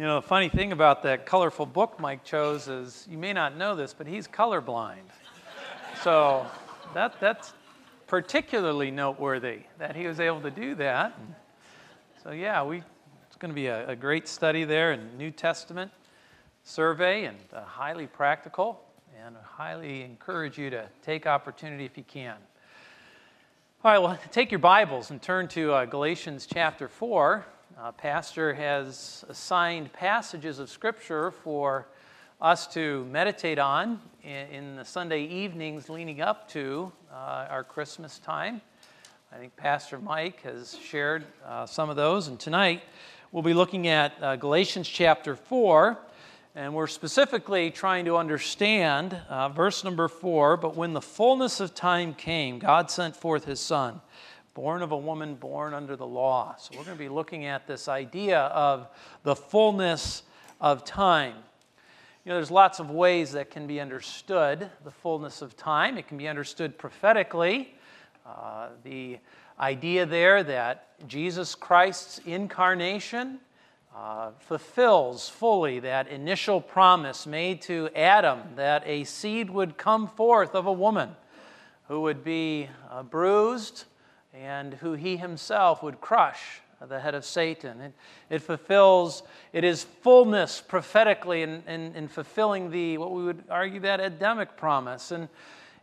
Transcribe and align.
You 0.00 0.06
know, 0.06 0.14
the 0.18 0.26
funny 0.26 0.48
thing 0.48 0.72
about 0.72 1.02
that 1.02 1.26
colorful 1.26 1.66
book 1.66 2.00
Mike 2.00 2.24
chose 2.24 2.68
is 2.68 3.06
you 3.10 3.18
may 3.18 3.34
not 3.34 3.58
know 3.58 3.76
this, 3.76 3.92
but 3.92 4.06
he's 4.06 4.26
colorblind. 4.26 5.04
so 6.02 6.46
that, 6.94 7.20
that's 7.20 7.52
particularly 8.06 8.90
noteworthy 8.90 9.58
that 9.76 9.94
he 9.94 10.06
was 10.06 10.18
able 10.18 10.40
to 10.40 10.50
do 10.50 10.74
that. 10.76 11.20
So, 12.24 12.30
yeah, 12.30 12.64
we, 12.64 12.78
it's 13.26 13.36
going 13.38 13.50
to 13.50 13.54
be 13.54 13.66
a, 13.66 13.90
a 13.90 13.94
great 13.94 14.26
study 14.26 14.64
there 14.64 14.92
in 14.92 15.18
New 15.18 15.30
Testament 15.30 15.90
survey 16.64 17.24
and 17.24 17.36
uh, 17.52 17.60
highly 17.64 18.06
practical. 18.06 18.80
And 19.22 19.36
I 19.36 19.62
highly 19.62 20.02
encourage 20.02 20.56
you 20.56 20.70
to 20.70 20.88
take 21.02 21.26
opportunity 21.26 21.84
if 21.84 21.98
you 21.98 22.04
can. 22.04 22.36
All 23.84 23.92
right, 23.92 23.98
well, 23.98 24.18
take 24.32 24.50
your 24.50 24.60
Bibles 24.60 25.10
and 25.10 25.20
turn 25.20 25.46
to 25.48 25.74
uh, 25.74 25.84
Galatians 25.84 26.46
chapter 26.50 26.88
4. 26.88 27.44
Uh, 27.82 27.90
Pastor 27.92 28.52
has 28.52 29.24
assigned 29.30 29.90
passages 29.94 30.58
of 30.58 30.68
Scripture 30.68 31.30
for 31.30 31.86
us 32.38 32.66
to 32.74 33.06
meditate 33.06 33.58
on 33.58 33.98
in, 34.22 34.48
in 34.48 34.76
the 34.76 34.84
Sunday 34.84 35.22
evenings 35.24 35.88
leading 35.88 36.20
up 36.20 36.46
to 36.50 36.92
uh, 37.10 37.46
our 37.48 37.64
Christmas 37.64 38.18
time. 38.18 38.60
I 39.32 39.38
think 39.38 39.56
Pastor 39.56 39.98
Mike 39.98 40.42
has 40.42 40.76
shared 40.76 41.24
uh, 41.46 41.64
some 41.64 41.88
of 41.88 41.96
those, 41.96 42.28
and 42.28 42.38
tonight 42.38 42.82
we'll 43.32 43.42
be 43.42 43.54
looking 43.54 43.88
at 43.88 44.12
uh, 44.22 44.36
Galatians 44.36 44.86
chapter 44.86 45.34
4, 45.34 45.96
and 46.56 46.74
we're 46.74 46.86
specifically 46.86 47.70
trying 47.70 48.04
to 48.04 48.18
understand 48.18 49.16
uh, 49.30 49.48
verse 49.48 49.84
number 49.84 50.06
4 50.06 50.58
But 50.58 50.76
when 50.76 50.92
the 50.92 51.00
fullness 51.00 51.60
of 51.60 51.74
time 51.74 52.12
came, 52.12 52.58
God 52.58 52.90
sent 52.90 53.16
forth 53.16 53.46
his 53.46 53.58
Son 53.58 54.02
born 54.60 54.82
of 54.82 54.92
a 54.92 54.96
woman 54.96 55.36
born 55.36 55.72
under 55.72 55.96
the 55.96 56.06
law. 56.06 56.54
So 56.58 56.72
we're 56.76 56.84
going 56.84 56.94
to 56.94 57.02
be 57.02 57.08
looking 57.08 57.46
at 57.46 57.66
this 57.66 57.88
idea 57.88 58.40
of 58.40 58.88
the 59.22 59.34
fullness 59.34 60.22
of 60.60 60.84
time. 60.84 61.32
You 62.26 62.28
know, 62.28 62.34
there's 62.34 62.50
lots 62.50 62.78
of 62.78 62.90
ways 62.90 63.32
that 63.32 63.50
can 63.50 63.66
be 63.66 63.80
understood 63.80 64.68
the 64.84 64.90
fullness 64.90 65.40
of 65.40 65.56
time. 65.56 65.96
It 65.96 66.08
can 66.08 66.18
be 66.18 66.28
understood 66.28 66.76
prophetically. 66.76 67.74
Uh, 68.26 68.68
the 68.84 69.16
idea 69.58 70.04
there 70.04 70.42
that 70.42 71.08
Jesus 71.08 71.54
Christ's 71.54 72.18
incarnation 72.26 73.40
uh, 73.96 74.32
fulfills 74.40 75.26
fully 75.26 75.80
that 75.80 76.06
initial 76.08 76.60
promise 76.60 77.26
made 77.26 77.62
to 77.62 77.88
Adam 77.96 78.40
that 78.56 78.82
a 78.84 79.04
seed 79.04 79.48
would 79.48 79.78
come 79.78 80.06
forth 80.06 80.54
of 80.54 80.66
a 80.66 80.72
woman 80.72 81.16
who 81.88 82.02
would 82.02 82.22
be 82.22 82.68
uh, 82.90 83.02
bruised 83.02 83.84
and 84.34 84.74
who 84.74 84.94
he 84.94 85.16
himself 85.16 85.82
would 85.82 86.00
crush 86.00 86.60
the 86.88 86.98
head 86.98 87.14
of 87.14 87.24
Satan. 87.24 87.80
It, 87.80 87.92
it 88.30 88.42
fulfills, 88.42 89.22
it 89.52 89.64
is 89.64 89.84
fullness 89.84 90.62
prophetically 90.66 91.42
in, 91.42 91.62
in, 91.66 91.94
in, 91.94 92.08
fulfilling 92.08 92.70
the, 92.70 92.96
what 92.96 93.12
we 93.12 93.22
would 93.22 93.44
argue, 93.50 93.80
that 93.80 94.00
Adamic 94.00 94.56
promise. 94.56 95.10
And 95.10 95.28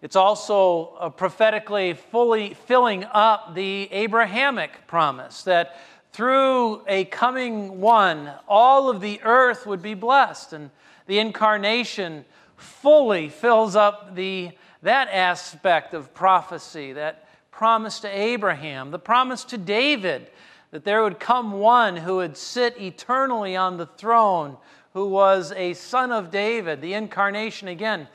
it's 0.02 0.16
also 0.16 0.96
uh, 1.00 1.10
prophetically 1.10 1.94
fully 1.94 2.54
filling 2.54 3.04
up 3.04 3.54
the 3.54 3.90
Abrahamic 3.92 4.88
promise 4.88 5.44
that 5.44 5.78
through 6.14 6.82
a 6.88 7.06
coming 7.06 7.80
one, 7.80 8.32
all 8.48 8.90
of 8.90 9.02
the 9.02 9.22
earth 9.24 9.68
would 9.68 9.84
be 9.84 9.94
blessed. 9.94 10.54
And 10.54 10.72
the 11.06 11.20
incarnation 11.20 12.26
fully 12.56 13.30
fills 13.30 13.76
up 13.76 14.16
the, 14.16 14.50
that 14.82 15.10
aspect 15.10 15.94
of 15.94 16.14
prophecy, 16.16 16.94
that 16.94 17.27
promise 17.58 18.02
to 18.02 18.08
Abraham, 18.08 18.92
the 18.92 19.00
promise 19.00 19.44
to 19.44 19.58
David 19.58 20.28
that 20.70 20.84
there 20.84 21.02
would 21.02 21.20
come 21.20 21.54
one 21.54 21.98
who 21.98 22.18
would 22.18 22.38
sit 22.38 22.80
eternally 22.80 23.56
on 23.56 23.78
the 23.78 23.88
throne, 23.88 24.56
who 24.94 25.08
was 25.10 25.52
a 25.54 25.74
son 25.74 26.12
of 26.12 26.30
David. 26.30 26.82
The 26.82 26.94
incarnation, 26.94 27.68
again, 27.68 28.08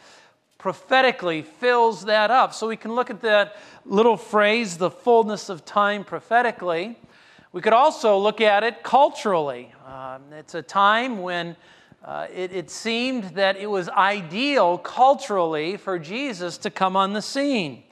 prophetically 0.58 1.42
fills 1.42 2.04
that 2.04 2.30
up. 2.30 2.54
So 2.54 2.68
we 2.68 2.76
can 2.76 2.92
look 2.92 3.10
at 3.10 3.20
that 3.22 3.56
little 3.84 4.16
phrase, 4.16 4.76
the 4.76 4.92
fullness 4.92 5.48
of 5.48 5.64
time 5.64 6.04
prophetically. 6.04 6.96
We 7.50 7.62
could 7.62 7.72
also 7.72 8.18
look 8.18 8.40
at 8.40 8.62
it 8.62 8.84
culturally. 8.84 9.74
Um, 9.84 10.22
it's 10.32 10.54
a 10.54 10.62
time 10.62 11.20
when 11.20 11.56
uh, 12.04 12.28
it, 12.32 12.52
it 12.52 12.70
seemed 12.70 13.24
that 13.34 13.56
it 13.56 13.66
was 13.66 13.88
ideal 13.88 14.78
culturally 14.78 15.76
for 15.76 15.98
Jesus 15.98 16.58
to 16.58 16.70
come 16.70 16.96
on 16.96 17.12
the 17.12 17.22
scene. 17.22 17.82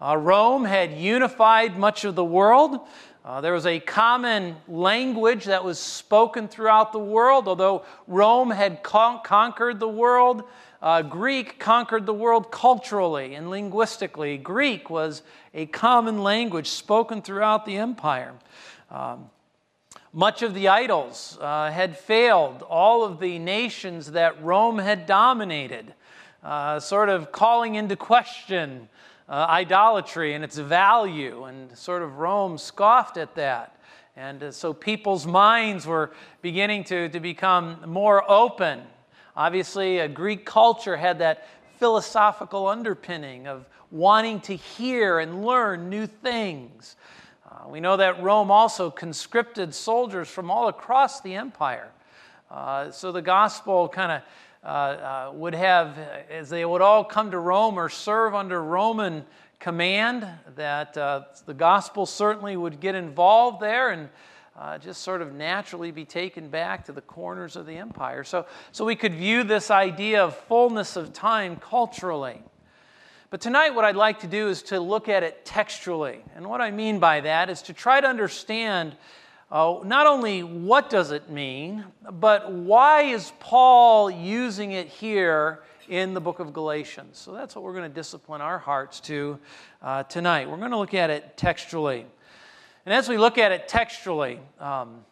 Uh, 0.00 0.14
Rome 0.14 0.64
had 0.66 0.92
unified 0.92 1.78
much 1.78 2.04
of 2.04 2.14
the 2.14 2.24
world. 2.24 2.80
Uh, 3.24 3.40
there 3.40 3.54
was 3.54 3.64
a 3.64 3.80
common 3.80 4.56
language 4.68 5.46
that 5.46 5.64
was 5.64 5.78
spoken 5.78 6.48
throughout 6.48 6.92
the 6.92 6.98
world. 6.98 7.48
Although 7.48 7.82
Rome 8.06 8.50
had 8.50 8.82
con- 8.82 9.20
conquered 9.24 9.80
the 9.80 9.88
world, 9.88 10.44
uh, 10.82 11.00
Greek 11.00 11.58
conquered 11.58 12.04
the 12.04 12.12
world 12.12 12.52
culturally 12.52 13.34
and 13.34 13.48
linguistically. 13.48 14.36
Greek 14.36 14.90
was 14.90 15.22
a 15.54 15.64
common 15.64 16.22
language 16.22 16.68
spoken 16.68 17.22
throughout 17.22 17.64
the 17.64 17.78
empire. 17.78 18.34
Um, 18.90 19.30
much 20.12 20.42
of 20.42 20.52
the 20.52 20.68
idols 20.68 21.38
uh, 21.40 21.70
had 21.70 21.98
failed. 21.98 22.62
All 22.62 23.02
of 23.02 23.18
the 23.18 23.38
nations 23.38 24.12
that 24.12 24.42
Rome 24.42 24.78
had 24.78 25.06
dominated, 25.06 25.94
uh, 26.44 26.80
sort 26.80 27.08
of 27.08 27.32
calling 27.32 27.76
into 27.76 27.96
question 27.96 28.90
uh, 29.28 29.46
idolatry 29.48 30.34
and 30.34 30.44
its 30.44 30.56
value, 30.56 31.44
and 31.44 31.76
sort 31.76 32.02
of 32.02 32.18
Rome 32.18 32.58
scoffed 32.58 33.16
at 33.16 33.34
that. 33.34 33.78
And 34.16 34.42
uh, 34.42 34.52
so 34.52 34.72
people's 34.72 35.26
minds 35.26 35.86
were 35.86 36.12
beginning 36.42 36.84
to, 36.84 37.08
to 37.08 37.20
become 37.20 37.78
more 37.86 38.28
open. 38.30 38.82
Obviously, 39.36 39.98
a 39.98 40.08
Greek 40.08 40.46
culture 40.46 40.96
had 40.96 41.18
that 41.18 41.46
philosophical 41.78 42.66
underpinning 42.66 43.46
of 43.46 43.66
wanting 43.90 44.40
to 44.40 44.56
hear 44.56 45.18
and 45.18 45.44
learn 45.44 45.90
new 45.90 46.06
things. 46.06 46.96
Uh, 47.48 47.68
we 47.68 47.80
know 47.80 47.96
that 47.96 48.22
Rome 48.22 48.50
also 48.50 48.90
conscripted 48.90 49.74
soldiers 49.74 50.28
from 50.28 50.50
all 50.50 50.68
across 50.68 51.20
the 51.20 51.34
empire. 51.34 51.90
Uh, 52.50 52.90
so 52.90 53.12
the 53.12 53.22
gospel 53.22 53.88
kind 53.88 54.12
of 54.12 54.22
uh, 54.66 54.68
uh, 54.68 55.32
would 55.32 55.54
have, 55.54 55.96
as 56.28 56.50
they 56.50 56.64
would 56.64 56.82
all 56.82 57.04
come 57.04 57.30
to 57.30 57.38
Rome 57.38 57.78
or 57.78 57.88
serve 57.88 58.34
under 58.34 58.60
Roman 58.60 59.24
command, 59.60 60.26
that 60.56 60.96
uh, 60.96 61.22
the 61.46 61.54
gospel 61.54 62.04
certainly 62.04 62.56
would 62.56 62.80
get 62.80 62.96
involved 62.96 63.60
there 63.60 63.90
and 63.90 64.08
uh, 64.58 64.76
just 64.78 65.02
sort 65.02 65.22
of 65.22 65.32
naturally 65.32 65.92
be 65.92 66.04
taken 66.04 66.48
back 66.48 66.84
to 66.86 66.92
the 66.92 67.00
corners 67.00 67.54
of 67.54 67.64
the 67.64 67.76
empire. 67.76 68.24
So, 68.24 68.46
so 68.72 68.84
we 68.84 68.96
could 68.96 69.14
view 69.14 69.44
this 69.44 69.70
idea 69.70 70.24
of 70.24 70.36
fullness 70.36 70.96
of 70.96 71.12
time 71.12 71.54
culturally. 71.56 72.42
But 73.30 73.40
tonight, 73.40 73.70
what 73.70 73.84
I'd 73.84 73.94
like 73.94 74.18
to 74.20 74.26
do 74.26 74.48
is 74.48 74.64
to 74.64 74.80
look 74.80 75.08
at 75.08 75.22
it 75.22 75.44
textually. 75.44 76.24
And 76.34 76.44
what 76.44 76.60
I 76.60 76.72
mean 76.72 76.98
by 76.98 77.20
that 77.20 77.50
is 77.50 77.62
to 77.62 77.72
try 77.72 78.00
to 78.00 78.08
understand 78.08 78.96
uh, 79.50 79.78
not 79.84 80.06
only 80.06 80.42
what 80.42 80.90
does 80.90 81.12
it 81.12 81.30
mean, 81.30 81.84
but 82.10 82.50
why 82.50 83.02
is 83.02 83.32
Paul 83.38 84.10
using 84.10 84.72
it 84.72 84.88
here 84.88 85.62
in 85.88 86.14
the 86.14 86.20
book 86.20 86.40
of 86.40 86.52
Galatians? 86.52 87.16
So 87.16 87.32
that's 87.32 87.54
what 87.54 87.62
we're 87.62 87.74
going 87.74 87.88
to 87.88 87.94
discipline 87.94 88.40
our 88.40 88.58
hearts 88.58 88.98
to 89.00 89.38
uh, 89.82 90.02
tonight. 90.04 90.50
We're 90.50 90.56
going 90.56 90.72
to 90.72 90.76
look 90.76 90.94
at 90.94 91.10
it 91.10 91.36
textually. 91.36 92.06
And 92.84 92.92
as 92.92 93.08
we 93.08 93.18
look 93.18 93.38
at 93.38 93.52
it 93.52 93.68
textually, 93.68 94.40
um, 94.58 95.04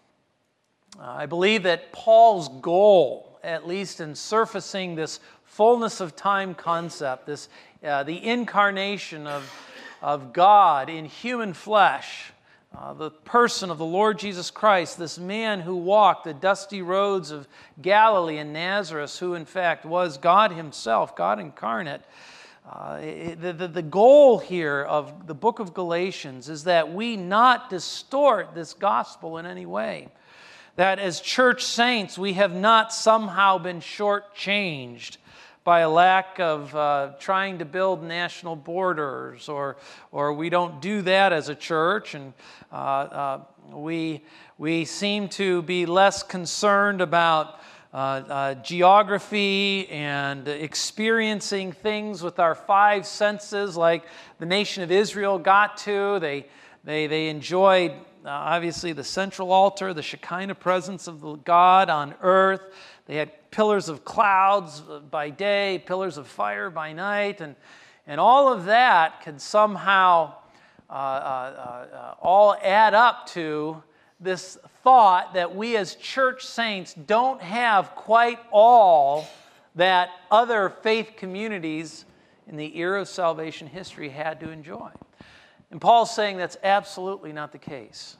I 0.99 1.27
believe 1.27 1.63
that 1.65 1.93
Paul's 1.93 2.49
goal, 2.61 3.39
at 3.45 3.69
least 3.69 4.01
in 4.01 4.17
surfacing 4.17 4.97
this 4.97 5.21
fullness 5.45 6.01
of 6.01 6.17
time 6.17 6.55
concept, 6.55 7.27
this, 7.27 7.49
uh, 7.85 8.03
the 8.03 8.25
incarnation 8.25 9.29
of, 9.29 9.49
of 10.03 10.33
God 10.33 10.89
in 10.89 11.05
human 11.05 11.53
flesh, 11.53 12.33
uh, 12.77 12.93
the 12.93 13.11
person 13.11 13.71
of 13.71 13.79
the 13.79 13.85
Lord 13.85 14.19
Jesus 14.19 14.51
Christ, 14.51 14.99
this 14.99 15.19
man 15.19 15.61
who 15.61 15.77
walked 15.77 16.25
the 16.25 16.35
dusty 16.35 16.83
roads 16.83 17.31
of 17.31 17.47
Galilee 17.81 18.39
and 18.39 18.53
Nazareth, 18.53 19.19
who 19.19 19.35
in 19.35 19.45
fact 19.45 19.85
was 19.85 20.19
God 20.19 20.53
Himself, 20.53 21.15
God 21.15 21.39
incarnate. 21.39 22.03
Uh, 22.69 23.01
the, 23.01 23.55
the, 23.57 23.69
the 23.69 23.83
goal 23.83 24.39
here 24.39 24.83
of 24.83 25.27
the 25.27 25.35
book 25.35 25.59
of 25.59 25.75
Galatians 25.75 26.49
is 26.49 26.65
that 26.65 26.93
we 26.93 27.17
not 27.17 27.69
distort 27.71 28.55
this 28.55 28.73
gospel 28.73 29.39
in 29.39 29.47
any 29.47 29.67
way. 29.67 30.09
That 30.77 30.99
as 30.99 31.21
church 31.21 31.63
saints, 31.63 32.19
we 32.19 32.33
have 32.33 32.55
not 32.55 32.93
somehow 32.93 33.59
been 33.59 33.81
shortchanged 33.81 35.19
by 35.65 35.81
a 35.81 35.89
lack 35.89 36.39
of 36.41 36.77
uh, 36.77 37.13
trying 37.19 37.59
to 37.59 37.65
build 37.65 38.05
national 38.05 38.55
borders, 38.55 39.49
or, 39.49 39.79
or 40.13 40.35
we 40.35 40.51
don't 40.51 40.83
do 40.83 41.01
that 41.01 41.33
as 41.33 41.49
a 41.49 41.55
church, 41.55 42.15
and 42.15 42.35
uh, 42.71 42.75
uh, 42.75 43.41
we, 43.73 44.23
we 44.59 44.85
seem 44.85 45.27
to 45.27 45.63
be 45.63 45.87
less 45.87 46.23
concerned 46.23 47.01
about 47.01 47.61
uh, 47.95 47.97
uh, 47.97 48.55
geography 48.57 49.89
and 49.89 50.49
experiencing 50.49 51.73
things 51.73 52.23
with 52.23 52.39
our 52.39 52.55
five 52.55 53.07
senses, 53.07 53.75
like 53.75 54.05
the 54.39 54.47
nation 54.47 54.83
of 54.83 54.91
Israel 54.91 55.39
got 55.39 55.79
to. 55.79 56.19
They, 56.19 56.45
they, 56.85 57.07
they 57.07 57.29
enjoyed 57.29 57.93
uh, 58.25 58.31
obviously 58.31 58.93
the 58.93 59.05
central 59.05 59.53
altar, 59.53 59.95
the 59.95 60.03
Shekinah 60.03 60.55
presence 60.55 61.07
of 61.07 61.21
the 61.21 61.37
God 61.37 61.89
on 61.89 62.15
earth. 62.21 62.63
They 63.07 63.17
had 63.17 63.51
pillars 63.51 63.89
of 63.89 64.05
clouds 64.05 64.81
by 65.11 65.31
day, 65.31 65.83
pillars 65.85 66.17
of 66.17 66.27
fire 66.27 66.71
by 66.71 66.93
night, 66.93 67.41
and, 67.41 67.55
and 68.07 68.21
all 68.21 68.53
of 68.53 68.65
that 68.65 69.23
could 69.23 69.41
somehow 69.41 70.35
uh, 70.89 70.93
uh, 70.93 71.87
uh, 71.93 72.15
all 72.21 72.57
add 72.63 72.95
up 72.95 73.27
to 73.29 73.83
this 74.21 74.59
thought 74.83 75.35
that 75.35 75.55
we 75.55 75.77
as 75.77 75.95
church 75.97 76.45
saints 76.47 76.95
don't 76.95 77.43
have 77.43 77.95
quite 77.95 78.39
all 78.51 79.27
that 79.75 80.11
other 80.31 80.69
faith 80.69 81.13
communities 81.17 82.05
in 82.47 82.57
the 82.57 82.79
era 82.79 83.01
of 83.01 83.09
salvation 83.09 83.67
history 83.67 84.09
had 84.09 84.41
to 84.41 84.51
enjoy. 84.51 84.91
And 85.71 85.81
Paul's 85.81 86.15
saying 86.15 86.37
that's 86.37 86.57
absolutely 86.63 87.33
not 87.33 87.53
the 87.53 87.59
case. 87.59 88.17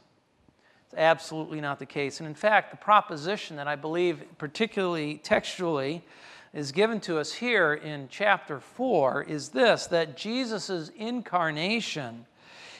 It's 0.95 1.01
absolutely 1.01 1.61
not 1.61 1.81
the 1.81 1.87
case. 1.87 2.21
And 2.21 2.27
in 2.29 2.37
fact, 2.37 2.71
the 2.71 2.77
proposition 2.77 3.57
that 3.57 3.67
I 3.67 3.75
believe, 3.75 4.23
particularly 4.39 5.17
textually, 5.17 6.05
is 6.53 6.71
given 6.71 7.01
to 7.01 7.19
us 7.19 7.33
here 7.33 7.75
in 7.75 8.07
chapter 8.09 8.61
4 8.61 9.25
is 9.25 9.49
this 9.49 9.89
that 9.89 10.17
Jesus' 10.17 10.93
incarnation 10.97 12.27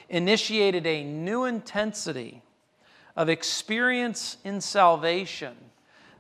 initiated 0.09 0.87
a 0.87 1.03
new 1.03 1.45
intensity 1.45 2.41
of 3.17 3.29
experience 3.29 4.37
in 4.45 4.61
salvation 4.61 5.57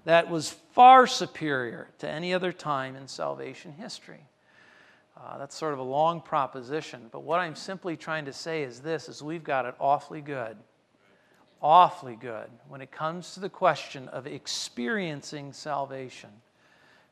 that 0.05 0.29
was 0.29 0.51
far 0.73 1.07
superior 1.07 1.87
to 1.99 2.09
any 2.09 2.35
other 2.35 2.51
time 2.51 2.97
in 2.97 3.07
salvation 3.07 3.71
history. 3.71 4.27
Uh, 5.17 5.39
that's 5.39 5.55
sort 5.55 5.73
of 5.73 5.79
a 5.79 5.85
long 5.85 6.21
proposition, 6.21 7.03
but 7.13 7.23
what 7.23 7.39
I'm 7.39 7.55
simply 7.55 7.97
trying 7.97 8.25
to 8.25 8.33
say 8.33 8.65
is 8.65 8.81
this 8.81 9.09
is 9.09 9.23
we've 9.23 9.45
got 9.45 9.65
it 9.65 9.77
awfully 9.79 10.21
good. 10.21 10.57
Awfully 11.65 12.15
good 12.15 12.51
when 12.69 12.83
it 12.83 12.93
comes 12.93 13.33
to 13.33 13.41
the 13.41 13.49
question 13.49 14.09
of 14.09 14.27
experiencing 14.27 15.55
salvation, 15.55 16.29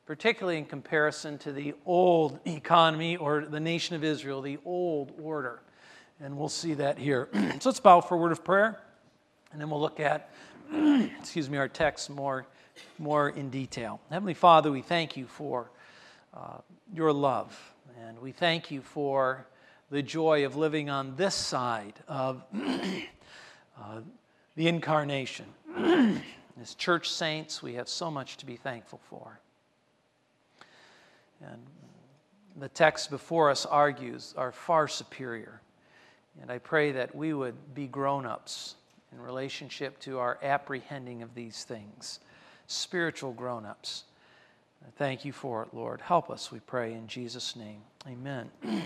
particularly 0.05 0.59
in 0.59 0.65
comparison 0.65 1.39
to 1.39 1.51
the 1.51 1.73
old 1.87 2.39
economy 2.45 3.17
or 3.17 3.45
the 3.45 3.59
nation 3.59 3.95
of 3.95 4.03
Israel, 4.03 4.43
the 4.43 4.59
old 4.63 5.11
order. 5.19 5.63
And 6.21 6.37
we'll 6.37 6.49
see 6.49 6.75
that 6.75 6.99
here. 6.99 7.29
so 7.33 7.69
let's 7.69 7.79
bow 7.79 7.99
for 7.99 8.13
a 8.13 8.17
word 8.19 8.31
of 8.31 8.43
prayer, 8.43 8.79
and 9.51 9.59
then 9.59 9.71
we'll 9.71 9.81
look 9.81 9.99
at, 9.99 10.29
excuse 10.71 11.49
me, 11.49 11.57
our 11.57 11.67
text 11.67 12.11
more, 12.11 12.45
more 12.99 13.29
in 13.29 13.49
detail. 13.49 14.01
Heavenly 14.11 14.35
Father, 14.35 14.71
we 14.71 14.83
thank 14.83 15.17
you 15.17 15.25
for 15.25 15.71
uh, 16.31 16.57
your 16.93 17.11
love, 17.11 17.73
and 18.05 18.19
we 18.21 18.31
thank 18.31 18.69
you 18.69 18.83
for 18.83 19.47
the 19.89 20.03
joy 20.03 20.45
of 20.45 20.55
living 20.55 20.91
on 20.91 21.15
this 21.15 21.33
side 21.33 21.95
of 22.07 22.43
uh, 22.53 24.01
the 24.55 24.67
incarnation. 24.67 25.45
As 26.61 26.75
church 26.75 27.09
saints, 27.09 27.63
we 27.63 27.73
have 27.73 27.89
so 27.89 28.11
much 28.11 28.37
to 28.37 28.45
be 28.45 28.55
thankful 28.55 28.99
for. 29.09 29.39
And 31.41 31.61
the 32.55 32.69
text 32.69 33.09
before 33.09 33.49
us 33.49 33.65
argues 33.65 34.33
are 34.37 34.51
far 34.51 34.87
superior 34.87 35.61
and 36.41 36.51
I 36.51 36.57
pray 36.57 36.91
that 36.93 37.15
we 37.15 37.33
would 37.33 37.75
be 37.75 37.87
grown 37.87 38.25
ups 38.25 38.75
in 39.11 39.21
relationship 39.21 39.99
to 40.01 40.19
our 40.19 40.39
apprehending 40.41 41.21
of 41.21 41.35
these 41.35 41.63
things, 41.63 42.19
spiritual 42.67 43.33
grown 43.33 43.65
ups. 43.65 44.05
Thank 44.97 45.25
you 45.25 45.31
for 45.31 45.63
it, 45.63 45.73
Lord. 45.73 46.01
Help 46.01 46.29
us, 46.29 46.51
we 46.51 46.59
pray, 46.59 46.93
in 46.93 47.07
Jesus' 47.07 47.55
name. 47.55 47.81
Amen. 48.07 48.51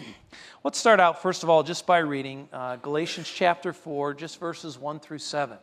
Let's 0.64 0.80
start 0.80 1.00
out, 1.00 1.22
first 1.22 1.44
of 1.44 1.50
all, 1.50 1.64
just 1.64 1.86
by 1.86 1.98
reading 1.98 2.48
uh, 2.54 2.78
Galatians 2.78 3.30
chapter 3.34 3.74
4, 3.74 4.14
just 4.14 4.40
verses 4.40 4.80
1 4.80 5.00
through 5.00 5.18
7. 5.20 5.58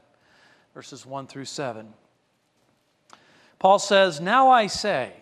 Verses 0.74 1.06
1 1.06 1.28
through 1.28 1.44
7. 1.46 1.88
Paul 3.58 3.78
says, 3.78 4.20
Now 4.20 4.50
I 4.50 4.66
say, 4.66 5.12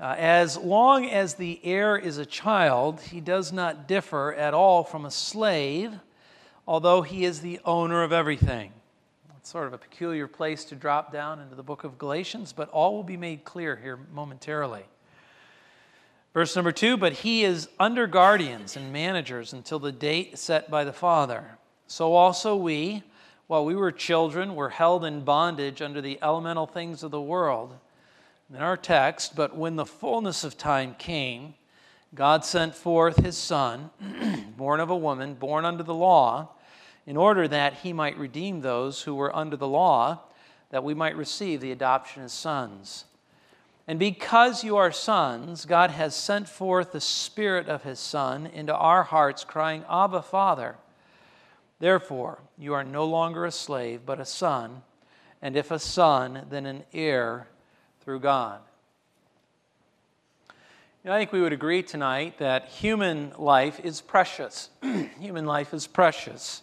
uh, 0.00 0.14
as 0.16 0.56
long 0.56 1.06
as 1.06 1.34
the 1.34 1.60
heir 1.64 1.96
is 1.96 2.18
a 2.18 2.26
child, 2.26 3.00
he 3.00 3.20
does 3.20 3.52
not 3.52 3.88
differ 3.88 4.32
at 4.32 4.54
all 4.54 4.84
from 4.84 5.04
a 5.04 5.10
slave, 5.10 5.92
although 6.66 7.02
he 7.02 7.24
is 7.24 7.40
the 7.40 7.60
owner 7.64 8.02
of 8.04 8.12
everything. 8.12 8.72
It's 9.38 9.50
sort 9.50 9.68
of 9.68 9.72
a 9.72 9.78
peculiar 9.78 10.26
place 10.26 10.64
to 10.64 10.74
drop 10.74 11.12
down 11.12 11.38
into 11.38 11.54
the 11.54 11.62
book 11.62 11.84
of 11.84 11.96
Galatians, 11.96 12.52
but 12.52 12.68
all 12.70 12.96
will 12.96 13.04
be 13.04 13.16
made 13.16 13.44
clear 13.44 13.76
here 13.76 13.96
momentarily. 14.12 14.82
Verse 16.34 16.56
number 16.56 16.72
two, 16.72 16.96
but 16.96 17.12
he 17.12 17.44
is 17.44 17.68
under 17.78 18.08
guardians 18.08 18.76
and 18.76 18.92
managers 18.92 19.52
until 19.52 19.78
the 19.78 19.92
date 19.92 20.38
set 20.38 20.68
by 20.72 20.82
the 20.82 20.92
Father. 20.92 21.56
So 21.86 22.14
also 22.14 22.56
we, 22.56 23.04
while 23.46 23.64
we 23.64 23.76
were 23.76 23.92
children, 23.92 24.56
were 24.56 24.70
held 24.70 25.04
in 25.04 25.20
bondage 25.20 25.80
under 25.82 26.00
the 26.00 26.18
elemental 26.20 26.66
things 26.66 27.04
of 27.04 27.12
the 27.12 27.22
world 27.22 27.76
in 28.52 28.56
our 28.56 28.76
text, 28.76 29.36
but 29.36 29.56
when 29.56 29.76
the 29.76 29.86
fullness 29.86 30.42
of 30.42 30.58
time 30.58 30.96
came, 30.98 31.54
God 32.12 32.44
sent 32.44 32.74
forth 32.74 33.18
his 33.24 33.38
Son, 33.38 33.90
born 34.56 34.80
of 34.80 34.90
a 34.90 34.96
woman, 34.96 35.34
born 35.34 35.64
under 35.64 35.84
the 35.84 35.94
law, 35.94 36.48
in 37.08 37.16
order 37.16 37.48
that 37.48 37.72
he 37.72 37.94
might 37.94 38.18
redeem 38.18 38.60
those 38.60 39.00
who 39.00 39.14
were 39.14 39.34
under 39.34 39.56
the 39.56 39.66
law, 39.66 40.20
that 40.68 40.84
we 40.84 40.92
might 40.92 41.16
receive 41.16 41.62
the 41.62 41.72
adoption 41.72 42.22
as 42.22 42.34
sons. 42.34 43.06
And 43.86 43.98
because 43.98 44.62
you 44.62 44.76
are 44.76 44.92
sons, 44.92 45.64
God 45.64 45.90
has 45.90 46.14
sent 46.14 46.50
forth 46.50 46.92
the 46.92 47.00
Spirit 47.00 47.66
of 47.66 47.82
his 47.82 47.98
Son 47.98 48.44
into 48.44 48.76
our 48.76 49.04
hearts, 49.04 49.42
crying, 49.42 49.86
Abba, 49.90 50.20
Father. 50.20 50.76
Therefore, 51.78 52.40
you 52.58 52.74
are 52.74 52.84
no 52.84 53.06
longer 53.06 53.46
a 53.46 53.52
slave, 53.52 54.02
but 54.04 54.20
a 54.20 54.26
son, 54.26 54.82
and 55.40 55.56
if 55.56 55.70
a 55.70 55.78
son, 55.78 56.44
then 56.50 56.66
an 56.66 56.84
heir 56.92 57.48
through 58.02 58.20
God. 58.20 58.60
You 61.02 61.08
know, 61.08 61.14
I 61.14 61.20
think 61.20 61.32
we 61.32 61.40
would 61.40 61.54
agree 61.54 61.82
tonight 61.82 62.36
that 62.36 62.68
human 62.68 63.32
life 63.38 63.80
is 63.82 64.02
precious. 64.02 64.68
human 65.18 65.46
life 65.46 65.72
is 65.72 65.86
precious. 65.86 66.60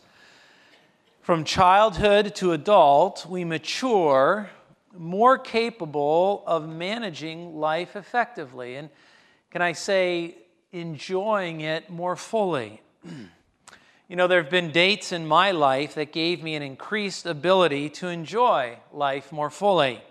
From 1.25 1.44
childhood 1.44 2.36
to 2.36 2.51
adult, 2.51 3.25
we 3.25 3.44
mature 3.44 4.48
more 4.95 5.39
capable 5.39 6.44
of 6.45 6.69
managing 6.69 7.56
life 7.56 7.95
effectively. 7.95 8.75
And 8.75 8.92
can 9.50 9.63
I 9.63 9.72
say, 9.72 10.36
enjoying 10.72 11.62
it 11.62 11.89
more 11.89 12.16
fully? 12.16 12.80
you 14.07 14.16
know, 14.16 14.27
there 14.27 14.39
have 14.39 14.51
been 14.51 14.69
dates 14.69 15.12
in 15.12 15.25
my 15.25 15.50
life 15.50 15.95
that 15.95 16.13
gave 16.13 16.44
me 16.44 16.54
an 16.54 16.62
increased 16.62 17.25
ability 17.25 17.89
to 17.89 18.07
enjoy 18.07 18.77
life 18.94 19.31
more 19.31 19.50
fully. 19.50 20.04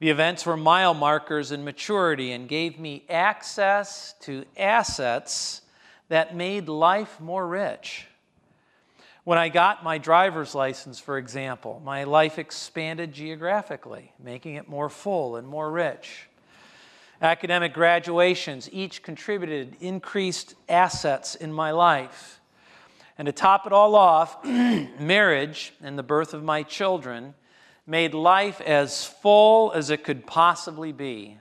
The 0.00 0.10
events 0.10 0.44
were 0.44 0.56
mile 0.56 0.92
markers 0.92 1.52
in 1.52 1.62
maturity 1.62 2.32
and 2.32 2.48
gave 2.48 2.80
me 2.80 3.04
access 3.08 4.16
to 4.22 4.44
assets 4.56 5.62
that 6.08 6.34
made 6.34 6.68
life 6.68 7.20
more 7.20 7.46
rich. 7.46 8.08
When 9.26 9.38
I 9.38 9.48
got 9.48 9.82
my 9.82 9.98
driver's 9.98 10.54
license, 10.54 11.00
for 11.00 11.18
example, 11.18 11.82
my 11.84 12.04
life 12.04 12.38
expanded 12.38 13.12
geographically, 13.12 14.12
making 14.22 14.54
it 14.54 14.68
more 14.68 14.88
full 14.88 15.34
and 15.34 15.48
more 15.48 15.68
rich. 15.68 16.28
Academic 17.20 17.74
graduations 17.74 18.68
each 18.70 19.02
contributed 19.02 19.78
increased 19.80 20.54
assets 20.68 21.34
in 21.34 21.52
my 21.52 21.72
life. 21.72 22.38
And 23.18 23.26
to 23.26 23.32
top 23.32 23.66
it 23.66 23.72
all 23.72 23.96
off, 23.96 24.44
marriage 24.44 25.72
and 25.82 25.98
the 25.98 26.04
birth 26.04 26.32
of 26.32 26.44
my 26.44 26.62
children 26.62 27.34
made 27.84 28.14
life 28.14 28.60
as 28.60 29.04
full 29.04 29.72
as 29.72 29.90
it 29.90 30.04
could 30.04 30.24
possibly 30.24 30.92
be. 30.92 31.36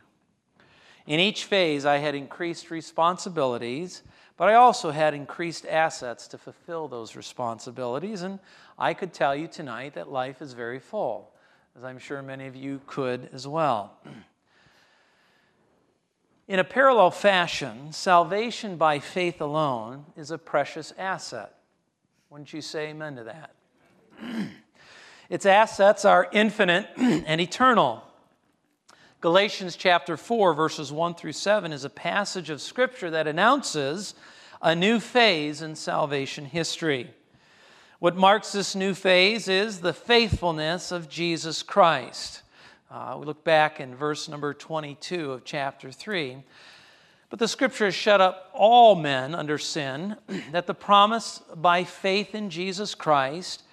In 1.06 1.20
each 1.20 1.44
phase, 1.44 1.86
I 1.86 1.98
had 1.98 2.16
increased 2.16 2.72
responsibilities, 2.72 4.02
but 4.38 4.50
I 4.50 4.56
also 4.56 4.92
had 4.92 5.14
increased 5.14 5.66
assets 5.66 6.28
to 6.30 6.38
fulfill 6.38 6.88
those 6.88 7.16
responsibilities. 7.16 8.22
And 8.22 8.40
I 8.78 8.94
could 8.94 9.14
tell 9.14 9.36
you 9.36 9.48
tonight 9.48 9.94
that 9.96 10.12
life 10.12 10.42
is 10.42 10.54
very 10.54 10.80
full, 10.80 11.32
as 11.78 11.84
I'm 11.84 12.00
sure 12.00 12.22
many 12.22 12.48
of 12.48 12.56
you 12.56 12.82
could 12.86 13.30
as 13.34 13.48
well. 13.48 13.94
In 16.48 16.60
a 16.60 16.64
parallel 16.64 17.10
fashion, 17.10 17.92
salvation 17.92 18.78
by 18.78 19.00
faith 19.00 19.42
alone 19.42 20.06
is 20.16 20.30
a 20.30 20.38
precious 20.38 20.94
asset. 20.98 21.56
Wouldn't 22.30 22.54
you 22.54 22.62
say 22.62 22.90
amen 22.90 23.16
to 23.16 23.24
that? 23.24 23.56
Its 25.30 25.48
assets 25.48 26.06
are 26.06 26.28
infinite 26.32 26.88
and 26.98 27.42
eternal. 27.42 28.04
Galatians 29.26 29.76
chapter 29.76 30.18
4, 30.18 30.54
verses 30.54 30.92
1 30.92 31.16
through 31.16 31.32
7 31.32 31.72
is 31.72 31.84
a 31.84 31.90
passage 31.90 32.52
of 32.52 32.62
scripture 32.62 33.10
that 33.10 33.26
announces 33.26 34.14
a 34.62 34.76
new 34.76 35.00
phase 35.00 35.64
in 35.64 35.76
salvation 35.76 36.46
history. 36.46 37.10
What 37.98 38.16
marks 38.16 38.52
this 38.52 38.76
new 38.76 38.94
phase 38.94 39.48
is 39.48 39.80
the 39.80 39.94
faithfulness 39.94 40.92
of 40.92 41.10
Jesus 41.10 41.64
Christ. 41.64 42.44
Uh, 42.92 43.18
we 43.20 43.26
look 43.26 43.44
back 43.44 43.80
in 43.80 43.96
verse 43.96 44.30
number 44.30 44.54
22 44.54 45.32
of 45.32 45.44
chapter 45.44 45.92
3. 45.92 46.44
But 47.32 47.40
the 47.40 47.48
scripture 47.48 47.86
has 47.86 47.96
shut 47.96 48.22
up 48.22 48.52
all 48.54 48.94
men 48.94 49.34
under 49.34 49.58
sin, 49.58 50.18
that 50.52 50.68
the 50.68 50.76
promise 50.76 51.42
by 51.56 51.84
faith 51.84 52.36
in 52.36 52.52
Jesus 52.52 52.94
Christ 52.94 53.64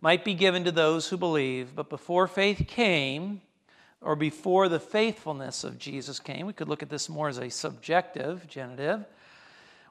might 0.00 0.24
be 0.24 0.34
given 0.34 0.62
to 0.62 0.70
those 0.70 1.08
who 1.08 1.16
believe. 1.16 1.74
But 1.74 1.88
before 1.88 2.28
faith 2.28 2.68
came, 2.68 3.40
or 4.02 4.16
before 4.16 4.68
the 4.68 4.80
faithfulness 4.80 5.64
of 5.64 5.78
Jesus 5.78 6.18
came, 6.18 6.46
we 6.46 6.52
could 6.52 6.68
look 6.68 6.82
at 6.82 6.90
this 6.90 7.08
more 7.08 7.28
as 7.28 7.38
a 7.38 7.48
subjective 7.48 8.46
genitive. 8.48 9.04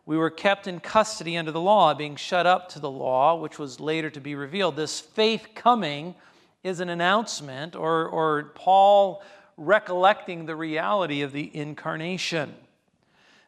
We 0.05 0.17
were 0.17 0.29
kept 0.29 0.67
in 0.67 0.79
custody 0.79 1.37
under 1.37 1.51
the 1.51 1.61
law, 1.61 1.93
being 1.93 2.15
shut 2.15 2.45
up 2.45 2.69
to 2.69 2.79
the 2.79 2.91
law, 2.91 3.35
which 3.35 3.59
was 3.59 3.79
later 3.79 4.09
to 4.09 4.19
be 4.19 4.35
revealed. 4.35 4.75
This 4.75 4.99
faith 4.99 5.49
coming 5.55 6.15
is 6.63 6.79
an 6.79 6.89
announcement, 6.89 7.75
or, 7.75 8.07
or 8.07 8.51
Paul 8.55 9.23
recollecting 9.57 10.45
the 10.45 10.55
reality 10.55 11.21
of 11.21 11.31
the 11.31 11.55
incarnation. 11.55 12.53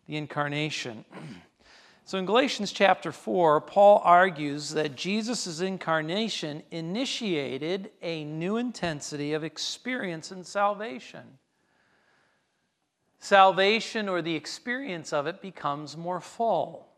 The 0.08 0.18
incarnation. 0.18 1.06
So 2.06 2.18
in 2.18 2.26
Galatians 2.26 2.74
chapter 2.74 3.14
4, 3.14 3.62
Paul 3.62 4.02
argues 4.04 4.72
that 4.72 4.96
Jesus' 4.96 5.62
incarnation 5.62 6.62
initiated 6.70 7.92
a 8.02 8.26
new 8.26 8.58
intensity 8.58 9.32
of 9.34 9.46
experience 9.46 10.30
in 10.30 10.44
salvation. 10.44 11.38
Salvation 13.20 14.10
or 14.10 14.22
the 14.22 14.36
experience 14.36 15.14
of 15.14 15.28
it 15.28 15.42
becomes 15.42 15.96
more 15.96 16.20
full. 16.20 16.90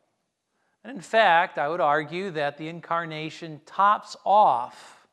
And 0.84 0.96
in 0.96 1.02
fact, 1.02 1.60
I 1.60 1.68
would 1.68 1.82
argue 1.82 2.32
that 2.32 2.58
the 2.58 2.68
incarnation 2.68 3.62
tops 3.68 4.16
off 4.26 5.06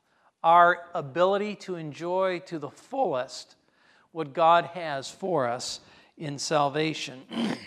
our 0.43 0.79
ability 0.95 1.57
to 1.57 1.77
enjoy 1.77 2.39
to 2.47 2.59
the 2.59 2.71
fullest 2.71 3.57
what 4.13 4.33
God 4.33 4.65
has 4.73 5.11
for 5.11 5.47
us 5.47 5.81
in 6.17 6.39
salvation. 6.39 7.23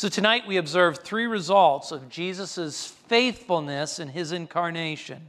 so 0.00 0.08
tonight 0.08 0.46
we 0.46 0.56
observe 0.56 1.00
three 1.00 1.26
results 1.26 1.92
of 1.92 2.08
Jesus' 2.08 2.86
faithfulness 2.86 3.98
in 3.98 4.08
his 4.08 4.32
incarnation, 4.32 5.28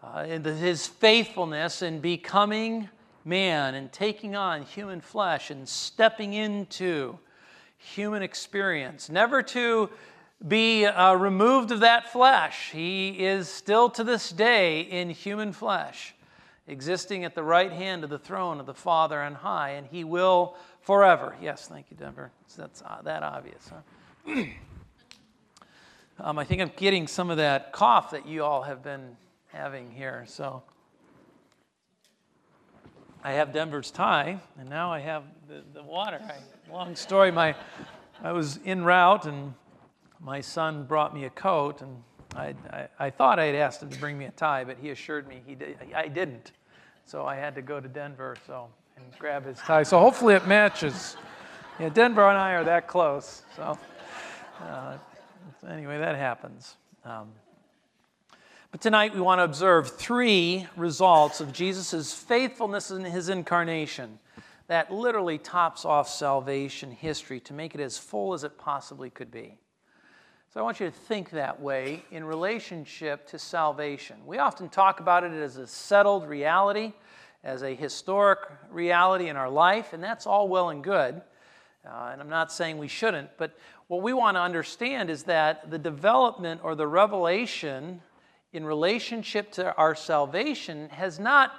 uh, 0.00 0.26
his 0.26 0.86
faithfulness 0.86 1.82
in 1.82 1.98
becoming 1.98 2.88
man 3.24 3.74
and 3.74 3.90
taking 3.90 4.36
on 4.36 4.62
human 4.62 5.00
flesh 5.00 5.50
and 5.50 5.68
stepping 5.68 6.34
into 6.34 7.18
human 7.78 8.22
experience, 8.22 9.08
never 9.10 9.42
to 9.42 9.90
be 10.46 10.86
uh, 10.86 11.14
removed 11.14 11.72
of 11.72 11.80
that 11.80 12.12
flesh. 12.12 12.70
He 12.70 13.26
is 13.26 13.48
still 13.48 13.90
to 13.90 14.04
this 14.04 14.30
day 14.30 14.82
in 14.82 15.10
human 15.10 15.52
flesh 15.52 16.14
existing 16.70 17.24
at 17.24 17.34
the 17.34 17.42
right 17.42 17.72
hand 17.72 18.04
of 18.04 18.10
the 18.10 18.18
throne 18.18 18.60
of 18.60 18.66
the 18.66 18.74
Father 18.74 19.20
on 19.20 19.34
high, 19.34 19.70
and 19.70 19.86
he 19.86 20.04
will 20.04 20.56
forever. 20.80 21.36
Yes, 21.42 21.66
thank 21.66 21.90
you, 21.90 21.96
Denver. 21.96 22.30
That's 22.56 22.82
uh, 22.82 23.02
that 23.02 23.22
obvious, 23.22 23.70
huh? 24.26 24.44
um, 26.20 26.38
I 26.38 26.44
think 26.44 26.62
I'm 26.62 26.72
getting 26.76 27.06
some 27.06 27.30
of 27.30 27.36
that 27.38 27.72
cough 27.72 28.12
that 28.12 28.26
you 28.26 28.44
all 28.44 28.62
have 28.62 28.82
been 28.82 29.16
having 29.48 29.90
here. 29.90 30.24
So 30.28 30.62
I 33.24 33.32
have 33.32 33.52
Denver's 33.52 33.90
tie, 33.90 34.38
and 34.58 34.68
now 34.68 34.92
I 34.92 35.00
have 35.00 35.24
the, 35.48 35.62
the 35.74 35.82
water. 35.82 36.20
I, 36.22 36.72
long 36.72 36.94
story. 36.94 37.30
My 37.30 37.54
I 38.22 38.32
was 38.32 38.60
en 38.64 38.84
route, 38.84 39.26
and 39.26 39.54
my 40.20 40.40
son 40.40 40.84
brought 40.84 41.14
me 41.14 41.24
a 41.24 41.30
coat, 41.30 41.80
and 41.80 42.02
I, 42.36 42.54
I, 42.70 42.88
I, 42.98 43.10
thought 43.10 43.38
I 43.38 43.46
had 43.46 43.54
asked 43.54 43.82
him 43.82 43.90
to 43.90 43.98
bring 43.98 44.18
me 44.18 44.26
a 44.26 44.30
tie, 44.30 44.64
but 44.64 44.76
he 44.78 44.90
assured 44.90 45.26
me 45.26 45.42
he 45.46 45.54
did, 45.54 45.78
I 45.94 46.08
didn't. 46.08 46.52
So 47.10 47.26
I 47.26 47.34
had 47.34 47.56
to 47.56 47.62
go 47.62 47.80
to 47.80 47.88
Denver 47.88 48.36
so 48.46 48.68
and 48.96 49.04
grab 49.18 49.44
his 49.44 49.58
tie. 49.58 49.82
So 49.82 49.98
hopefully 49.98 50.34
it 50.34 50.46
matches. 50.46 51.16
Yeah, 51.80 51.88
Denver 51.88 52.28
and 52.28 52.38
I 52.38 52.52
are 52.52 52.62
that 52.62 52.86
close. 52.86 53.42
So 53.56 53.76
uh, 54.62 54.96
anyway, 55.68 55.98
that 55.98 56.14
happens. 56.14 56.76
Um, 57.04 57.32
but 58.70 58.80
tonight 58.80 59.12
we 59.12 59.20
want 59.20 59.40
to 59.40 59.42
observe 59.42 59.90
three 59.90 60.68
results 60.76 61.40
of 61.40 61.52
Jesus' 61.52 62.14
faithfulness 62.14 62.92
in 62.92 63.04
his 63.04 63.28
incarnation 63.28 64.20
that 64.68 64.92
literally 64.92 65.36
tops 65.36 65.84
off 65.84 66.08
salvation 66.08 66.92
history 66.92 67.40
to 67.40 67.52
make 67.52 67.74
it 67.74 67.80
as 67.80 67.98
full 67.98 68.34
as 68.34 68.44
it 68.44 68.56
possibly 68.56 69.10
could 69.10 69.32
be. 69.32 69.58
So 70.52 70.58
I 70.58 70.64
want 70.64 70.80
you 70.80 70.86
to 70.86 70.92
think 70.92 71.30
that 71.30 71.60
way 71.60 72.02
in 72.10 72.24
relationship 72.24 73.24
to 73.28 73.38
salvation. 73.38 74.16
We 74.26 74.38
often 74.38 74.68
talk 74.68 74.98
about 74.98 75.22
it 75.22 75.30
as 75.30 75.58
a 75.58 75.66
settled 75.68 76.28
reality, 76.28 76.92
as 77.44 77.62
a 77.62 77.72
historic 77.72 78.40
reality 78.68 79.28
in 79.28 79.36
our 79.36 79.48
life, 79.48 79.92
and 79.92 80.02
that's 80.02 80.26
all 80.26 80.48
well 80.48 80.70
and 80.70 80.82
good. 80.82 81.22
Uh, 81.86 82.10
and 82.10 82.20
I'm 82.20 82.28
not 82.28 82.50
saying 82.50 82.78
we 82.78 82.88
shouldn't, 82.88 83.30
but 83.36 83.56
what 83.86 84.02
we 84.02 84.12
want 84.12 84.36
to 84.36 84.40
understand 84.40 85.08
is 85.08 85.22
that 85.22 85.70
the 85.70 85.78
development 85.78 86.62
or 86.64 86.74
the 86.74 86.88
revelation 86.88 88.02
in 88.52 88.64
relationship 88.64 89.52
to 89.52 89.72
our 89.76 89.94
salvation 89.94 90.88
has 90.88 91.20
not 91.20 91.52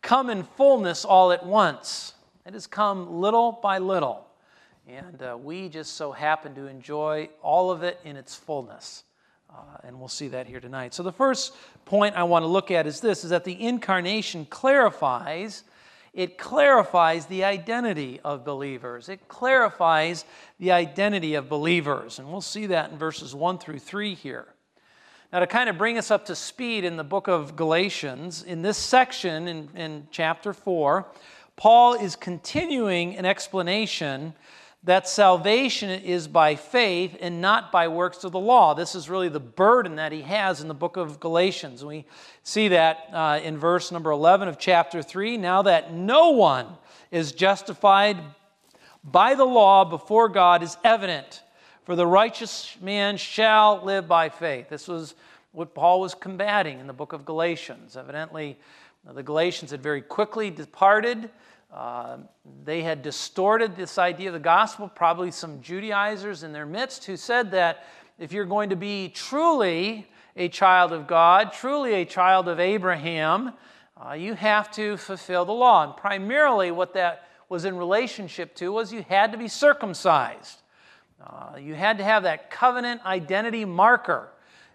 come 0.00 0.28
in 0.28 0.42
fullness 0.42 1.04
all 1.04 1.30
at 1.30 1.46
once. 1.46 2.14
It 2.44 2.54
has 2.54 2.66
come 2.66 3.20
little 3.20 3.60
by 3.62 3.78
little. 3.78 4.26
And 4.88 5.22
uh, 5.22 5.38
we 5.40 5.68
just 5.68 5.94
so 5.94 6.12
happen 6.12 6.54
to 6.56 6.66
enjoy 6.66 7.28
all 7.42 7.70
of 7.70 7.82
it 7.82 8.00
in 8.04 8.16
its 8.16 8.34
fullness. 8.34 9.04
Uh, 9.50 9.78
and 9.84 9.98
we'll 9.98 10.08
see 10.08 10.28
that 10.28 10.46
here 10.46 10.60
tonight. 10.60 10.94
So 10.94 11.02
the 11.02 11.12
first 11.12 11.54
point 11.84 12.16
I 12.16 12.22
want 12.24 12.42
to 12.42 12.48
look 12.48 12.70
at 12.70 12.86
is 12.86 13.00
this 13.00 13.24
is 13.24 13.30
that 13.30 13.44
the 13.44 13.60
incarnation 13.64 14.46
clarifies 14.46 15.64
it 16.12 16.36
clarifies 16.36 17.24
the 17.26 17.44
identity 17.44 18.20
of 18.22 18.44
believers. 18.44 19.08
It 19.08 19.28
clarifies 19.28 20.26
the 20.58 20.72
identity 20.72 21.34
of 21.34 21.48
believers. 21.48 22.18
And 22.18 22.30
we'll 22.30 22.42
see 22.42 22.66
that 22.66 22.90
in 22.90 22.98
verses 22.98 23.34
1 23.34 23.58
through 23.58 23.78
3 23.78 24.14
here. 24.14 24.46
Now, 25.32 25.40
to 25.40 25.46
kind 25.46 25.70
of 25.70 25.78
bring 25.78 25.96
us 25.96 26.10
up 26.10 26.26
to 26.26 26.36
speed 26.36 26.84
in 26.84 26.98
the 26.98 27.04
book 27.04 27.28
of 27.28 27.56
Galatians, 27.56 28.42
in 28.42 28.60
this 28.60 28.76
section 28.76 29.48
in, 29.48 29.68
in 29.74 30.06
chapter 30.10 30.52
4, 30.52 31.06
Paul 31.56 31.94
is 31.94 32.14
continuing 32.14 33.16
an 33.16 33.24
explanation 33.24 34.34
that 34.84 35.06
salvation 35.06 35.90
is 35.90 36.26
by 36.26 36.56
faith 36.56 37.16
and 37.20 37.40
not 37.40 37.70
by 37.70 37.86
works 37.86 38.24
of 38.24 38.32
the 38.32 38.40
law. 38.40 38.74
This 38.74 38.96
is 38.96 39.08
really 39.08 39.28
the 39.28 39.38
burden 39.38 39.96
that 39.96 40.10
he 40.10 40.22
has 40.22 40.60
in 40.60 40.66
the 40.66 40.74
book 40.74 40.96
of 40.96 41.20
Galatians. 41.20 41.84
We 41.84 42.04
see 42.42 42.68
that 42.68 43.08
uh, 43.12 43.40
in 43.44 43.58
verse 43.58 43.92
number 43.92 44.10
11 44.10 44.48
of 44.48 44.58
chapter 44.58 45.00
3. 45.00 45.36
Now 45.36 45.62
that 45.62 45.92
no 45.92 46.30
one 46.30 46.66
is 47.12 47.30
justified 47.30 48.16
by 49.04 49.34
the 49.34 49.44
law 49.44 49.84
before 49.84 50.28
God 50.28 50.64
is 50.64 50.76
evident, 50.82 51.42
for 51.84 51.94
the 51.94 52.06
righteous 52.06 52.76
man 52.80 53.16
shall 53.16 53.84
live 53.84 54.08
by 54.08 54.28
faith. 54.28 54.68
This 54.68 54.88
was 54.88 55.14
what 55.52 55.74
Paul 55.74 56.00
was 56.00 56.14
combating 56.14 56.80
in 56.80 56.88
the 56.88 56.92
book 56.92 57.12
of 57.12 57.24
Galatians. 57.24 57.96
Evidently, 57.96 58.58
the 59.04 59.22
Galatians 59.22 59.70
had 59.70 59.82
very 59.82 60.00
quickly 60.02 60.50
departed 60.50 61.30
uh, 61.72 62.18
they 62.64 62.82
had 62.82 63.02
distorted 63.02 63.76
this 63.76 63.96
idea 63.96 64.28
of 64.28 64.34
the 64.34 64.40
gospel, 64.40 64.88
probably 64.88 65.30
some 65.30 65.62
Judaizers 65.62 66.42
in 66.42 66.52
their 66.52 66.66
midst 66.66 67.04
who 67.06 67.16
said 67.16 67.50
that 67.52 67.84
if 68.18 68.32
you're 68.32 68.44
going 68.44 68.70
to 68.70 68.76
be 68.76 69.08
truly 69.08 70.06
a 70.36 70.48
child 70.48 70.92
of 70.92 71.06
God, 71.06 71.52
truly 71.52 71.94
a 71.94 72.04
child 72.04 72.46
of 72.46 72.60
Abraham, 72.60 73.54
uh, 73.96 74.12
you 74.12 74.34
have 74.34 74.70
to 74.72 74.96
fulfill 74.98 75.44
the 75.44 75.52
law. 75.52 75.84
And 75.84 75.96
primarily, 75.96 76.70
what 76.70 76.92
that 76.94 77.28
was 77.48 77.64
in 77.64 77.76
relationship 77.76 78.54
to 78.56 78.70
was 78.70 78.92
you 78.92 79.04
had 79.08 79.32
to 79.32 79.38
be 79.38 79.48
circumcised. 79.48 80.60
Uh, 81.24 81.56
you 81.56 81.74
had 81.74 81.98
to 81.98 82.04
have 82.04 82.24
that 82.24 82.50
covenant 82.50 83.04
identity 83.06 83.64
marker. 83.64 84.28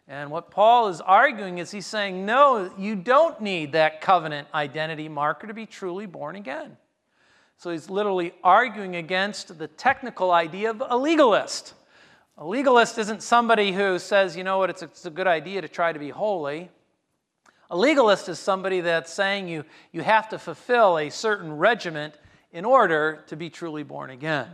And 0.08 0.32
what 0.32 0.50
Paul 0.50 0.88
is 0.88 1.02
arguing 1.02 1.58
is 1.58 1.70
he's 1.70 1.86
saying, 1.86 2.26
no, 2.26 2.72
you 2.78 2.96
don't 2.96 3.40
need 3.42 3.74
that 3.74 4.00
covenant 4.00 4.48
identity 4.54 5.10
marker 5.10 5.48
to 5.48 5.54
be 5.54 5.66
truly 5.66 6.06
born 6.06 6.36
again. 6.36 6.78
So 7.58 7.72
he's 7.72 7.90
literally 7.90 8.34
arguing 8.44 8.96
against 8.96 9.58
the 9.58 9.68
technical 9.68 10.32
idea 10.32 10.70
of 10.70 10.84
a 10.88 10.96
legalist. 10.96 11.74
A 12.38 12.46
legalist 12.46 13.00
isn't 13.00 13.24
somebody 13.24 13.72
who 13.72 13.98
says, 13.98 14.38
you 14.38 14.44
know 14.44 14.60
what, 14.60 14.70
it's 14.70 14.84
a, 14.84 14.86
it's 14.86 15.06
a 15.08 15.10
good 15.10 15.26
idea 15.26 15.62
to 15.62 15.68
try 15.68 15.92
to 15.92 15.98
be 15.98 16.10
holy. 16.10 16.70
A 17.72 17.76
legalist 17.76 18.30
is 18.30 18.38
somebody 18.38 18.82
that's 18.82 19.12
saying 19.12 19.50
you, 19.50 19.66
you 19.92 20.02
have 20.04 20.30
to 20.30 20.38
fulfill 20.38 21.00
a 21.00 21.10
certain 21.10 21.58
regiment 21.58 22.14
in 22.54 22.64
order 22.64 23.24
to 23.28 23.36
be 23.36 23.50
truly 23.50 23.82
born 23.82 24.12
again. 24.12 24.48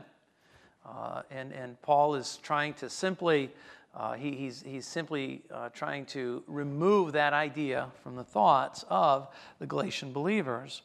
Uh, 0.85 1.23
and, 1.29 1.51
and 1.51 1.81
Paul 1.81 2.15
is 2.15 2.39
trying 2.41 2.73
to 2.75 2.89
simply, 2.89 3.51
uh, 3.93 4.13
he, 4.13 4.31
he's, 4.31 4.63
he's 4.65 4.87
simply 4.87 5.41
uh, 5.51 5.69
trying 5.69 6.05
to 6.07 6.41
remove 6.47 7.11
that 7.11 7.33
idea 7.33 7.89
from 8.01 8.15
the 8.15 8.23
thoughts 8.23 8.85
of 8.89 9.27
the 9.59 9.67
Galatian 9.67 10.13
believers. 10.13 10.81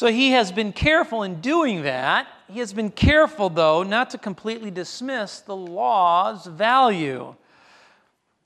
So 0.00 0.06
he 0.06 0.30
has 0.30 0.50
been 0.50 0.72
careful 0.72 1.24
in 1.24 1.42
doing 1.42 1.82
that. 1.82 2.26
He 2.48 2.60
has 2.60 2.72
been 2.72 2.90
careful, 2.90 3.50
though, 3.50 3.82
not 3.82 4.08
to 4.12 4.16
completely 4.16 4.70
dismiss 4.70 5.40
the 5.40 5.54
law's 5.54 6.46
value. 6.46 7.34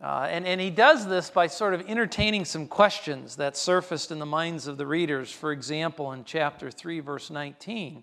Uh, 0.01 0.27
and, 0.29 0.49
and 0.49 0.61
he 0.61 0.71
does 0.71 1.07
this 1.07 1.31
by 1.31 1.47
sort 1.47 1.73
of 1.73 1.89
entertaining 1.89 2.45
some 2.45 2.67
questions 2.67 3.37
that 3.37 3.57
surfaced 3.57 4.11
in 4.11 4.19
the 4.19 4.27
minds 4.27 4.67
of 4.67 4.79
the 4.79 4.87
readers. 4.89 5.31
For 5.31 5.53
example, 5.53 6.11
in 6.11 6.25
chapter 6.25 6.73
3, 6.73 6.99
verse 6.99 7.31
19. 7.31 8.03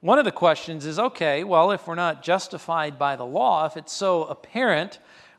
One 0.00 0.18
of 0.18 0.26
the 0.26 0.30
questions 0.30 0.84
is 0.84 0.98
okay, 0.98 1.42
well, 1.42 1.70
if 1.70 1.86
we're 1.86 1.94
not 1.94 2.22
justified 2.22 2.98
by 2.98 3.16
the 3.16 3.24
law, 3.24 3.64
if 3.64 3.78
it's 3.78 3.94
so 3.94 4.24
apparent 4.24 4.98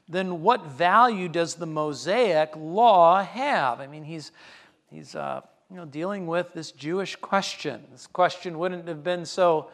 then 0.09 0.41
what 0.41 0.65
value 0.65 1.29
does 1.29 1.53
the 1.53 1.67
Mosaic 1.67 2.55
law 2.55 3.23
have? 3.23 3.79
I 3.79 3.85
mean, 3.85 4.03
he's, 4.03 4.31
he's 4.89 5.15
uh, 5.15 5.41
you 5.69 5.77
know, 5.77 5.86
dealing 5.86 6.27
with 6.27 6.53
this 6.53 6.72
Jewish 6.72 7.15
question. 7.15 7.84
This 7.91 8.07
question 8.07 8.60
wouldn't 8.60 8.88
have 8.88 9.03
been 9.03 9.25
so 9.25 9.69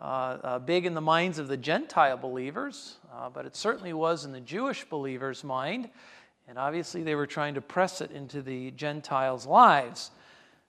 uh, 0.00 0.04
uh, 0.04 0.58
big 0.60 0.86
in 0.86 0.94
the 0.94 1.00
minds 1.00 1.38
of 1.38 1.48
the 1.48 1.56
Gentile 1.56 2.16
believers, 2.16 2.98
uh, 3.12 3.28
but 3.30 3.44
it 3.44 3.56
certainly 3.56 3.92
was 3.92 4.24
in 4.24 4.32
the 4.32 4.40
Jewish 4.40 4.84
believers' 4.84 5.42
mind. 5.42 5.90
And 6.46 6.58
obviously, 6.58 7.02
they 7.02 7.14
were 7.14 7.26
trying 7.26 7.54
to 7.54 7.60
press 7.60 8.00
it 8.00 8.10
into 8.10 8.42
the 8.42 8.70
Gentiles' 8.72 9.46
lives. 9.46 10.10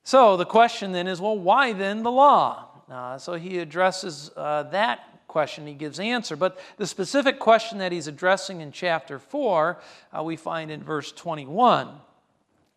So 0.03 0.37
the 0.37 0.45
question 0.45 0.91
then 0.93 1.07
is 1.07 1.21
well, 1.21 1.37
why 1.37 1.73
then 1.73 2.01
the 2.01 2.11
law? 2.11 2.67
Uh, 2.89 3.17
so 3.17 3.33
he 3.33 3.59
addresses 3.59 4.31
uh, 4.35 4.63
that 4.71 5.27
question, 5.27 5.67
he 5.67 5.73
gives 5.73 5.99
answer. 5.99 6.35
But 6.35 6.59
the 6.77 6.87
specific 6.87 7.39
question 7.39 7.79
that 7.79 7.91
he's 7.91 8.07
addressing 8.07 8.61
in 8.61 8.71
chapter 8.71 9.19
4, 9.19 9.79
uh, 10.17 10.23
we 10.23 10.37
find 10.37 10.71
in 10.71 10.81
verse 10.81 11.11
21. 11.11 11.89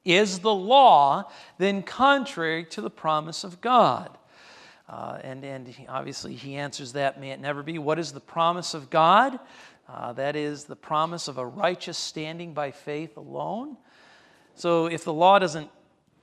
Is 0.09 0.39
the 0.39 0.55
law 0.55 1.31
then 1.59 1.83
contrary 1.83 2.65
to 2.67 2.81
the 2.81 2.89
promise 2.91 3.45
of 3.45 3.61
God? 3.61 4.17
Uh, 4.89 5.19
and 5.23 5.45
and 5.45 5.75
obviously, 5.87 6.35
he 6.35 6.57
answers 6.57 6.95
that, 6.95 7.21
may 7.21 7.31
it 7.31 7.41
never 7.41 7.63
be. 7.63 7.79
What 7.79 7.99
is 7.99 8.13
the 8.13 8.21
promise 8.21 8.73
of 8.73 8.89
God? 8.89 9.39
Uh, 9.87 10.15
that 10.15 10.35
is 10.35 10.65
the 10.65 10.77
promise 10.77 11.29
of 11.29 11.37
a 11.37 11.45
righteous 11.45 11.99
standing 11.99 12.55
by 12.55 12.71
faith 12.71 13.19
alone. 13.19 13.77
So, 14.55 14.87
if 14.87 15.05
the 15.05 15.13
law 15.13 15.39
doesn't 15.39 15.71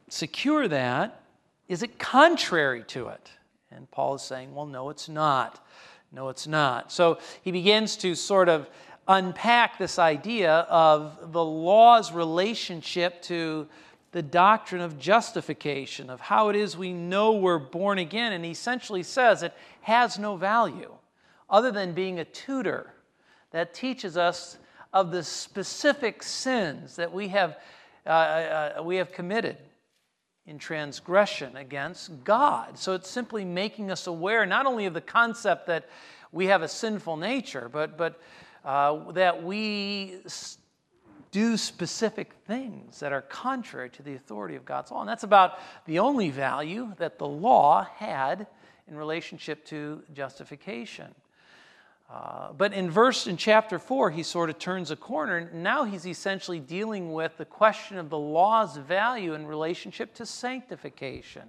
secure 0.09 0.67
that, 0.67 1.21
is 1.67 1.83
it 1.83 1.99
contrary 1.99 2.83
to 2.87 3.09
it? 3.09 3.29
And 3.69 3.89
Paul 3.91 4.15
is 4.15 4.23
saying, 4.23 4.55
well, 4.55 4.65
no, 4.65 4.89
it's 4.89 5.09
not. 5.09 5.63
No, 6.11 6.29
it's 6.29 6.47
not. 6.47 6.91
So 6.91 7.19
he 7.41 7.51
begins 7.51 7.97
to 7.97 8.15
sort 8.15 8.47
of 8.47 8.69
unpack 9.07 9.77
this 9.77 9.99
idea 9.99 10.51
of 10.69 11.31
the 11.31 11.43
law's 11.43 12.11
relationship 12.11 13.21
to 13.23 13.67
the 14.11 14.21
doctrine 14.21 14.81
of 14.81 14.97
justification, 14.97 16.09
of 16.09 16.21
how 16.21 16.49
it 16.49 16.55
is 16.55 16.77
we 16.77 16.93
know 16.93 17.33
we're 17.33 17.59
born 17.59 17.97
again. 17.97 18.33
And 18.33 18.45
he 18.45 18.51
essentially 18.51 19.03
says 19.03 19.43
it 19.43 19.53
has 19.81 20.17
no 20.17 20.37
value 20.37 20.91
other 21.49 21.71
than 21.71 21.93
being 21.93 22.19
a 22.19 22.25
tutor 22.25 22.93
that 23.51 23.73
teaches 23.73 24.17
us 24.17 24.57
of 24.93 25.11
the 25.11 25.23
specific 25.23 26.23
sins 26.23 26.95
that 26.95 27.11
we 27.13 27.27
have, 27.27 27.57
uh, 28.05 28.09
uh, 28.09 28.83
we 28.83 28.95
have 28.95 29.11
committed 29.11 29.57
in 30.47 30.57
transgression 30.57 31.57
against 31.57 32.23
God. 32.23 32.77
So 32.77 32.93
it's 32.93 33.09
simply 33.09 33.43
making 33.43 33.91
us 33.91 34.07
aware 34.07 34.45
not 34.45 34.65
only 34.65 34.85
of 34.85 34.93
the 34.93 35.01
concept 35.01 35.67
that 35.67 35.89
we 36.31 36.47
have 36.47 36.61
a 36.61 36.67
sinful 36.67 37.17
nature, 37.17 37.69
but, 37.71 37.97
but 37.97 38.19
uh, 38.65 39.11
that 39.11 39.43
we 39.43 40.15
do 41.31 41.57
specific 41.57 42.33
things 42.47 42.99
that 42.99 43.11
are 43.13 43.21
contrary 43.21 43.89
to 43.91 44.01
the 44.01 44.15
authority 44.15 44.55
of 44.55 44.65
God's 44.65 44.89
law. 44.91 45.01
And 45.01 45.09
that's 45.09 45.23
about 45.23 45.59
the 45.85 45.99
only 45.99 46.29
value 46.29 46.93
that 46.97 47.19
the 47.19 47.27
law 47.27 47.87
had 47.95 48.47
in 48.87 48.95
relationship 48.95 49.65
to 49.65 50.01
justification. 50.13 51.13
Uh, 52.09 52.53
but 52.53 52.71
in 52.71 52.89
verse 52.89 53.25
in 53.25 53.35
chapter 53.35 53.79
4 53.79 54.11
he 54.11 54.21
sort 54.21 54.51
of 54.51 54.59
turns 54.59 54.91
a 54.91 54.95
corner 54.95 55.49
now 55.51 55.83
he's 55.83 56.05
essentially 56.05 56.59
dealing 56.59 57.13
with 57.13 57.35
the 57.37 57.45
question 57.45 57.97
of 57.97 58.11
the 58.11 58.17
law's 58.17 58.77
value 58.77 59.33
in 59.33 59.47
relationship 59.47 60.13
to 60.13 60.23
sanctification 60.23 61.41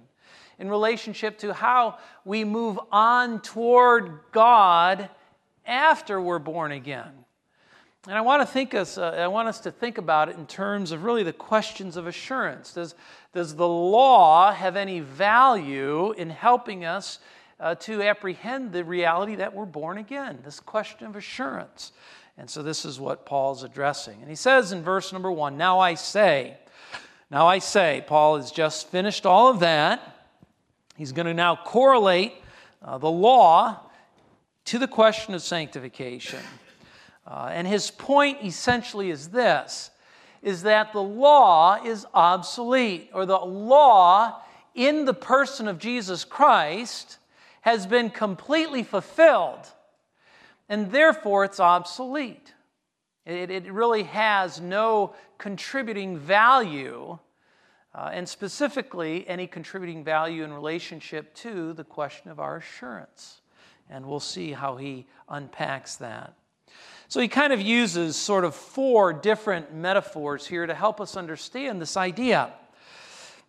in 0.57 0.67
relationship 0.67 1.37
to 1.37 1.53
how 1.53 1.99
we 2.25 2.43
move 2.43 2.79
on 2.91 3.39
toward 3.41 4.19
god 4.31 5.11
after 5.67 6.19
we're 6.19 6.39
born 6.39 6.71
again 6.71 7.11
and 8.07 8.17
i 8.17 8.21
want 8.21 8.41
to 8.41 8.45
think 8.45 8.73
us 8.73 8.97
uh, 8.97 9.09
i 9.09 9.27
want 9.27 9.47
us 9.47 9.59
to 9.59 9.69
think 9.69 9.97
about 9.97 10.29
it 10.29 10.37
in 10.37 10.47
terms 10.47 10.91
of 10.91 11.03
really 11.03 11.23
the 11.23 11.33
questions 11.33 11.97
of 11.97 12.07
assurance 12.07 12.73
does, 12.73 12.95
does 13.33 13.55
the 13.55 13.67
law 13.67 14.51
have 14.51 14.75
any 14.75 14.99
value 14.99 16.11
in 16.13 16.29
helping 16.29 16.85
us 16.85 17.19
uh, 17.59 17.75
to 17.75 18.01
apprehend 18.01 18.71
the 18.71 18.83
reality 18.83 19.35
that 19.35 19.53
we're 19.53 19.65
born 19.65 19.97
again, 19.97 20.39
this 20.43 20.59
question 20.59 21.07
of 21.07 21.15
assurance. 21.15 21.91
And 22.37 22.49
so 22.49 22.61
this 22.61 22.85
is 22.85 22.99
what 22.99 23.25
Paul's 23.25 23.63
addressing. 23.63 24.19
And 24.21 24.29
he 24.29 24.35
says 24.35 24.71
in 24.71 24.83
verse 24.83 25.11
number 25.11 25.31
one, 25.31 25.57
Now 25.57 25.79
I 25.79 25.95
say, 25.95 26.57
now 27.31 27.47
I 27.47 27.59
say, 27.59 28.03
Paul 28.05 28.37
has 28.37 28.51
just 28.51 28.89
finished 28.89 29.25
all 29.25 29.49
of 29.49 29.59
that. 29.61 30.15
He's 30.95 31.11
going 31.11 31.25
to 31.25 31.33
now 31.33 31.55
correlate 31.55 32.33
uh, 32.81 32.97
the 32.99 33.09
law 33.09 33.86
to 34.67 34.77
the 34.77 34.87
question 34.87 35.33
of 35.33 35.41
sanctification. 35.41 36.39
Uh, 37.25 37.49
and 37.51 37.67
his 37.67 37.89
point 37.89 38.37
essentially 38.43 39.09
is 39.09 39.29
this 39.29 39.91
is 40.43 40.63
that 40.63 40.93
the 40.93 41.01
law 41.01 41.83
is 41.83 42.05
obsolete, 42.13 43.09
or 43.11 43.25
the 43.25 43.37
law 43.37 44.39
in 44.75 45.03
the 45.03 45.13
person 45.13 45.67
of 45.67 45.79
Jesus 45.79 46.23
Christ 46.23 47.17
has 47.61 47.87
been 47.87 48.09
completely 48.11 48.83
fulfilled, 48.83 49.67
and 50.69 50.91
therefore 50.91 51.43
it's 51.43 51.59
obsolete. 51.59 52.53
It, 53.25 53.49
it 53.49 53.71
really 53.71 54.03
has 54.03 54.61
no 54.61 55.15
contributing 55.37 56.17
value, 56.17 57.17
uh, 57.95 58.11
and 58.13 58.29
specifically 58.29 59.27
any 59.27 59.47
contributing 59.47 60.03
value 60.03 60.43
in 60.43 60.53
relationship 60.53 61.33
to 61.35 61.73
the 61.73 61.83
question 61.83 62.29
of 62.29 62.39
our 62.39 62.57
assurance. 62.57 63.41
And 63.89 64.05
we'll 64.05 64.19
see 64.19 64.51
how 64.51 64.77
he 64.77 65.05
unpacks 65.29 65.95
that. 65.97 66.33
So 67.07 67.21
he 67.21 67.29
kind 67.29 67.53
of 67.53 67.61
uses 67.61 68.17
sort 68.17 68.43
of 68.43 68.53
four 68.53 69.13
different 69.13 69.73
metaphors 69.73 70.45
here 70.45 70.65
to 70.65 70.73
help 70.73 70.99
us 70.99 71.15
understand 71.15 71.81
this 71.81 71.95
idea. 71.95 72.51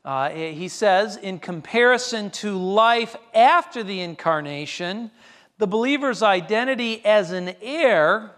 Uh, 0.04 0.30
he 0.30 0.68
says, 0.68 1.16
in 1.16 1.40
comparison 1.40 2.30
to 2.30 2.56
life 2.56 3.16
after 3.34 3.82
the 3.82 4.00
incarnation, 4.00 5.10
the 5.58 5.66
believer's 5.66 6.22
identity 6.22 7.04
as 7.04 7.32
an 7.32 7.56
heir 7.60 8.30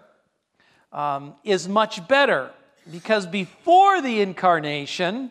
um, 0.90 1.34
is 1.44 1.68
much 1.68 2.08
better 2.08 2.50
because 2.90 3.26
before 3.26 4.00
the 4.00 4.22
incarnation, 4.22 5.30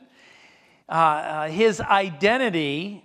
uh, 0.88 0.92
uh, 0.92 1.48
his 1.48 1.82
identity 1.82 3.04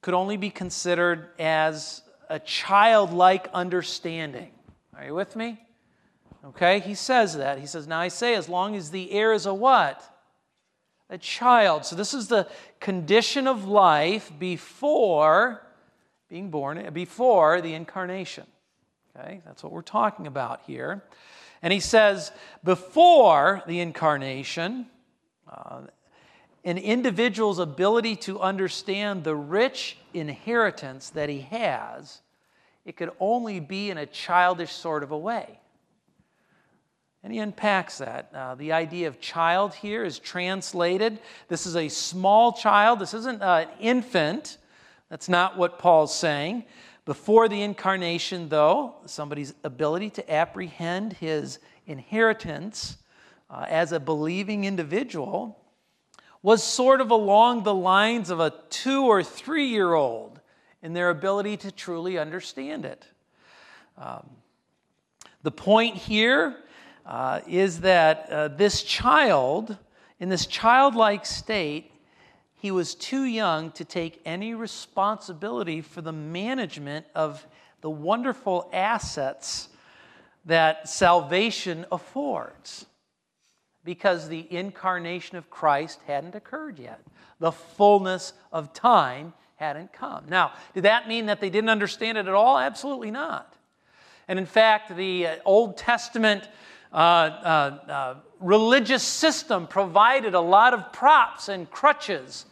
could 0.00 0.14
only 0.14 0.36
be 0.36 0.50
considered 0.50 1.28
as 1.38 2.02
a 2.28 2.38
childlike 2.38 3.48
understanding. 3.52 4.50
Are 4.96 5.04
you 5.04 5.14
with 5.14 5.36
me? 5.36 5.60
Okay, 6.44 6.80
he 6.80 6.94
says 6.94 7.36
that. 7.36 7.58
He 7.58 7.66
says, 7.66 7.86
Now 7.86 8.00
I 8.00 8.08
say, 8.08 8.34
as 8.34 8.48
long 8.48 8.76
as 8.76 8.90
the 8.90 9.10
heir 9.12 9.32
is 9.32 9.46
a 9.46 9.54
what? 9.54 10.02
a 11.10 11.18
child. 11.18 11.84
So, 11.84 11.96
this 11.96 12.14
is 12.14 12.28
the 12.28 12.46
condition 12.80 13.46
of 13.46 13.66
life 13.66 14.30
before 14.38 15.62
being 16.28 16.50
born, 16.50 16.92
before 16.92 17.60
the 17.60 17.74
incarnation. 17.74 18.46
Okay, 19.16 19.40
that's 19.46 19.62
what 19.62 19.72
we're 19.72 19.82
talking 19.82 20.26
about 20.26 20.60
here. 20.66 21.02
And 21.62 21.72
he 21.72 21.80
says, 21.80 22.30
before 22.62 23.62
the 23.66 23.80
incarnation, 23.80 24.86
uh, 25.50 25.80
an 26.68 26.76
individual's 26.76 27.58
ability 27.58 28.14
to 28.14 28.38
understand 28.40 29.24
the 29.24 29.34
rich 29.34 29.96
inheritance 30.12 31.08
that 31.10 31.30
he 31.30 31.40
has, 31.40 32.20
it 32.84 32.94
could 32.94 33.10
only 33.18 33.58
be 33.58 33.88
in 33.88 33.96
a 33.96 34.04
childish 34.04 34.70
sort 34.72 35.02
of 35.02 35.10
a 35.10 35.16
way. 35.16 35.58
And 37.22 37.32
he 37.32 37.38
unpacks 37.38 37.98
that. 37.98 38.30
Uh, 38.34 38.54
the 38.54 38.72
idea 38.72 39.08
of 39.08 39.18
child 39.18 39.72
here 39.72 40.04
is 40.04 40.18
translated. 40.18 41.18
This 41.48 41.64
is 41.64 41.74
a 41.74 41.88
small 41.88 42.52
child. 42.52 42.98
This 42.98 43.14
isn't 43.14 43.42
an 43.42 43.68
infant. 43.80 44.58
That's 45.08 45.28
not 45.28 45.56
what 45.56 45.78
Paul's 45.78 46.14
saying. 46.14 46.64
Before 47.06 47.48
the 47.48 47.62
incarnation, 47.62 48.50
though, 48.50 48.96
somebody's 49.06 49.54
ability 49.64 50.10
to 50.10 50.30
apprehend 50.30 51.14
his 51.14 51.60
inheritance 51.86 52.98
uh, 53.48 53.64
as 53.70 53.92
a 53.92 54.00
believing 54.00 54.64
individual 54.64 55.57
was 56.48 56.64
sort 56.64 57.02
of 57.02 57.10
along 57.10 57.62
the 57.62 57.74
lines 57.74 58.30
of 58.30 58.40
a 58.40 58.50
two 58.70 59.04
or 59.04 59.22
three 59.22 59.66
year 59.66 59.92
old 59.92 60.40
in 60.82 60.94
their 60.94 61.10
ability 61.10 61.58
to 61.58 61.70
truly 61.70 62.16
understand 62.16 62.86
it. 62.86 63.04
Um, 63.98 64.26
the 65.42 65.50
point 65.50 65.96
here 65.96 66.56
uh, 67.04 67.42
is 67.46 67.80
that 67.80 68.30
uh, 68.30 68.48
this 68.48 68.82
child, 68.82 69.76
in 70.20 70.30
this 70.30 70.46
childlike 70.46 71.26
state, 71.26 71.92
he 72.54 72.70
was 72.70 72.94
too 72.94 73.24
young 73.24 73.70
to 73.72 73.84
take 73.84 74.18
any 74.24 74.54
responsibility 74.54 75.82
for 75.82 76.00
the 76.00 76.12
management 76.12 77.04
of 77.14 77.46
the 77.82 77.90
wonderful 77.90 78.70
assets 78.72 79.68
that 80.46 80.88
salvation 80.88 81.84
affords 81.92 82.86
because 83.88 84.28
the 84.28 84.46
incarnation 84.50 85.38
of 85.38 85.48
Christ 85.48 85.98
hadn't 86.06 86.34
occurred 86.34 86.78
yet. 86.78 87.00
The 87.40 87.52
fullness 87.52 88.34
of 88.52 88.74
time 88.74 89.32
hadn't 89.56 89.94
come. 89.94 90.26
Now, 90.28 90.52
did 90.74 90.82
that 90.82 91.08
mean 91.08 91.24
that 91.24 91.40
they 91.40 91.48
didn't 91.48 91.70
understand 91.70 92.18
it 92.18 92.28
at 92.28 92.34
all? 92.34 92.58
Absolutely 92.58 93.10
not. 93.10 93.54
And 94.28 94.38
in 94.38 94.44
fact, 94.44 94.94
the 94.94 95.26
uh, 95.26 95.36
Old 95.46 95.78
Testament 95.78 96.50
uh, 96.92 96.96
uh, 96.96 97.78
uh, 97.88 98.14
religious 98.40 99.02
system 99.02 99.66
provided 99.66 100.34
a 100.34 100.40
lot 100.40 100.74
of 100.74 100.92
props 100.92 101.48
and 101.48 101.70
crutches 101.70 102.44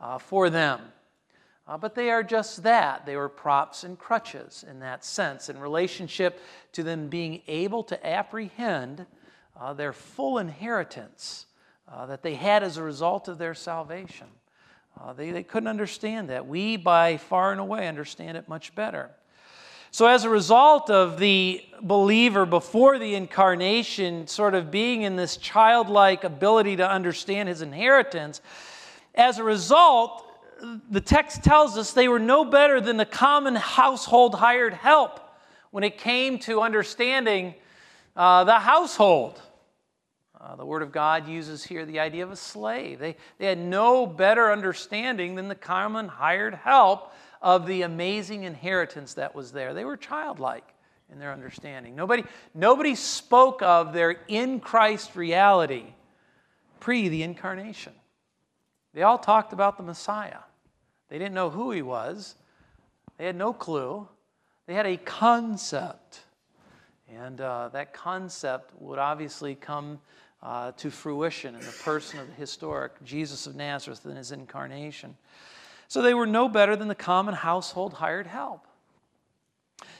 uh, 0.00 0.16
for 0.16 0.48
them. 0.48 0.80
Uh, 1.68 1.76
but 1.76 1.94
they 1.94 2.08
are 2.08 2.22
just 2.22 2.62
that. 2.62 3.04
They 3.04 3.16
were 3.16 3.28
props 3.28 3.84
and 3.84 3.98
crutches 3.98 4.64
in 4.66 4.80
that 4.80 5.04
sense, 5.04 5.50
in 5.50 5.58
relationship 5.58 6.40
to 6.72 6.82
them 6.82 7.08
being 7.08 7.42
able 7.48 7.82
to 7.82 8.06
apprehend 8.06 9.04
uh, 9.60 9.74
their 9.74 9.92
full 9.92 10.38
inheritance 10.38 11.46
uh, 11.86 12.06
that 12.06 12.22
they 12.22 12.34
had 12.34 12.62
as 12.62 12.78
a 12.78 12.82
result 12.82 13.28
of 13.28 13.36
their 13.36 13.54
salvation. 13.54 14.26
Uh, 14.98 15.12
they, 15.12 15.30
they 15.30 15.42
couldn't 15.42 15.68
understand 15.68 16.30
that. 16.30 16.46
We, 16.46 16.76
by 16.76 17.18
far 17.18 17.52
and 17.52 17.60
away, 17.60 17.86
understand 17.86 18.36
it 18.36 18.48
much 18.48 18.74
better. 18.74 19.10
So, 19.92 20.06
as 20.06 20.24
a 20.24 20.30
result 20.30 20.88
of 20.88 21.18
the 21.18 21.64
believer 21.82 22.46
before 22.46 22.98
the 22.98 23.14
incarnation 23.14 24.28
sort 24.28 24.54
of 24.54 24.70
being 24.70 25.02
in 25.02 25.16
this 25.16 25.36
childlike 25.36 26.22
ability 26.22 26.76
to 26.76 26.88
understand 26.88 27.48
his 27.48 27.60
inheritance, 27.60 28.40
as 29.16 29.38
a 29.38 29.44
result, 29.44 30.24
the 30.90 31.00
text 31.00 31.42
tells 31.42 31.76
us 31.76 31.92
they 31.92 32.08
were 32.08 32.20
no 32.20 32.44
better 32.44 32.80
than 32.80 32.96
the 32.96 33.04
common 33.04 33.56
household 33.56 34.36
hired 34.36 34.74
help 34.74 35.18
when 35.72 35.82
it 35.82 35.98
came 35.98 36.38
to 36.38 36.60
understanding 36.60 37.54
uh, 38.16 38.44
the 38.44 38.58
household. 38.60 39.40
Uh, 40.42 40.56
the 40.56 40.64
Word 40.64 40.82
of 40.82 40.90
God 40.90 41.28
uses 41.28 41.62
here 41.64 41.84
the 41.84 42.00
idea 42.00 42.22
of 42.22 42.30
a 42.30 42.36
slave. 42.36 42.98
They, 42.98 43.16
they 43.38 43.46
had 43.46 43.58
no 43.58 44.06
better 44.06 44.50
understanding 44.50 45.34
than 45.34 45.48
the 45.48 45.54
common 45.54 46.08
hired 46.08 46.54
help 46.54 47.12
of 47.42 47.66
the 47.66 47.82
amazing 47.82 48.44
inheritance 48.44 49.14
that 49.14 49.34
was 49.34 49.52
there. 49.52 49.74
They 49.74 49.84
were 49.84 49.98
childlike 49.98 50.66
in 51.12 51.18
their 51.18 51.32
understanding. 51.32 51.94
Nobody, 51.94 52.24
nobody 52.54 52.94
spoke 52.94 53.62
of 53.62 53.92
their 53.92 54.16
in 54.28 54.60
Christ 54.60 55.14
reality 55.14 55.84
pre 56.78 57.08
the 57.08 57.22
incarnation. 57.22 57.92
They 58.94 59.02
all 59.02 59.18
talked 59.18 59.52
about 59.52 59.76
the 59.76 59.82
Messiah. 59.82 60.38
They 61.10 61.18
didn't 61.18 61.34
know 61.34 61.50
who 61.50 61.70
he 61.70 61.82
was, 61.82 62.34
they 63.18 63.26
had 63.26 63.36
no 63.36 63.52
clue. 63.52 64.08
They 64.66 64.72
had 64.74 64.86
a 64.86 64.96
concept. 64.96 66.20
And 67.12 67.40
uh, 67.40 67.68
that 67.72 67.92
concept 67.92 68.72
would 68.80 68.98
obviously 68.98 69.56
come 69.56 69.98
uh, 70.42 70.72
to 70.72 70.90
fruition 70.90 71.54
in 71.54 71.60
the 71.60 71.74
person 71.84 72.18
of 72.18 72.26
the 72.26 72.34
historic 72.34 72.92
Jesus 73.04 73.46
of 73.46 73.54
Nazareth 73.54 74.04
and 74.04 74.16
his 74.16 74.32
incarnation. 74.32 75.16
So 75.88 76.02
they 76.02 76.14
were 76.14 76.26
no 76.26 76.48
better 76.48 76.76
than 76.76 76.88
the 76.88 76.94
common 76.94 77.34
household 77.34 77.94
hired 77.94 78.26
help. 78.26 78.66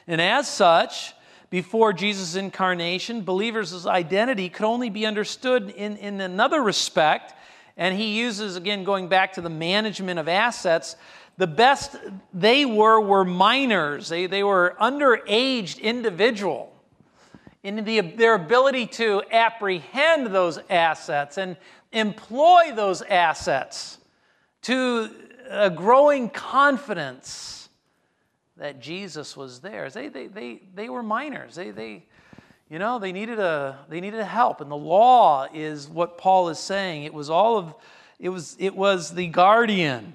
And 0.06 0.20
as 0.20 0.48
such, 0.48 1.14
before 1.50 1.92
Jesus' 1.92 2.36
incarnation, 2.36 3.22
believers' 3.22 3.86
identity 3.86 4.48
could 4.48 4.66
only 4.66 4.88
be 4.88 5.04
understood 5.04 5.70
in, 5.70 5.96
in 5.96 6.20
another 6.20 6.62
respect. 6.62 7.34
And 7.76 7.96
he 7.96 8.18
uses, 8.18 8.56
again, 8.56 8.84
going 8.84 9.08
back 9.08 9.32
to 9.34 9.40
the 9.40 9.50
management 9.50 10.18
of 10.18 10.28
assets, 10.28 10.96
the 11.36 11.46
best 11.46 11.96
they 12.32 12.64
were 12.64 13.00
were 13.00 13.24
minors. 13.24 14.08
They, 14.08 14.26
they 14.26 14.42
were 14.42 14.76
underaged 14.80 15.80
individual 15.80 16.69
in 17.62 17.84
the, 17.84 18.00
their 18.00 18.34
ability 18.34 18.86
to 18.86 19.22
apprehend 19.30 20.28
those 20.28 20.58
assets 20.70 21.36
and 21.38 21.56
employ 21.92 22.72
those 22.74 23.02
assets 23.02 23.98
to 24.62 25.10
a 25.50 25.68
growing 25.68 26.30
confidence 26.30 27.68
that 28.56 28.80
Jesus 28.80 29.36
was 29.36 29.60
there. 29.60 29.90
They, 29.90 30.08
they, 30.08 30.26
they, 30.26 30.62
they 30.74 30.88
were 30.88 31.02
minors. 31.02 31.54
They, 31.54 31.70
they, 31.70 32.04
you 32.70 32.78
know, 32.78 32.98
they 32.98 33.12
needed, 33.12 33.38
a, 33.38 33.78
they 33.88 34.00
needed 34.00 34.22
help. 34.22 34.60
And 34.60 34.70
the 34.70 34.76
law 34.76 35.46
is 35.52 35.88
what 35.88 36.18
Paul 36.18 36.48
is 36.50 36.58
saying. 36.58 37.04
It 37.04 37.12
was 37.12 37.30
all 37.30 37.58
of, 37.58 37.74
it 38.18 38.28
was, 38.28 38.56
it 38.58 38.76
was 38.76 39.12
the 39.14 39.26
guardian. 39.26 40.14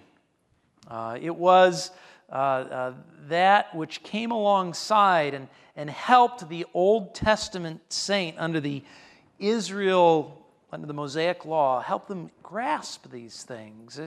Uh, 0.87 1.17
it 1.21 1.35
was 1.35 1.91
uh, 2.31 2.35
uh, 2.35 2.93
that 3.27 3.75
which 3.75 4.03
came 4.03 4.31
alongside 4.31 5.33
and, 5.33 5.47
and 5.75 5.89
helped 5.89 6.47
the 6.49 6.65
Old 6.73 7.13
Testament 7.15 7.81
saint 7.89 8.37
under 8.39 8.59
the 8.59 8.83
Israel 9.39 10.45
under 10.75 10.87
the 10.87 10.93
Mosaic 10.93 11.45
law, 11.45 11.79
help 11.79 12.07
them 12.07 12.29
grasp 12.43 13.09
these 13.09 13.43
things. 13.43 13.99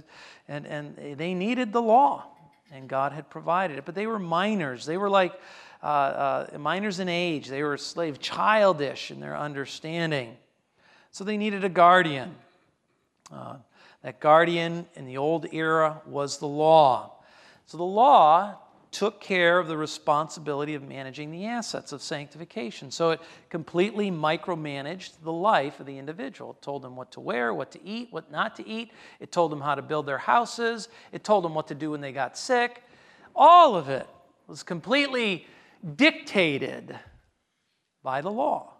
And, 0.46 0.66
and 0.66 1.18
they 1.18 1.34
needed 1.34 1.72
the 1.72 1.82
law, 1.82 2.26
and 2.70 2.88
God 2.88 3.12
had 3.12 3.30
provided 3.30 3.78
it. 3.78 3.84
But 3.84 3.94
they 3.94 4.06
were 4.06 4.18
minors. 4.18 4.84
They 4.84 4.98
were 4.98 5.08
like 5.08 5.32
uh, 5.82 5.86
uh, 6.52 6.58
minors 6.58 7.00
in 7.00 7.08
age. 7.08 7.48
They 7.48 7.62
were 7.62 7.78
slave 7.78 8.20
childish 8.20 9.10
in 9.10 9.18
their 9.18 9.36
understanding. 9.36 10.36
So 11.10 11.24
they 11.24 11.38
needed 11.38 11.64
a 11.64 11.70
guardian. 11.70 12.34
Uh, 13.32 13.56
that 14.02 14.20
guardian 14.20 14.86
in 14.94 15.06
the 15.06 15.16
old 15.16 15.46
era 15.52 16.02
was 16.06 16.38
the 16.38 16.46
law. 16.46 17.14
So 17.66 17.78
the 17.78 17.84
law 17.84 18.56
took 18.90 19.20
care 19.20 19.58
of 19.58 19.68
the 19.68 19.76
responsibility 19.76 20.74
of 20.74 20.82
managing 20.82 21.30
the 21.30 21.46
assets 21.46 21.92
of 21.92 22.00
sanctification. 22.00 22.90
So 22.90 23.10
it 23.10 23.20
completely 23.50 24.10
micromanaged 24.10 25.22
the 25.22 25.32
life 25.32 25.80
of 25.80 25.86
the 25.86 25.98
individual. 25.98 26.52
It 26.52 26.62
told 26.62 26.82
them 26.82 26.96
what 26.96 27.12
to 27.12 27.20
wear, 27.20 27.52
what 27.52 27.70
to 27.72 27.84
eat, 27.84 28.08
what 28.10 28.30
not 28.30 28.56
to 28.56 28.66
eat. 28.66 28.92
It 29.20 29.32
told 29.32 29.52
them 29.52 29.60
how 29.60 29.74
to 29.74 29.82
build 29.82 30.06
their 30.06 30.18
houses. 30.18 30.88
It 31.12 31.24
told 31.24 31.44
them 31.44 31.54
what 31.54 31.68
to 31.68 31.74
do 31.74 31.90
when 31.90 32.00
they 32.00 32.12
got 32.12 32.38
sick. 32.38 32.82
All 33.34 33.76
of 33.76 33.88
it 33.88 34.06
was 34.46 34.62
completely 34.62 35.46
dictated 35.96 36.98
by 38.02 38.20
the 38.20 38.30
law 38.30 38.72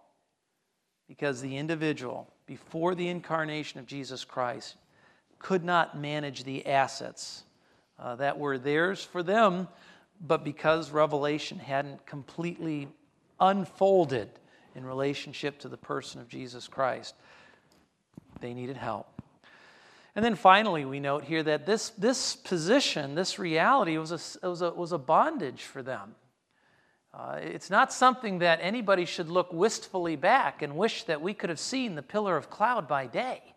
because 1.07 1.41
the 1.41 1.57
individual, 1.57 2.33
before 2.47 2.95
the 2.95 3.09
incarnation 3.09 3.79
of 3.79 3.87
Jesus 3.87 4.25
Christ, 4.25 4.77
could 5.39 5.65
not 5.65 5.97
manage 5.97 6.45
the 6.45 6.67
assets 6.67 7.45
uh, 7.99 8.17
that 8.17 8.39
were 8.39 8.59
theirs 8.59 9.03
for 9.03 9.23
them 9.23 9.69
but 10.21 10.45
because 10.45 10.91
Revelation 10.91 11.59
hadn't 11.59 12.07
completely 12.07 12.89
unfolded 13.41 14.31
in 14.75 14.85
relationship 14.85 15.59
to 15.61 15.69
the 15.69 15.77
person 15.77 16.21
of 16.21 16.29
Jesus 16.29 16.69
Christ, 16.69 17.15
they 18.41 18.55
needed 18.55 18.77
help. 18.77 19.07
And 20.15 20.25
then 20.25 20.35
finally, 20.35 20.85
we 20.85 20.99
note 20.99 21.25
here 21.25 21.43
that 21.45 21.67
this, 21.67 21.91
this 21.91 22.35
position, 22.35 23.15
this 23.15 23.39
reality, 23.39 23.99
was 23.99 24.11
a, 24.11 24.49
was 24.49 24.63
a, 24.63 24.71
was 24.71 24.93
a 24.93 24.99
bondage 24.99 25.63
for 25.63 25.83
them. 25.83 26.15
Uh, 27.15 27.39
it's 27.41 27.71
not 27.71 27.93
something 27.93 28.41
that 28.41 28.59
anybody 28.61 29.05
should 29.05 29.29
look 29.29 29.53
wistfully 29.53 30.17
back 30.17 30.63
and 30.63 30.77
wish 30.77 31.05
that 31.05 31.21
we 31.21 31.35
could 31.35 31.51
have 31.51 31.61
seen 31.61 31.95
the 31.95 32.03
pillar 32.03 32.37
of 32.37 32.51
cloud 32.51 32.87
by 32.89 33.07
day 33.07 33.55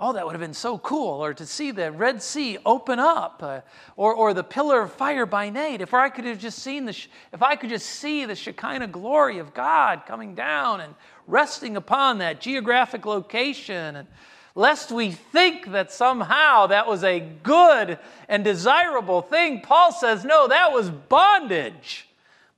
oh, 0.00 0.14
that 0.14 0.24
would 0.24 0.32
have 0.32 0.40
been 0.40 0.54
so 0.54 0.78
cool. 0.78 1.22
Or 1.22 1.34
to 1.34 1.46
see 1.46 1.70
the 1.70 1.92
Red 1.92 2.22
Sea 2.22 2.58
open 2.64 2.98
up, 2.98 3.42
uh, 3.42 3.60
or, 3.96 4.14
or 4.14 4.34
the 4.34 4.42
pillar 4.42 4.80
of 4.82 4.92
fire 4.92 5.26
by 5.26 5.50
night. 5.50 5.80
If 5.80 5.92
I 5.94 6.08
could 6.08 6.24
have 6.24 6.38
just 6.38 6.60
seen 6.60 6.86
the, 6.86 6.96
if 7.32 7.42
I 7.42 7.54
could 7.54 7.68
just 7.68 7.86
see 7.86 8.24
the 8.24 8.34
Shekinah 8.34 8.88
glory 8.88 9.38
of 9.38 9.52
God 9.52 10.02
coming 10.06 10.34
down 10.34 10.80
and 10.80 10.94
resting 11.26 11.76
upon 11.76 12.18
that 12.18 12.40
geographic 12.40 13.04
location, 13.04 13.96
and 13.96 14.08
lest 14.54 14.90
we 14.90 15.12
think 15.12 15.70
that 15.72 15.92
somehow 15.92 16.66
that 16.68 16.86
was 16.86 17.04
a 17.04 17.20
good 17.20 17.98
and 18.28 18.42
desirable 18.42 19.22
thing, 19.22 19.60
Paul 19.60 19.92
says, 19.92 20.24
no, 20.24 20.48
that 20.48 20.72
was 20.72 20.90
bondage. 20.90 22.08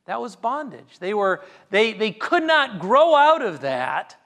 That 0.07 0.21
was 0.21 0.37
bondage. 0.37 0.99
They, 1.01 1.15
were, 1.15 1.43
they, 1.71 1.93
they 1.93 2.13
could 2.13 2.45
not 2.45 2.79
grow 2.79 3.15
out 3.15 3.43
of 3.43 3.61
that 3.61 4.17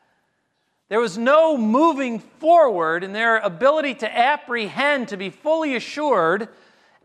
there 0.88 1.00
was 1.00 1.18
no 1.18 1.56
moving 1.56 2.20
forward 2.20 3.02
in 3.02 3.12
their 3.12 3.38
ability 3.38 3.94
to 3.96 4.16
apprehend, 4.16 5.08
to 5.08 5.16
be 5.16 5.30
fully 5.30 5.74
assured 5.74 6.48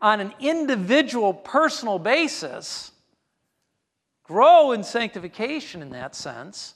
on 0.02 0.20
an 0.20 0.34
individual, 0.40 1.34
personal 1.34 1.98
basis, 1.98 2.92
grow 4.24 4.72
in 4.72 4.84
sanctification 4.84 5.82
in 5.82 5.90
that 5.92 6.16
sense. 6.16 6.76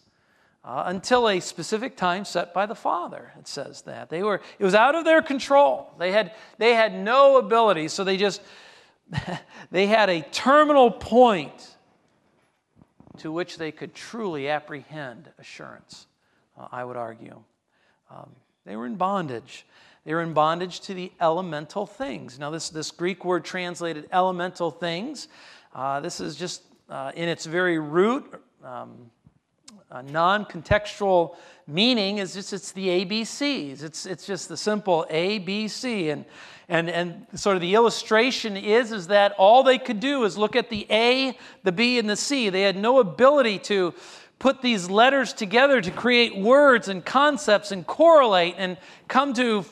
Uh, 0.63 0.85
until 0.87 1.29
a 1.29 1.39
specific 1.39 1.95
time 1.95 2.25
set 2.25 2.51
by 2.51 2.65
the 2.65 2.73
Father. 2.73 3.31
It 3.37 3.47
says 3.47 3.83
that 3.83 4.09
they 4.09 4.23
were. 4.23 4.41
It 4.57 4.63
was 4.63 4.73
out 4.73 4.95
of 4.95 5.05
their 5.05 5.21
control. 5.21 5.93
They 5.99 6.11
had. 6.11 6.33
They 6.57 6.73
had 6.73 6.91
no 6.91 7.37
ability. 7.37 7.89
So 7.89 8.03
they 8.03 8.17
just. 8.17 8.41
they 9.69 9.85
had 9.85 10.09
a 10.09 10.21
terminal 10.21 10.89
point 10.89 11.75
to 13.19 13.31
which 13.31 13.59
they 13.59 13.71
could 13.71 13.93
truly 13.93 14.49
apprehend 14.49 15.29
assurance 15.37 16.07
uh, 16.57 16.67
I 16.71 16.83
would 16.83 16.97
argue. 16.97 17.41
Um, 18.09 18.29
they 18.65 18.75
were 18.75 18.85
in 18.85 18.95
bondage. 18.95 19.65
They 20.05 20.13
were 20.13 20.21
in 20.21 20.33
bondage 20.33 20.81
to 20.81 20.93
the 20.93 21.11
elemental 21.19 21.85
things. 21.85 22.37
Now, 22.37 22.51
this, 22.51 22.69
this 22.69 22.91
Greek 22.91 23.25
word 23.25 23.43
translated 23.43 24.07
elemental 24.11 24.71
things, 24.71 25.27
uh, 25.73 25.99
this 25.99 26.19
is 26.19 26.35
just 26.35 26.61
uh, 26.89 27.11
in 27.15 27.27
its 27.27 27.45
very 27.45 27.79
root, 27.79 28.41
um, 28.63 29.09
a 29.91 30.03
non 30.03 30.45
contextual 30.45 31.35
meaning 31.67 32.17
is 32.17 32.33
just 32.33 32.53
it's 32.53 32.71
the 32.71 32.87
ABCs. 32.87 33.83
It's, 33.83 34.05
it's 34.05 34.25
just 34.25 34.49
the 34.49 34.57
simple 34.57 35.05
ABC. 35.09 36.11
And, 36.11 36.25
and, 36.67 36.89
and 36.89 37.27
sort 37.39 37.55
of 37.55 37.61
the 37.61 37.75
illustration 37.75 38.57
is, 38.57 38.91
is 38.91 39.07
that 39.07 39.33
all 39.37 39.63
they 39.63 39.77
could 39.77 39.99
do 39.99 40.23
is 40.23 40.37
look 40.37 40.55
at 40.55 40.69
the 40.69 40.87
A, 40.89 41.37
the 41.63 41.71
B, 41.71 41.99
and 41.99 42.09
the 42.09 42.15
C. 42.15 42.49
They 42.49 42.61
had 42.61 42.75
no 42.75 42.99
ability 42.99 43.59
to 43.59 43.93
put 44.39 44.61
these 44.61 44.89
letters 44.89 45.33
together 45.33 45.81
to 45.81 45.91
create 45.91 46.37
words 46.37 46.87
and 46.87 47.03
concepts 47.03 47.71
and 47.71 47.85
correlate 47.85 48.55
and 48.57 48.77
come 49.07 49.33
to 49.33 49.65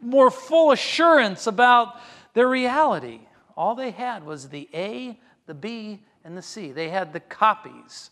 more 0.00 0.30
full 0.30 0.72
assurance 0.72 1.46
about 1.46 1.96
their 2.34 2.48
reality. 2.48 3.20
All 3.56 3.74
they 3.74 3.90
had 3.90 4.24
was 4.24 4.48
the 4.48 4.68
A, 4.74 5.18
the 5.46 5.54
B, 5.54 6.00
and 6.24 6.36
the 6.36 6.42
C. 6.42 6.72
They 6.72 6.88
had 6.88 7.12
the 7.12 7.20
copies. 7.20 8.10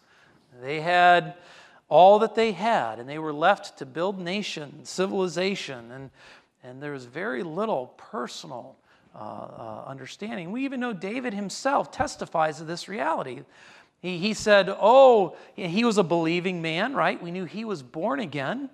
They 0.60 0.80
had 0.80 1.34
all 1.88 2.20
that 2.20 2.34
they 2.34 2.52
had, 2.52 2.98
and 2.98 3.08
they 3.08 3.18
were 3.18 3.32
left 3.32 3.78
to 3.78 3.86
build 3.86 4.18
nation, 4.18 4.84
civilization, 4.84 5.90
and, 5.90 6.10
and 6.62 6.82
there 6.82 6.92
was 6.92 7.04
very 7.04 7.42
little 7.42 7.88
personal 7.96 8.76
uh, 9.14 9.18
uh, 9.18 9.84
understanding. 9.86 10.52
We 10.52 10.64
even 10.64 10.80
know 10.80 10.94
David 10.94 11.34
himself 11.34 11.90
testifies 11.92 12.58
to 12.58 12.64
this 12.64 12.88
reality. 12.88 13.42
He, 14.02 14.18
he 14.18 14.34
said, 14.34 14.68
Oh, 14.68 15.36
he 15.54 15.84
was 15.84 15.96
a 15.96 16.02
believing 16.02 16.60
man, 16.60 16.92
right? 16.92 17.22
We 17.22 17.30
knew 17.30 17.44
he 17.44 17.64
was 17.64 17.82
born 17.82 18.20
again. 18.20 18.68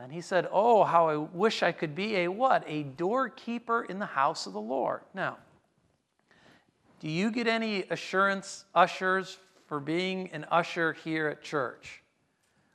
And 0.00 0.12
he 0.12 0.20
said, 0.20 0.48
Oh, 0.52 0.84
how 0.84 1.08
I 1.08 1.16
wish 1.16 1.62
I 1.64 1.72
could 1.72 1.94
be 1.94 2.16
a 2.18 2.28
what? 2.28 2.64
A 2.66 2.84
doorkeeper 2.84 3.82
in 3.82 3.98
the 3.98 4.06
house 4.06 4.46
of 4.46 4.52
the 4.52 4.60
Lord. 4.60 5.00
Now, 5.12 5.38
do 7.00 7.08
you 7.08 7.30
get 7.30 7.48
any 7.48 7.84
assurance, 7.90 8.64
ushers, 8.74 9.38
for 9.66 9.80
being 9.80 10.30
an 10.32 10.46
usher 10.50 10.92
here 10.92 11.28
at 11.28 11.42
church? 11.42 12.02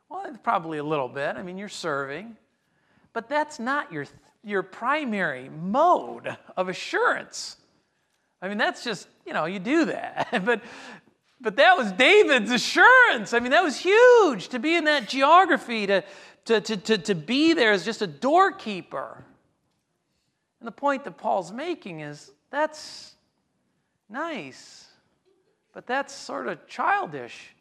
Well, 0.10 0.38
probably 0.44 0.78
a 0.78 0.84
little 0.84 1.08
bit. 1.08 1.38
I 1.38 1.44
mean, 1.44 1.58
you're 1.58 1.70
serving. 1.70 2.36
But 3.14 3.30
that's 3.30 3.60
not 3.60 3.92
your, 3.92 4.06
your 4.44 4.64
primary 4.64 5.50
mode 5.50 6.36
of 6.58 6.68
assurance. 6.68 7.58
I 8.42 8.50
mean, 8.50 8.58
that's 8.58 8.84
just, 8.84 9.08
you 9.26 9.34
know, 9.34 9.46
you 9.46 9.60
do 9.60 9.86
that. 9.86 10.42
but, 10.46 10.62
but 11.44 11.58
that 11.58 11.78
was 11.78 11.92
David's 11.92 12.50
assurance. 12.50 13.34
I 13.34 13.40
mean, 13.40 13.52
that 13.52 13.64
was 13.64 13.78
huge 13.78 14.48
to 14.48 14.60
be 14.60 14.76
in 14.76 14.86
that 14.86 15.10
geography, 15.10 15.86
to, 15.88 16.04
to, 16.46 16.62
to, 16.62 16.78
to, 16.78 16.98
to 16.98 17.14
be 17.14 17.54
there 17.54 17.74
as 17.74 17.84
just 17.84 18.02
a 18.02 18.08
doorkeeper. 18.08 19.24
And 20.60 20.68
the 20.68 20.72
point 20.72 21.04
that 21.04 21.18
Paul's 21.18 21.52
making 21.52 22.00
is 22.00 22.32
that's 22.50 23.16
nice, 24.10 24.88
but 25.74 25.86
that's 25.86 26.14
sort 26.14 26.48
of 26.48 26.66
childish. 26.66 27.54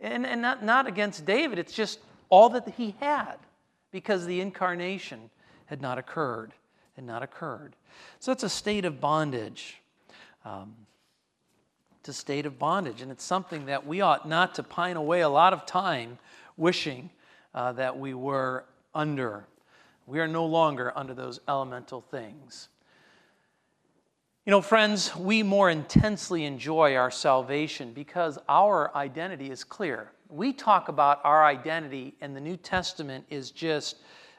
And, 0.00 0.24
and 0.24 0.40
not, 0.40 0.64
not 0.64 0.86
against 0.86 1.26
David, 1.26 1.58
it's 1.58 1.72
just 1.72 1.98
all 2.28 2.50
that 2.50 2.68
he 2.76 2.94
had 3.00 3.36
because 3.90 4.26
the 4.26 4.40
incarnation 4.40 5.28
had 5.66 5.82
not 5.82 5.98
occurred, 5.98 6.52
had 6.94 7.04
not 7.04 7.24
occurred. 7.24 7.74
So 8.20 8.30
it's 8.30 8.44
a 8.44 8.48
state 8.48 8.84
of 8.84 9.00
bondage. 9.00 9.80
Um, 10.44 10.74
a 12.08 12.12
state 12.12 12.46
of 12.46 12.58
bondage, 12.58 13.02
and 13.02 13.10
it's 13.10 13.24
something 13.24 13.66
that 13.66 13.86
we 13.86 14.00
ought 14.00 14.28
not 14.28 14.54
to 14.56 14.62
pine 14.62 14.96
away 14.96 15.20
a 15.20 15.28
lot 15.28 15.52
of 15.52 15.66
time 15.66 16.18
wishing 16.56 17.10
uh, 17.54 17.72
that 17.72 17.98
we 17.98 18.14
were 18.14 18.64
under. 18.94 19.46
We 20.06 20.20
are 20.20 20.28
no 20.28 20.44
longer 20.44 20.92
under 20.96 21.14
those 21.14 21.40
elemental 21.48 22.00
things. 22.00 22.68
You 24.46 24.50
know, 24.50 24.60
friends, 24.60 25.16
we 25.16 25.42
more 25.42 25.70
intensely 25.70 26.44
enjoy 26.44 26.96
our 26.96 27.10
salvation 27.10 27.94
because 27.94 28.38
our 28.46 28.94
identity 28.94 29.50
is 29.50 29.64
clear. 29.64 30.10
We 30.28 30.52
talk 30.52 30.88
about 30.88 31.20
our 31.24 31.44
identity, 31.44 32.14
and 32.20 32.36
the 32.36 32.40
New 32.40 32.58
Testament 32.58 33.24
is 33.30 33.50
just, 33.50 33.96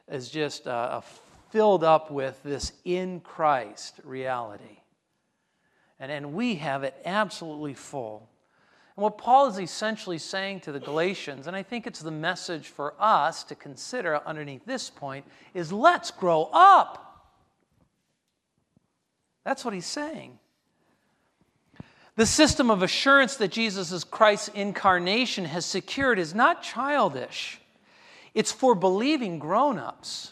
is 0.08 0.30
just 0.30 0.68
uh, 0.68 1.02
filled 1.50 1.84
up 1.84 2.12
with 2.12 2.42
this 2.44 2.74
in 2.84 3.20
Christ 3.22 4.00
reality. 4.04 4.80
And, 6.00 6.12
and 6.12 6.34
we 6.34 6.56
have 6.56 6.84
it 6.84 6.96
absolutely 7.06 7.74
full. 7.74 8.30
And 8.96 9.04
what 9.04 9.18
Paul 9.18 9.48
is 9.48 9.60
essentially 9.60 10.18
saying 10.18 10.62
to 10.62 10.72
the 10.72 10.80
Galatians, 10.80 11.48
and 11.48 11.56
I 11.56 11.64
think 11.64 11.86
it's 11.86 12.02
the 12.02 12.12
message 12.12 12.68
for 12.68 12.94
us 13.00 13.44
to 13.46 13.56
consider 13.56 14.22
underneath 14.26 14.66
this 14.66 14.90
point, 14.90 15.26
is 15.54 15.72
let's 15.72 16.12
grow 16.12 16.50
up. 16.54 17.02
That's 19.44 19.64
what 19.64 19.74
he's 19.74 19.86
saying. 19.86 20.40
The 22.16 22.26
system 22.26 22.72
of 22.72 22.82
assurance 22.82 23.36
that 23.38 23.52
Jesus' 23.52 24.06
Christ's 24.06 24.48
incarnation 24.50 25.44
has 25.46 25.66
secured 25.66 26.18
is 26.18 26.34
not 26.34 26.64
childish, 26.64 27.60
it's 28.34 28.52
for 28.52 28.76
believing 28.76 29.40
grown 29.40 29.78
ups. 29.78 30.32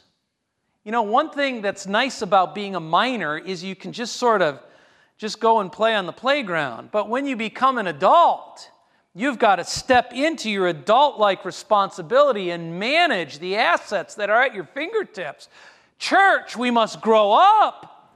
You 0.85 0.91
know, 0.91 1.03
one 1.03 1.29
thing 1.29 1.61
that's 1.61 1.87
nice 1.87 2.21
about 2.21 2.53
being 2.53 2.75
a 2.75 2.79
minor 2.79 3.37
is 3.37 3.63
you 3.63 3.75
can 3.75 3.93
just 3.93 4.17
sort 4.17 4.41
of 4.41 4.59
just 5.17 5.39
go 5.39 5.59
and 5.59 5.71
play 5.71 5.95
on 5.95 6.05
the 6.05 6.13
playground. 6.13 6.89
But 6.91 7.09
when 7.09 7.25
you 7.25 7.35
become 7.35 7.77
an 7.77 7.87
adult, 7.87 8.69
you've 9.13 9.39
got 9.39 9.57
to 9.57 9.63
step 9.63 10.13
into 10.13 10.49
your 10.49 10.67
adult 10.67 11.19
like 11.19 11.45
responsibility 11.45 12.49
and 12.49 12.79
manage 12.79 13.39
the 13.39 13.55
assets 13.55 14.15
that 14.15 14.29
are 14.29 14.41
at 14.41 14.53
your 14.53 14.65
fingertips. 14.65 15.49
Church, 15.99 16.57
we 16.57 16.71
must 16.71 17.01
grow 17.01 17.31
up. 17.33 18.11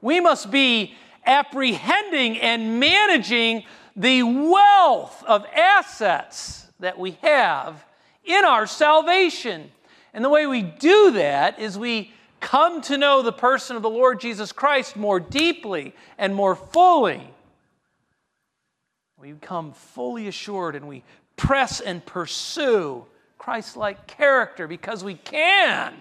We 0.00 0.20
must 0.20 0.50
be 0.50 0.94
apprehending 1.24 2.38
and 2.38 2.78
managing 2.78 3.64
the 3.96 4.22
wealth 4.22 5.22
of 5.24 5.46
assets 5.54 6.66
that 6.80 6.98
we 6.98 7.12
have 7.22 7.84
in 8.24 8.44
our 8.44 8.66
salvation. 8.66 9.70
And 10.12 10.24
the 10.24 10.28
way 10.28 10.46
we 10.46 10.62
do 10.62 11.12
that 11.12 11.58
is 11.58 11.78
we 11.78 12.12
come 12.44 12.82
to 12.82 12.98
know 12.98 13.22
the 13.22 13.32
person 13.32 13.74
of 13.74 13.82
the 13.82 13.88
Lord 13.88 14.20
Jesus 14.20 14.52
Christ 14.52 14.96
more 14.96 15.18
deeply 15.18 15.94
and 16.18 16.34
more 16.34 16.54
fully. 16.54 17.26
We 19.18 19.32
become 19.32 19.72
fully 19.72 20.28
assured 20.28 20.76
and 20.76 20.86
we 20.86 21.02
press 21.36 21.80
and 21.80 22.04
pursue 22.04 23.06
Christ 23.38 23.78
like 23.78 24.06
character 24.06 24.68
because 24.68 25.02
we 25.02 25.14
can 25.14 25.94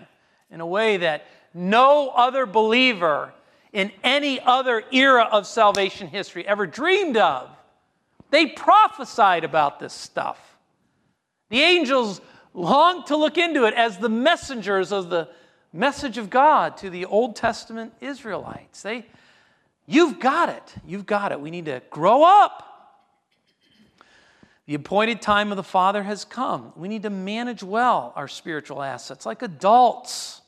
in 0.51 0.59
a 0.59 0.65
way 0.65 0.97
that 0.97 1.25
no 1.53 2.09
other 2.09 2.45
believer 2.45 3.33
in 3.71 3.93
any 4.03 4.41
other 4.41 4.83
era 4.91 5.29
of 5.31 5.47
salvation 5.47 6.09
history 6.09 6.45
ever 6.45 6.67
dreamed 6.67 7.15
of. 7.15 7.49
They 8.31 8.47
prophesied 8.47 9.45
about 9.45 9.79
this 9.79 9.93
stuff. 9.93 10.57
The 11.49 11.61
angels 11.61 12.19
longed 12.53 13.05
to 13.07 13.15
look 13.15 13.37
into 13.37 13.63
it 13.63 13.73
as 13.75 13.97
the 13.97 14.09
messengers 14.09 14.91
of 14.91 15.09
the 15.09 15.29
message 15.73 16.19
of 16.19 16.29
God 16.29 16.77
to 16.77 16.89
the 16.89 17.05
Old 17.05 17.35
Testament 17.35 17.93
Israelites. 17.99 18.83
They, 18.83 19.05
you've 19.87 20.19
got 20.19 20.49
it. 20.49 20.75
You've 20.85 21.07
got 21.07 21.31
it. 21.31 21.41
We 21.41 21.49
need 21.49 21.65
to 21.65 21.81
grow 21.89 22.23
up. 22.23 22.69
The 24.65 24.75
appointed 24.75 25.21
time 25.21 25.51
of 25.51 25.57
the 25.57 25.63
Father 25.63 26.03
has 26.03 26.23
come. 26.23 26.71
We 26.77 26.87
need 26.87 27.03
to 27.03 27.09
manage 27.09 27.63
well 27.63 28.13
our 28.15 28.29
spiritual 28.29 28.81
assets 28.81 29.25
like 29.25 29.41
adults. 29.41 30.41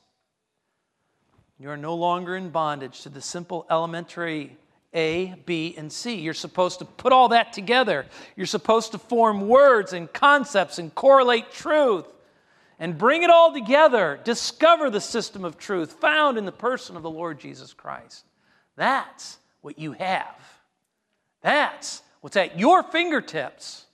You 1.60 1.70
are 1.70 1.78
no 1.78 1.96
longer 1.96 2.36
in 2.38 2.50
bondage 2.50 3.02
to 3.02 3.10
the 3.10 3.20
simple 3.20 3.66
elementary 3.70 4.56
A, 4.94 5.36
B, 5.46 5.76
and 5.78 5.92
C. 5.92 6.16
You're 6.16 6.34
supposed 6.34 6.80
to 6.80 6.86
put 6.86 7.12
all 7.12 7.30
that 7.30 7.52
together. 7.52 8.06
You're 8.38 8.46
supposed 8.46 8.94
to 8.94 8.98
form 8.98 9.50
words 9.50 9.92
and 9.92 10.12
concepts 10.14 10.80
and 10.80 10.94
correlate 10.96 11.52
truth 11.52 12.06
and 12.80 12.98
bring 12.98 13.24
it 13.24 13.30
all 13.30 13.54
together. 13.54 14.20
Discover 14.24 14.90
the 14.90 15.02
system 15.02 15.46
of 15.46 15.58
truth 15.58 15.94
found 15.94 16.38
in 16.38 16.46
the 16.46 16.52
person 16.52 16.96
of 16.96 17.04
the 17.04 17.10
Lord 17.10 17.40
Jesus 17.40 17.74
Christ. 17.74 18.26
That's 18.76 19.38
what 19.62 19.80
you 19.80 19.94
have. 19.94 20.36
That's 21.42 22.02
what's 22.22 22.36
at 22.36 22.60
your 22.60 22.84
fingertips. 22.84 23.86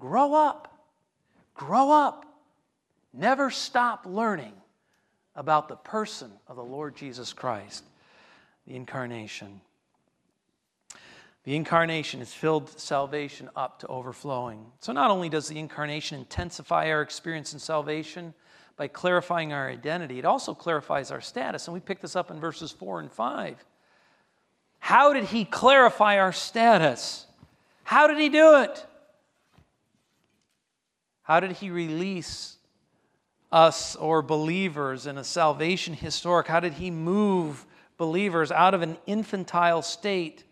Grow 0.00 0.34
up. 0.34 0.68
Grow 1.54 1.90
up. 1.90 2.24
Never 3.12 3.50
stop 3.50 4.06
learning 4.06 4.54
about 5.34 5.68
the 5.68 5.76
person 5.76 6.30
of 6.46 6.56
the 6.56 6.64
Lord 6.64 6.96
Jesus 6.96 7.32
Christ, 7.32 7.84
the 8.66 8.74
incarnation. 8.74 9.60
The 11.44 11.56
incarnation 11.56 12.20
has 12.20 12.32
filled 12.32 12.78
salvation 12.78 13.50
up 13.56 13.80
to 13.80 13.88
overflowing. 13.88 14.64
So, 14.80 14.92
not 14.92 15.10
only 15.10 15.28
does 15.28 15.48
the 15.48 15.58
incarnation 15.58 16.20
intensify 16.20 16.90
our 16.90 17.02
experience 17.02 17.52
in 17.52 17.58
salvation 17.58 18.32
by 18.76 18.86
clarifying 18.86 19.52
our 19.52 19.68
identity, 19.68 20.20
it 20.20 20.24
also 20.24 20.54
clarifies 20.54 21.10
our 21.10 21.20
status. 21.20 21.66
And 21.66 21.74
we 21.74 21.80
pick 21.80 22.00
this 22.00 22.14
up 22.14 22.30
in 22.30 22.38
verses 22.38 22.70
4 22.70 23.00
and 23.00 23.10
5. 23.10 23.56
How 24.78 25.12
did 25.12 25.24
he 25.24 25.44
clarify 25.44 26.18
our 26.18 26.32
status? 26.32 27.26
How 27.82 28.06
did 28.06 28.18
he 28.18 28.28
do 28.28 28.62
it? 28.62 28.86
How 31.22 31.40
did 31.40 31.52
he 31.52 31.70
release 31.70 32.56
us 33.50 33.96
or 33.96 34.22
believers 34.22 35.06
in 35.06 35.18
a 35.18 35.24
salvation 35.24 35.94
historic? 35.94 36.46
How 36.46 36.60
did 36.60 36.74
he 36.74 36.90
move 36.90 37.66
believers 37.96 38.52
out 38.52 38.74
of 38.74 38.82
an 38.82 38.96
infantile 39.06 39.82
state 39.82 40.44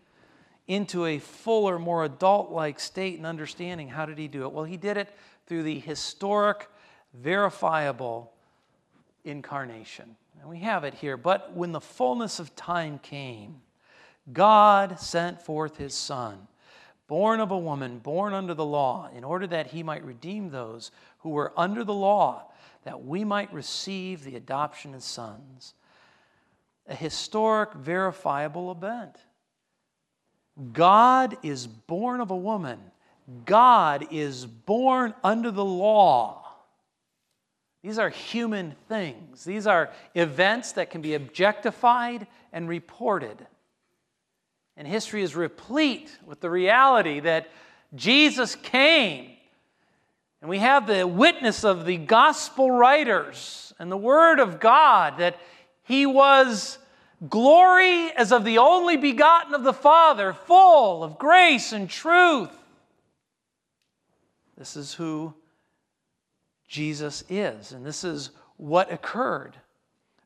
into 0.67 1.05
a 1.05 1.19
fuller, 1.19 1.79
more 1.79 2.05
adult 2.05 2.51
like 2.51 2.79
state 2.79 3.17
and 3.17 3.25
understanding? 3.25 3.87
How 3.87 4.05
did 4.05 4.17
he 4.17 4.27
do 4.27 4.43
it? 4.43 4.51
Well, 4.51 4.63
he 4.63 4.77
did 4.77 4.97
it 4.97 5.09
through 5.47 5.63
the 5.63 5.79
historic, 5.79 6.67
verifiable 7.13 8.31
incarnation. 9.25 10.15
And 10.39 10.49
we 10.49 10.59
have 10.59 10.83
it 10.83 10.93
here. 10.93 11.17
But 11.17 11.53
when 11.53 11.71
the 11.71 11.81
fullness 11.81 12.39
of 12.39 12.55
time 12.55 12.99
came, 12.99 13.61
God 14.31 14.99
sent 14.99 15.41
forth 15.41 15.77
his 15.77 15.93
Son 15.93 16.47
born 17.11 17.41
of 17.41 17.51
a 17.51 17.57
woman, 17.57 17.99
born 17.99 18.33
under 18.33 18.53
the 18.53 18.63
law, 18.63 19.09
in 19.13 19.25
order 19.25 19.45
that 19.45 19.67
he 19.67 19.83
might 19.83 20.01
redeem 20.05 20.49
those 20.49 20.91
who 21.17 21.29
were 21.29 21.51
under 21.57 21.83
the 21.83 21.93
law, 21.93 22.49
that 22.85 23.03
we 23.03 23.25
might 23.25 23.51
receive 23.51 24.23
the 24.23 24.37
adoption 24.37 24.93
as 24.93 25.03
sons. 25.03 25.73
A 26.87 26.95
historic, 26.95 27.73
verifiable 27.73 28.71
event. 28.71 29.17
God 30.73 31.37
is 31.43 31.67
born 31.67 32.21
of 32.21 32.31
a 32.31 32.35
woman. 32.35 32.79
God 33.45 34.07
is 34.11 34.45
born 34.45 35.13
under 35.23 35.51
the 35.51 35.65
law. 35.65 36.41
These 37.83 37.97
are 37.97 38.09
human 38.09 38.75
things. 38.87 39.43
These 39.43 39.65
are 39.65 39.91
events 40.13 40.73
that 40.73 40.89
can 40.89 41.01
be 41.01 41.15
objectified 41.15 42.27
and 42.53 42.69
reported. 42.69 43.37
And 44.77 44.87
history 44.87 45.23
is 45.23 45.35
replete 45.35 46.15
with 46.25 46.41
the 46.41 46.49
reality 46.49 47.21
that 47.21 47.49
Jesus 47.95 48.55
came. 48.55 49.31
And 50.41 50.49
we 50.49 50.59
have 50.59 50.87
the 50.87 51.07
witness 51.07 51.63
of 51.63 51.85
the 51.85 51.97
gospel 51.97 52.71
writers 52.71 53.73
and 53.79 53.91
the 53.91 53.97
word 53.97 54.39
of 54.39 54.59
God 54.59 55.17
that 55.17 55.39
he 55.83 56.05
was 56.05 56.77
glory 57.29 58.11
as 58.11 58.31
of 58.31 58.43
the 58.43 58.57
only 58.57 58.97
begotten 58.97 59.53
of 59.53 59.63
the 59.63 59.73
Father, 59.73 60.33
full 60.33 61.03
of 61.03 61.17
grace 61.17 61.71
and 61.71 61.89
truth. 61.89 62.49
This 64.57 64.75
is 64.75 64.93
who 64.93 65.33
Jesus 66.67 67.23
is, 67.29 67.71
and 67.71 67.85
this 67.85 68.03
is 68.03 68.31
what 68.57 68.91
occurred 68.91 69.55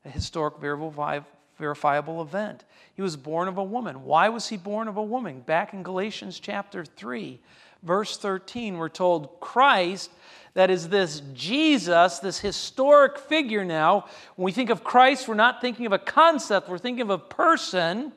a 0.04 0.08
historic, 0.10 0.58
verifiable 0.58 2.22
event. 2.22 2.64
He 2.94 3.02
was 3.02 3.16
born 3.16 3.48
of 3.48 3.58
a 3.58 3.64
woman. 3.64 4.04
Why 4.04 4.28
was 4.28 4.48
he 4.48 4.56
born 4.56 4.88
of 4.88 4.96
a 4.96 5.02
woman? 5.02 5.40
Back 5.40 5.74
in 5.74 5.82
Galatians 5.82 6.38
chapter 6.38 6.84
3, 6.84 7.40
verse 7.82 8.16
13, 8.16 8.78
we're 8.78 8.88
told 8.88 9.40
Christ, 9.40 10.10
that 10.56 10.70
is 10.70 10.88
this 10.88 11.20
Jesus, 11.34 12.18
this 12.18 12.38
historic 12.38 13.18
figure 13.18 13.62
now. 13.62 14.06
When 14.36 14.46
we 14.46 14.52
think 14.52 14.70
of 14.70 14.82
Christ, 14.82 15.28
we're 15.28 15.34
not 15.34 15.60
thinking 15.60 15.84
of 15.84 15.92
a 15.92 15.98
concept, 15.98 16.70
we're 16.70 16.78
thinking 16.78 17.02
of 17.02 17.10
a 17.10 17.18
person. 17.18 18.10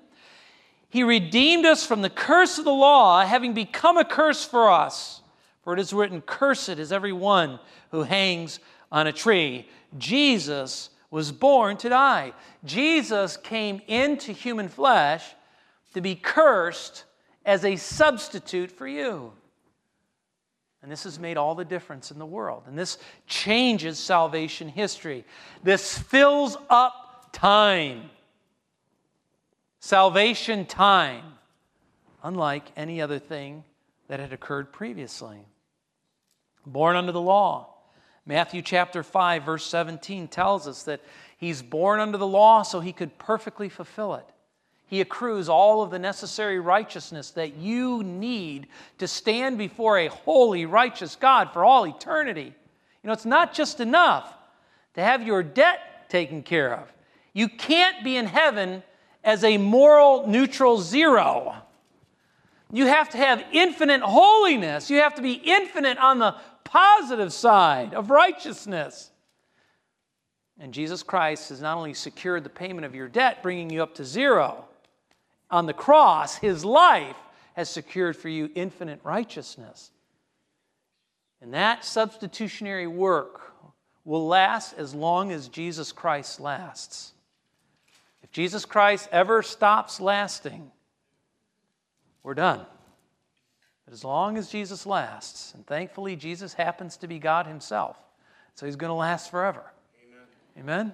He 0.88 1.04
redeemed 1.04 1.66
us 1.66 1.86
from 1.86 2.02
the 2.02 2.10
curse 2.10 2.58
of 2.58 2.64
the 2.64 2.72
law, 2.72 3.26
having 3.26 3.54
become 3.54 3.98
a 3.98 4.06
curse 4.06 4.46
for 4.46 4.72
us. 4.72 5.22
For 5.64 5.74
it 5.74 5.82
is 5.82 5.92
written, 5.92 6.22
Cursed 6.22 6.80
is 6.80 6.94
every 6.94 7.12
one 7.12 7.60
who 7.92 8.04
hangs 8.04 8.62
on 8.90 9.06
a 9.06 9.12
tree. 9.12 9.68
Jesus 9.98 10.92
was 11.12 11.34
born 11.34 11.76
to 11.76 11.90
die. 11.90 12.32
Jesus 12.64 13.36
came 13.36 13.82
into 13.86 14.32
human 14.32 14.70
flesh 14.70 15.26
to 15.94 16.00
be 16.00 16.16
cursed 16.16 17.04
as 17.46 17.66
a 17.66 17.76
substitute 17.76 18.72
for 18.72 18.88
you. 18.88 19.34
And 20.82 20.92
this 20.92 21.04
has 21.04 21.20
made 21.20 21.38
all 21.38 21.56
the 21.56 21.66
difference 21.66 22.12
in 22.12 22.20
the 22.20 22.26
world. 22.26 22.64
And 22.68 22.78
this 22.78 22.98
changes 23.28 24.00
salvation 24.00 24.70
history. 24.70 25.26
This 25.62 25.98
fills 25.98 26.58
up 26.70 27.30
time. 27.34 28.10
Salvation 29.82 30.66
time, 30.66 31.24
unlike 32.24 32.64
any 32.76 33.02
other 33.02 33.20
thing 33.20 33.64
that 34.08 34.20
had 34.20 34.34
occurred 34.34 34.72
previously. 34.72 35.40
Born 36.66 36.96
under 36.96 37.12
the 37.12 37.22
law, 37.22 37.76
Matthew 38.26 38.62
chapter 38.62 39.02
5, 39.02 39.44
verse 39.44 39.66
17 39.66 40.28
tells 40.28 40.68
us 40.68 40.84
that 40.84 41.02
he's 41.38 41.62
born 41.62 42.00
under 42.00 42.18
the 42.18 42.28
law 42.28 42.62
so 42.62 42.80
he 42.80 42.94
could 42.94 43.18
perfectly 43.18 43.70
fulfill 43.70 44.16
it. 44.16 44.26
He 44.90 45.02
accrues 45.02 45.50
all 45.50 45.84
of 45.84 45.92
the 45.92 46.00
necessary 46.00 46.60
righteousness 46.60 47.30
that 47.32 47.56
you 47.56 48.02
need 48.04 48.68
to 48.98 49.08
stand 49.08 49.60
before 49.60 50.00
a 50.00 50.08
holy, 50.08 50.66
righteous 50.66 51.16
God 51.16 51.54
for 51.54 51.64
all 51.64 51.86
eternity. 51.86 52.56
You 53.04 53.08
know, 53.08 53.14
it's 53.14 53.24
not 53.24 53.54
just 53.54 53.80
enough 53.80 54.34
to 54.96 55.02
have 55.02 55.26
your 55.26 55.44
debt 55.44 56.10
taken 56.10 56.42
care 56.42 56.74
of. 56.74 56.92
You 57.34 57.50
can't 57.50 58.04
be 58.04 58.18
in 58.18 58.26
heaven 58.26 58.82
as 59.24 59.44
a 59.44 59.60
moral 59.60 60.26
neutral 60.28 60.80
zero. 60.80 61.54
You 62.72 62.88
have 62.88 63.10
to 63.12 63.18
have 63.18 63.44
infinite 63.52 64.02
holiness. 64.02 64.90
You 64.90 65.02
have 65.02 65.14
to 65.16 65.22
be 65.22 65.34
infinite 65.34 66.00
on 66.00 66.18
the 66.18 66.36
positive 66.64 67.32
side 67.32 67.94
of 67.94 68.10
righteousness. 68.10 69.12
And 70.60 70.74
Jesus 70.74 71.04
Christ 71.04 71.50
has 71.50 71.62
not 71.62 71.78
only 71.78 71.94
secured 71.94 72.44
the 72.44 72.50
payment 72.50 72.86
of 72.86 72.96
your 72.96 73.08
debt, 73.08 73.44
bringing 73.44 73.70
you 73.70 73.84
up 73.84 73.94
to 73.96 74.04
zero, 74.04 74.66
on 75.50 75.66
the 75.66 75.74
cross, 75.74 76.38
his 76.38 76.64
life 76.64 77.16
has 77.54 77.70
secured 77.70 78.16
for 78.16 78.30
you 78.30 78.50
infinite 78.56 79.00
righteousness. 79.04 79.92
And 81.42 81.54
that 81.54 81.86
substitutionary 81.86 82.88
work 82.88 83.54
will 84.06 84.28
last 84.28 84.74
as 84.78 84.94
long 84.94 85.32
as 85.32 85.48
Jesus 85.48 85.92
Christ 85.92 86.40
lasts. 86.40 87.14
If 88.24 88.32
Jesus 88.32 88.66
Christ 88.66 89.10
ever 89.12 89.42
stops 89.42 90.00
lasting, 90.00 90.72
we're 92.24 92.34
done. 92.34 92.66
But 93.86 93.94
as 93.94 94.04
long 94.04 94.38
as 94.38 94.50
Jesus 94.50 94.86
lasts, 94.86 95.54
and 95.54 95.66
thankfully 95.66 96.16
Jesus 96.16 96.54
happens 96.54 96.98
to 96.98 97.08
be 97.08 97.18
God 97.18 97.48
Himself, 97.48 97.98
so 98.56 98.66
He's 98.66 98.76
going 98.76 98.90
to 98.90 98.96
last 98.96 99.32
forever. 99.32 99.64
Amen? 100.58 100.86
Amen? 100.86 100.94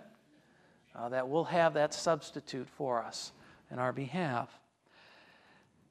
Uh, 0.96 1.10
that 1.10 1.28
we'll 1.28 1.44
have 1.44 1.74
that 1.74 1.94
substitute 1.94 2.70
for 2.70 3.04
us 3.04 3.32
in 3.72 3.80
our 3.80 3.94
behalf. 3.94 4.50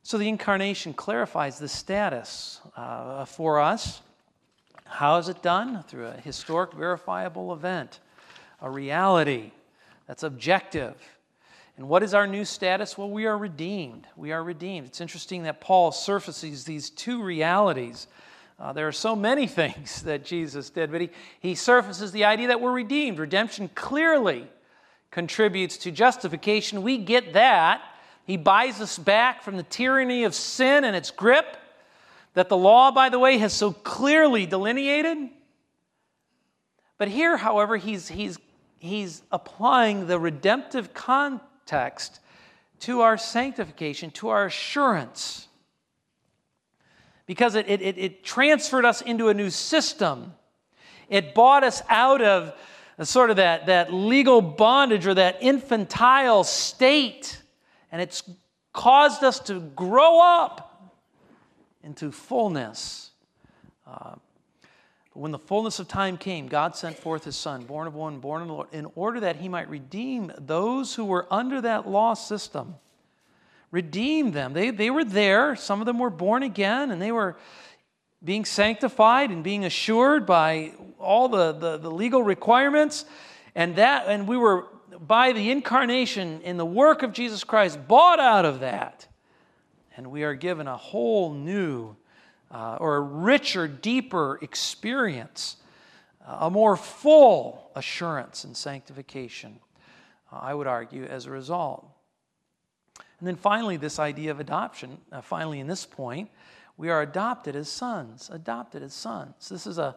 So 0.03 0.19
the 0.19 0.29
incarnation 0.29 0.93
clarifies 0.93 1.59
the 1.59 1.69
status 1.69 2.61
uh, 2.77 3.25
for 3.25 3.61
us. 3.61 4.03
How 4.85 5.17
is 5.17 5.29
it 5.29 5.43
done? 5.43 5.83
Through 5.85 6.07
a 6.07 6.13
historic, 6.13 6.73
verifiable 6.73 7.53
event, 7.53 8.01
a 8.61 8.71
reality 8.71 9.53
that's 10.07 10.23
objective 10.23 10.97
and 11.77 11.89
what 11.89 12.03
is 12.03 12.15
our 12.15 12.27
new 12.27 12.45
status? 12.45 12.97
Well, 12.97 13.11
we 13.11 13.27
are 13.27 13.37
redeemed. 13.37 14.07
We 14.17 14.31
are 14.33 14.43
redeemed. 14.43 14.87
It's 14.87 15.01
interesting 15.01 15.43
that 15.43 15.61
Paul 15.61 15.91
surfaces 15.91 16.65
these 16.65 16.89
two 16.89 17.23
realities. 17.23 18.07
Uh, 18.61 18.73
there 18.73 18.87
are 18.87 18.93
so 18.93 19.17
many 19.17 19.47
things 19.49 20.03
that 20.03 20.25
Jesus 20.25 20.71
did, 20.71 20.93
but 20.93 21.01
he, 21.01 21.11
he 21.41 21.55
surfaces 21.55 22.13
the 22.13 22.25
idea 22.25 22.49
that 22.49 22.61
we're 22.61 22.73
redeemed. 22.73 23.19
Redemption 23.19 23.69
clearly 23.75 24.47
contributes 25.15 25.77
to 25.77 25.93
justification. 25.93 26.83
We 26.83 26.99
get 26.99 27.35
that. 27.35 27.81
He 28.27 28.37
buys 28.37 28.81
us 28.81 28.99
back 28.99 29.45
from 29.45 29.57
the 29.57 29.63
tyranny 29.63 30.25
of 30.25 30.35
sin 30.35 30.83
and 30.83 30.97
its 30.97 31.13
grip 31.13 31.57
that 32.35 32.49
the 32.49 32.57
law, 32.57 32.91
by 32.91 33.11
the 33.11 33.19
way, 33.21 33.39
has 33.39 33.53
so 33.53 33.71
clearly 33.71 34.45
delineated. 34.45 35.31
But 36.99 37.07
here, 37.07 37.37
however, 37.37 37.77
he's, 37.77 38.09
he's, 38.09 38.41
he's 38.81 39.23
applying 39.31 40.09
the 40.09 40.19
redemptive 40.19 40.93
context 40.95 42.19
to 42.81 43.03
our 43.03 43.17
sanctification, 43.17 44.11
to 44.11 44.31
our 44.31 44.47
assurance. 44.47 45.47
Because 47.27 47.55
it, 47.55 47.69
it, 47.69 47.81
it 47.83 48.25
transferred 48.25 48.85
us 48.85 49.01
into 49.01 49.29
a 49.29 49.35
new 49.35 49.51
system. 49.51 50.35
It 51.09 51.37
bought 51.37 51.63
us 51.63 51.83
out 51.89 52.21
of 52.21 52.53
sort 53.03 53.31
of 53.31 53.37
that, 53.37 53.67
that 53.67 53.93
legal 53.93 54.41
bondage 54.41 55.07
or 55.07 55.15
that 55.15 55.39
infantile 55.41 56.45
state. 56.45 57.43
And 57.91 58.01
it's 58.01 58.23
caused 58.73 59.25
us 59.25 59.41
to 59.41 59.61
grow 59.61 60.21
up 60.21 60.93
into 61.83 62.13
fullness. 62.13 63.11
Uh, 63.87 64.15
when 65.13 65.31
the 65.31 65.39
fullness 65.39 65.79
of 65.79 65.87
time 65.87 66.17
came, 66.17 66.49
God 66.49 66.75
sent 66.75 66.97
forth 66.97 67.25
his 67.25 67.37
Son, 67.37 67.65
born 67.65 67.87
of 67.87 67.95
one, 67.95 68.19
born 68.19 68.43
of 68.43 68.49
the 68.49 68.55
Lord, 68.55 68.69
in 68.73 68.87
order 68.97 69.21
that 69.21 69.37
he 69.37 69.49
might 69.49 69.69
redeem 69.69 70.33
those 70.39 70.95
who 70.95 71.05
were 71.05 71.27
under 71.31 71.61
that 71.61 71.89
law 71.89 72.15
system. 72.15 72.75
Redeem 73.71 74.33
them. 74.33 74.53
They, 74.53 74.71
they 74.71 74.91
were 74.91 75.05
there. 75.05 75.55
Some 75.55 75.81
of 75.81 75.87
them 75.87 75.99
were 75.99 76.11
born 76.11 76.43
again, 76.43 76.91
and 76.91 77.01
they 77.01 77.13
were 77.13 77.37
being 78.25 78.45
sanctified 78.45 79.31
and 79.31 79.45
being 79.45 79.65
assured 79.65 80.27
by 80.27 80.73
all 80.99 81.29
the, 81.29 81.53
the, 81.53 81.77
the 81.77 81.91
legal 81.91 82.23
requirements. 82.23 83.05
And 83.55 83.77
that, 83.77 84.07
and 84.09 84.27
we 84.27 84.37
were 84.37 84.67
by 85.07 85.33
the 85.33 85.51
incarnation 85.51 86.41
in 86.43 86.57
the 86.57 86.65
work 86.65 87.03
of 87.03 87.13
Jesus 87.13 87.45
Christ 87.45 87.79
bought 87.87 88.21
out 88.21 88.45
of 88.45 88.61
that. 88.61 89.07
And 89.97 90.11
we 90.11 90.25
are 90.25 90.35
given 90.35 90.67
a 90.67 90.77
whole 90.77 91.33
new 91.33 91.97
uh, 92.51 92.77
or 92.81 92.97
a 92.97 93.01
richer, 93.01 93.69
deeper 93.69 94.39
experience, 94.41 95.57
a 96.27 96.51
more 96.51 96.77
full 96.77 97.71
assurance 97.75 98.45
and 98.45 98.57
sanctification, 98.57 99.59
uh, 100.33 100.39
I 100.41 100.55
would 100.55 100.67
argue, 100.67 101.05
as 101.05 101.27
a 101.27 101.31
result. 101.31 101.87
And 103.19 103.29
then 103.29 103.37
finally, 103.37 103.77
this 103.77 103.99
idea 103.99 104.31
of 104.31 104.41
adoption, 104.41 104.99
finally, 105.23 105.61
in 105.61 105.67
this 105.67 105.85
point, 105.85 106.31
we 106.77 106.91
are 106.91 107.03
adopted 107.03 107.55
as 107.57 107.69
sons, 107.69 108.31
adopted 108.33 108.83
as 108.83 108.93
sons. 108.93 109.49
This 109.49 109.67
is 109.67 109.79
a, 109.79 109.95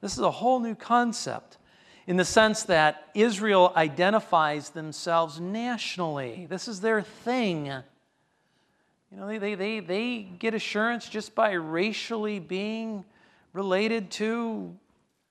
this 0.00 0.12
is 0.12 0.20
a 0.20 0.30
whole 0.30 0.60
new 0.60 0.74
concept 0.74 1.58
in 2.06 2.16
the 2.16 2.24
sense 2.24 2.64
that 2.64 3.08
Israel 3.14 3.72
identifies 3.76 4.70
themselves 4.70 5.40
nationally. 5.40 6.46
This 6.48 6.68
is 6.68 6.80
their 6.80 7.02
thing. 7.02 7.66
You 7.66 9.18
know, 9.18 9.26
they, 9.26 9.38
they, 9.38 9.54
they, 9.54 9.80
they 9.80 10.18
get 10.38 10.54
assurance 10.54 11.08
just 11.08 11.34
by 11.34 11.52
racially 11.52 12.38
being 12.38 13.04
related 13.52 14.10
to 14.12 14.76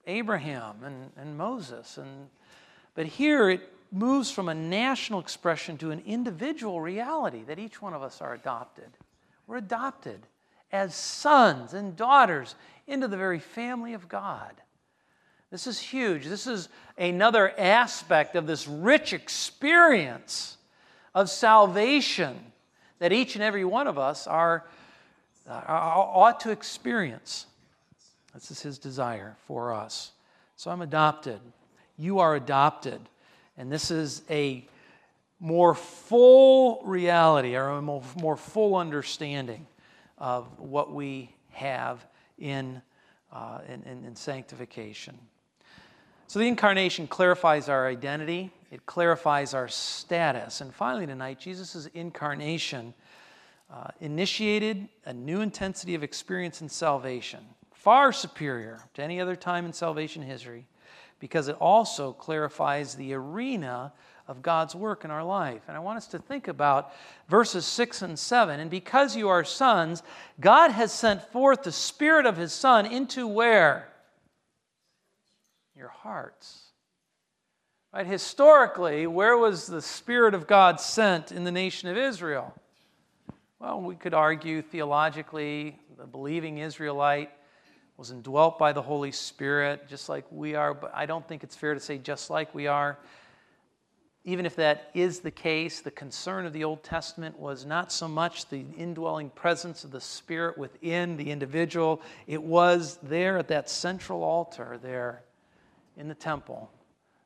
Abraham 0.07 0.75
and, 0.83 1.11
and 1.17 1.37
Moses. 1.37 1.97
And, 1.97 2.29
but 2.93 3.05
here 3.05 3.49
it 3.49 3.61
moves 3.91 4.31
from 4.31 4.49
a 4.49 4.53
national 4.53 5.19
expression 5.19 5.77
to 5.77 5.91
an 5.91 6.01
individual 6.05 6.81
reality 6.81 7.43
that 7.43 7.59
each 7.59 7.81
one 7.81 7.93
of 7.93 8.01
us 8.01 8.21
are 8.21 8.33
adopted. 8.33 8.89
We're 9.47 9.57
adopted 9.57 10.25
as 10.75 10.93
sons 10.93 11.73
and 11.73 11.95
daughters 11.95 12.55
into 12.85 13.07
the 13.07 13.17
very 13.17 13.39
family 13.39 13.93
of 13.93 14.09
God. 14.09 14.51
This 15.49 15.67
is 15.67 15.79
huge. 15.79 16.25
This 16.25 16.47
is 16.47 16.67
another 16.97 17.57
aspect 17.57 18.35
of 18.35 18.45
this 18.45 18.67
rich 18.67 19.13
experience 19.13 20.57
of 21.13 21.29
salvation 21.29 22.37
that 22.99 23.13
each 23.13 23.35
and 23.35 23.43
every 23.43 23.63
one 23.63 23.87
of 23.87 23.97
us 23.97 24.27
are, 24.27 24.65
uh, 25.49 25.53
ought 25.53 26.41
to 26.41 26.51
experience. 26.51 27.45
This 28.33 28.51
is 28.51 28.61
his 28.61 28.77
desire 28.77 29.37
for 29.47 29.73
us. 29.73 30.11
So 30.57 30.71
I'm 30.71 30.81
adopted. 30.81 31.39
You 31.97 32.19
are 32.19 32.35
adopted. 32.35 32.99
And 33.57 33.71
this 33.71 33.91
is 33.91 34.23
a 34.29 34.67
more 35.39 35.73
full 35.73 36.81
reality 36.83 37.55
or 37.55 37.69
a 37.69 37.81
more 37.81 38.35
full 38.35 38.75
understanding 38.75 39.65
of 40.17 40.47
what 40.59 40.93
we 40.93 41.35
have 41.51 42.05
in, 42.37 42.81
uh, 43.31 43.59
in, 43.67 43.83
in, 43.83 44.05
in 44.05 44.15
sanctification. 44.15 45.17
So 46.27 46.39
the 46.39 46.47
incarnation 46.47 47.07
clarifies 47.07 47.69
our 47.69 47.87
identity, 47.87 48.51
it 48.71 48.85
clarifies 48.85 49.53
our 49.53 49.67
status. 49.67 50.61
And 50.61 50.73
finally, 50.73 51.05
tonight, 51.05 51.39
Jesus' 51.39 51.87
incarnation 51.93 52.93
uh, 53.71 53.87
initiated 53.99 54.87
a 55.05 55.13
new 55.13 55.41
intensity 55.41 55.95
of 55.95 56.03
experience 56.03 56.61
in 56.61 56.69
salvation, 56.69 57.39
far 57.73 58.11
superior 58.11 58.81
to 58.95 59.03
any 59.03 59.21
other 59.21 59.35
time 59.35 59.65
in 59.65 59.73
salvation 59.73 60.21
history, 60.21 60.67
because 61.19 61.47
it 61.47 61.55
also 61.59 62.11
clarifies 62.11 62.95
the 62.95 63.13
arena 63.13 63.93
of 64.27 64.41
God's 64.41 64.75
work 64.75 65.05
in 65.05 65.11
our 65.11 65.23
life. 65.23 65.61
And 65.67 65.77
I 65.77 65.79
want 65.79 65.97
us 65.97 66.07
to 66.07 66.19
think 66.19 66.47
about 66.47 66.93
verses 67.29 67.65
6 67.65 68.01
and 68.01 68.17
7. 68.17 68.59
And 68.59 68.71
because 68.71 69.15
you 69.15 69.29
are 69.29 69.43
sons, 69.43 70.01
God 70.39 70.71
has 70.71 70.91
sent 70.91 71.21
forth 71.31 71.63
the 71.63 71.71
Spirit 71.71 72.25
of 72.25 72.37
His 72.37 72.51
Son 72.51 72.85
into 72.85 73.27
where? 73.27 73.87
Your 75.75 75.89
hearts. 75.89 76.61
Right? 77.93 78.07
Historically, 78.07 79.07
where 79.07 79.37
was 79.37 79.67
the 79.67 79.81
Spirit 79.81 80.33
of 80.33 80.47
God 80.47 80.79
sent 80.79 81.31
in 81.31 81.43
the 81.43 81.51
nation 81.51 81.87
of 81.87 81.97
Israel? 81.97 82.53
Well, 83.59 83.81
we 83.81 83.95
could 83.95 84.13
argue 84.13 84.61
theologically, 84.61 85.79
the 85.97 86.05
believing 86.05 86.57
Israelite 86.57 87.31
was 87.97 88.11
indwelt 88.11 88.59
by 88.59 88.73
the 88.73 88.81
Holy 88.81 89.11
Spirit, 89.11 89.87
just 89.87 90.09
like 90.09 90.25
we 90.29 90.55
are, 90.55 90.73
but 90.73 90.91
I 90.93 91.05
don't 91.05 91.25
think 91.25 91.43
it's 91.43 91.55
fair 91.55 91.73
to 91.73 91.79
say 91.79 91.97
just 91.97 92.29
like 92.29 92.53
we 92.53 92.67
are. 92.67 92.97
Even 94.27 94.47
if 94.47 94.55
that 94.55 94.89
is 94.95 95.19
the 95.19 95.29
case, 95.29 95.81
the 95.81 95.91
concern 95.91 96.47
of 96.47 96.53
the 96.53 96.63
Old 96.63 96.83
Testament 96.83 97.39
was 97.39 97.63
not 97.63 97.91
so 97.91 98.07
much 98.07 98.49
the 98.49 98.65
indwelling 98.75 99.29
presence 99.29 99.83
of 99.83 99.91
the 99.91 100.01
Spirit 100.01 100.57
within 100.57 101.15
the 101.15 101.29
individual, 101.29 102.01
it 102.25 102.41
was 102.41 102.97
there 103.03 103.37
at 103.37 103.49
that 103.49 103.69
central 103.69 104.23
altar 104.23 104.79
there 104.81 105.21
in 105.95 106.07
the 106.07 106.15
temple. 106.15 106.71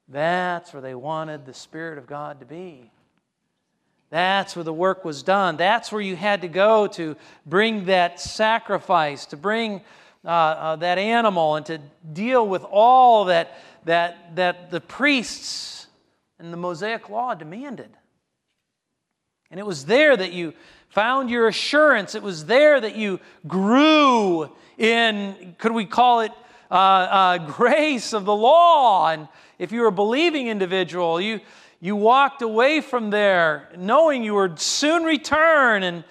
That's 0.10 0.74
where 0.74 0.82
they 0.82 0.94
wanted 0.94 1.46
the 1.46 1.54
Spirit 1.54 1.98
of 1.98 2.06
God 2.06 2.42
to 2.42 2.46
be. 2.46 2.92
That's 4.10 4.58
where 4.58 4.66
the 4.66 4.74
work 4.74 5.06
was 5.06 5.24
done. 5.24 5.56
That's 5.56 5.94
where 5.94 6.02
you 6.02 6.18
had 6.18 6.42
to 6.42 6.50
go 6.50 6.88
to 6.88 7.16
bring 7.46 7.86
that 7.86 8.20
sacrifice, 8.20 9.28
to 9.28 9.38
bring 9.38 9.82
uh, 10.26 10.28
uh, 10.28 10.76
that 10.78 10.98
animal, 10.98 11.56
and 11.56 11.66
to 11.68 11.80
deal 12.12 12.46
with 12.46 12.66
all 12.70 13.26
that, 13.26 13.58
that, 13.86 14.36
that 14.36 14.70
the 14.72 14.82
priests 14.82 15.79
and 16.40 16.54
the 16.54 16.58
Mosaic 16.58 17.10
law 17.10 17.36
demanded. 17.36 17.90
And 19.52 19.60
it 19.60 19.66
was 19.66 19.86
there 19.86 20.16
that 20.16 20.32
you 20.32 20.54
found 20.90 21.30
your 21.30 21.48
assurance. 21.48 22.16
It 22.16 22.24
was 22.24 22.46
there 22.46 22.80
that 22.80 22.96
you 22.96 23.20
grew 23.48 24.50
in, 24.78 25.56
could 25.58 25.72
we 25.72 25.86
call 25.86 26.22
it, 26.22 26.32
uh, 26.72 26.74
uh, 26.74 27.38
grace 27.40 28.14
of 28.14 28.26
the 28.26 28.36
law. 28.36 29.10
And 29.10 29.28
if 29.58 29.72
you 29.72 29.82
were 29.82 29.88
a 29.88 29.92
believing 29.92 30.48
individual, 30.48 31.20
you, 31.20 31.42
you 31.80 31.96
walked 31.96 32.42
away 32.42 32.82
from 32.82 33.10
there 33.10 33.70
knowing 33.76 34.24
you 34.24 34.36
would 34.36 34.60
soon 34.60 35.04
return 35.04 35.84
and, 35.84 36.04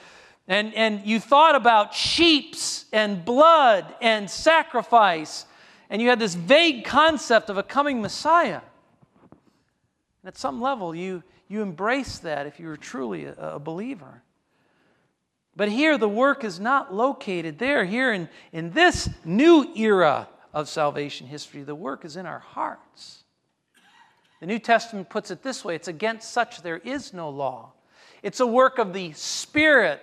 and, 0.49 0.75
and 0.75 1.07
you 1.07 1.21
thought 1.21 1.55
about 1.55 1.95
sheeps 1.95 2.87
and 2.93 3.25
blood 3.25 3.95
and 4.01 4.29
sacrifice. 4.29 5.47
And 5.91 6.03
you 6.03 6.09
had 6.09 6.19
this 6.19 6.35
vague 6.35 6.85
concept 6.85 7.51
of 7.51 7.57
a 7.57 7.63
coming 7.63 8.03
Messiah. 8.03 8.61
At 10.29 10.37
some 10.37 10.61
level, 10.61 10.95
you, 10.95 11.23
you 11.49 11.63
embrace 11.63 12.19
that 12.19 12.47
if 12.47 12.61
you 12.61 12.67
were 12.67 12.77
truly 12.77 13.25
a, 13.25 13.55
a 13.55 13.59
believer. 13.59 14.23
But 15.57 15.71
here, 15.71 15.97
the 15.97 16.07
work 16.07 16.45
is 16.45 16.61
not 16.61 16.93
located 16.93 17.59
there. 17.59 17.87
Here, 17.87 18.13
in, 18.13 18.29
in 18.53 18.71
this 18.73 19.09
new 19.25 19.73
era 19.75 20.29
of 20.53 20.69
salvation 20.69 21.27
history, 21.27 21.63
the 21.63 21.75
work 21.75 22.05
is 22.05 22.17
in 22.17 22.27
our 22.27 22.41
hearts. 22.41 23.25
The 24.41 24.47
New 24.47 24.59
Testament 24.59 25.09
puts 25.09 25.31
it 25.31 25.43
this 25.43 25.65
way 25.65 25.75
it's 25.75 25.89
against 25.89 26.31
such 26.31 26.61
there 26.61 26.77
is 26.77 27.15
no 27.15 27.31
law. 27.31 27.73
It's 28.23 28.41
a 28.41 28.47
work 28.47 28.79
of 28.79 28.93
the 28.93 29.13
Spirit 29.15 30.03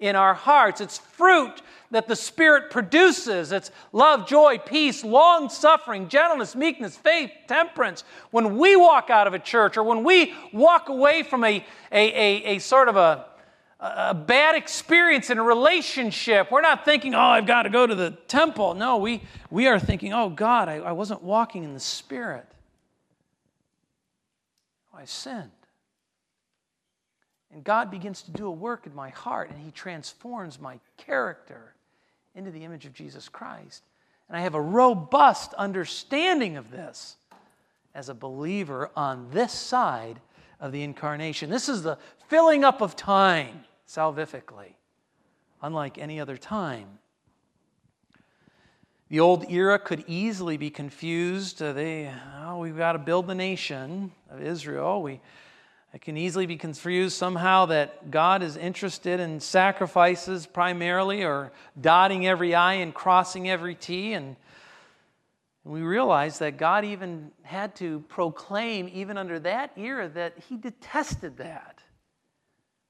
in 0.00 0.16
our 0.16 0.34
hearts. 0.34 0.80
It's 0.80 0.98
fruit 0.98 1.62
that 1.90 2.08
the 2.08 2.16
Spirit 2.16 2.70
produces. 2.70 3.52
It's 3.52 3.70
love, 3.92 4.26
joy, 4.26 4.58
peace, 4.58 5.04
long 5.04 5.48
suffering, 5.48 6.08
gentleness, 6.08 6.56
meekness, 6.56 6.96
faith, 6.96 7.30
temperance. 7.46 8.04
When 8.30 8.56
we 8.58 8.76
walk 8.76 9.10
out 9.10 9.26
of 9.26 9.34
a 9.34 9.38
church 9.38 9.76
or 9.76 9.82
when 9.82 10.02
we 10.02 10.34
walk 10.52 10.88
away 10.88 11.22
from 11.22 11.44
a, 11.44 11.64
a, 11.92 12.12
a, 12.12 12.56
a 12.56 12.58
sort 12.58 12.88
of 12.88 12.96
a, 12.96 13.26
a 13.80 14.14
bad 14.14 14.54
experience 14.54 15.30
in 15.30 15.38
a 15.38 15.42
relationship, 15.42 16.50
we're 16.50 16.60
not 16.60 16.84
thinking, 16.84 17.14
oh, 17.14 17.20
I've 17.20 17.46
got 17.46 17.64
to 17.64 17.70
go 17.70 17.86
to 17.86 17.94
the 17.94 18.12
temple. 18.28 18.74
No, 18.74 18.98
we, 18.98 19.22
we 19.50 19.66
are 19.66 19.78
thinking, 19.78 20.12
oh, 20.12 20.30
God, 20.30 20.68
I, 20.68 20.76
I 20.76 20.92
wasn't 20.92 21.22
walking 21.22 21.64
in 21.64 21.74
the 21.74 21.80
Spirit. 21.80 22.46
Oh, 24.94 24.98
I 24.98 25.04
sinned. 25.04 25.50
And 27.52 27.64
God 27.64 27.90
begins 27.90 28.22
to 28.22 28.30
do 28.30 28.46
a 28.46 28.50
work 28.50 28.86
in 28.86 28.94
my 28.94 29.10
heart, 29.10 29.50
and 29.50 29.58
He 29.58 29.70
transforms 29.70 30.60
my 30.60 30.78
character 30.96 31.74
into 32.34 32.50
the 32.50 32.64
image 32.64 32.86
of 32.86 32.94
Jesus 32.94 33.28
Christ. 33.28 33.82
And 34.28 34.36
I 34.36 34.42
have 34.42 34.54
a 34.54 34.60
robust 34.60 35.52
understanding 35.54 36.56
of 36.56 36.70
this 36.70 37.16
as 37.94 38.08
a 38.08 38.14
believer 38.14 38.90
on 38.94 39.28
this 39.32 39.52
side 39.52 40.20
of 40.60 40.70
the 40.70 40.82
incarnation. 40.82 41.50
This 41.50 41.68
is 41.68 41.82
the 41.82 41.98
filling 42.28 42.62
up 42.62 42.80
of 42.80 42.94
time 42.94 43.64
salvifically, 43.88 44.74
unlike 45.62 45.98
any 45.98 46.20
other 46.20 46.36
time. 46.36 46.86
The 49.08 49.18
old 49.18 49.50
era 49.50 49.76
could 49.80 50.04
easily 50.06 50.56
be 50.56 50.70
confused. 50.70 51.60
Uh, 51.60 51.72
they, 51.72 52.12
oh, 52.44 52.58
we've 52.58 52.76
got 52.76 52.92
to 52.92 52.98
build 53.00 53.26
the 53.26 53.34
nation 53.34 54.12
of 54.30 54.40
Israel. 54.40 55.02
We, 55.02 55.20
it 55.92 56.00
can 56.00 56.16
easily 56.16 56.46
be 56.46 56.56
confused 56.56 57.16
somehow 57.16 57.66
that 57.66 58.12
God 58.12 58.44
is 58.44 58.56
interested 58.56 59.18
in 59.18 59.40
sacrifices 59.40 60.46
primarily 60.46 61.24
or 61.24 61.50
dotting 61.80 62.26
every 62.28 62.54
I 62.54 62.74
and 62.74 62.94
crossing 62.94 63.50
every 63.50 63.74
T. 63.74 64.12
And 64.12 64.36
we 65.64 65.82
realize 65.82 66.38
that 66.38 66.58
God 66.58 66.84
even 66.84 67.32
had 67.42 67.74
to 67.76 68.04
proclaim, 68.08 68.88
even 68.92 69.18
under 69.18 69.40
that 69.40 69.72
era, 69.76 70.08
that 70.10 70.34
He 70.48 70.56
detested 70.56 71.38
that. 71.38 71.82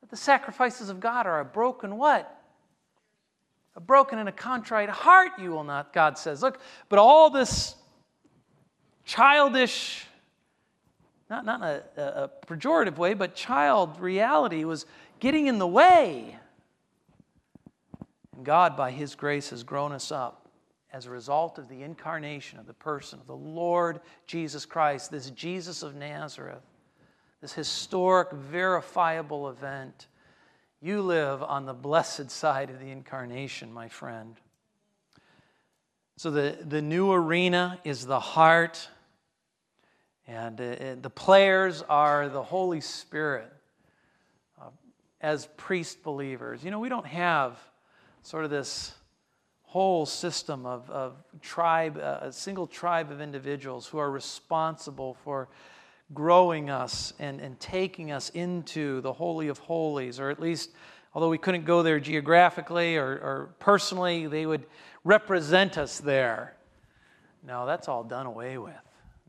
That 0.03 0.11
the 0.11 0.16
sacrifices 0.16 0.90
of 0.90 1.01
God 1.01 1.26
are 1.26 1.40
a 1.40 1.44
broken 1.44 1.96
what? 1.96 2.36
A 3.76 3.80
broken 3.80 4.18
and 4.18 4.28
a 4.28 4.32
contrite 4.32 4.90
heart 4.90 5.32
you 5.38 5.53
will 5.53 5.64
not, 5.64 5.94
God 5.94 6.18
says. 6.18 6.42
Look, 6.42 6.61
but 6.90 6.98
all 6.98 7.30
this 7.30 7.76
childish 9.07 10.05
not, 11.30 11.44
not 11.44 11.62
in 11.62 11.82
a, 11.96 12.02
a 12.02 12.30
pejorative 12.46 12.96
way, 12.96 13.14
but 13.14 13.34
child 13.34 14.00
reality 14.00 14.64
was 14.64 14.84
getting 15.20 15.46
in 15.46 15.58
the 15.58 15.66
way. 15.66 16.36
And 18.36 18.44
God, 18.44 18.76
by 18.76 18.90
His 18.90 19.14
grace, 19.14 19.50
has 19.50 19.62
grown 19.62 19.92
us 19.92 20.10
up 20.10 20.48
as 20.92 21.06
a 21.06 21.10
result 21.10 21.58
of 21.58 21.68
the 21.68 21.82
incarnation 21.84 22.58
of 22.58 22.66
the 22.66 22.74
person 22.74 23.20
of 23.20 23.26
the 23.28 23.36
Lord 23.36 24.00
Jesus 24.26 24.66
Christ, 24.66 25.12
this 25.12 25.30
Jesus 25.30 25.84
of 25.84 25.94
Nazareth, 25.94 26.64
this 27.40 27.52
historic, 27.52 28.32
verifiable 28.32 29.48
event. 29.48 30.08
You 30.82 31.02
live 31.02 31.42
on 31.44 31.64
the 31.64 31.74
blessed 31.74 32.30
side 32.30 32.70
of 32.70 32.80
the 32.80 32.90
incarnation, 32.90 33.72
my 33.72 33.88
friend. 33.88 34.34
So, 36.16 36.30
the, 36.30 36.58
the 36.60 36.82
new 36.82 37.12
arena 37.12 37.78
is 37.84 38.04
the 38.04 38.20
heart 38.20 38.88
and 40.30 41.02
the 41.02 41.10
players 41.10 41.82
are 41.88 42.28
the 42.28 42.42
Holy 42.42 42.80
Spirit. 42.80 43.52
Uh, 44.60 44.66
as 45.20 45.48
priest 45.56 46.02
believers. 46.02 46.64
You 46.64 46.70
know, 46.70 46.78
we 46.78 46.88
don't 46.88 47.06
have 47.06 47.58
sort 48.22 48.44
of 48.44 48.50
this 48.50 48.94
whole 49.62 50.06
system 50.06 50.66
of, 50.66 50.88
of 50.90 51.16
tribe, 51.40 51.96
uh, 51.96 52.18
a 52.22 52.32
single 52.32 52.66
tribe 52.66 53.10
of 53.10 53.20
individuals 53.20 53.86
who 53.86 53.98
are 53.98 54.10
responsible 54.10 55.14
for 55.24 55.48
growing 56.12 56.70
us 56.70 57.12
and, 57.18 57.40
and 57.40 57.58
taking 57.60 58.10
us 58.10 58.30
into 58.30 59.00
the 59.02 59.12
Holy 59.12 59.48
of 59.48 59.58
Holies, 59.58 60.18
or 60.18 60.30
at 60.30 60.40
least, 60.40 60.70
although 61.14 61.28
we 61.28 61.38
couldn't 61.38 61.64
go 61.64 61.82
there 61.82 62.00
geographically 62.00 62.96
or, 62.96 63.06
or 63.06 63.54
personally, 63.60 64.26
they 64.26 64.44
would 64.44 64.66
represent 65.04 65.78
us 65.78 65.98
there. 65.98 66.56
No, 67.46 67.64
that's 67.64 67.88
all 67.88 68.02
done 68.02 68.26
away 68.26 68.58
with. 68.58 68.74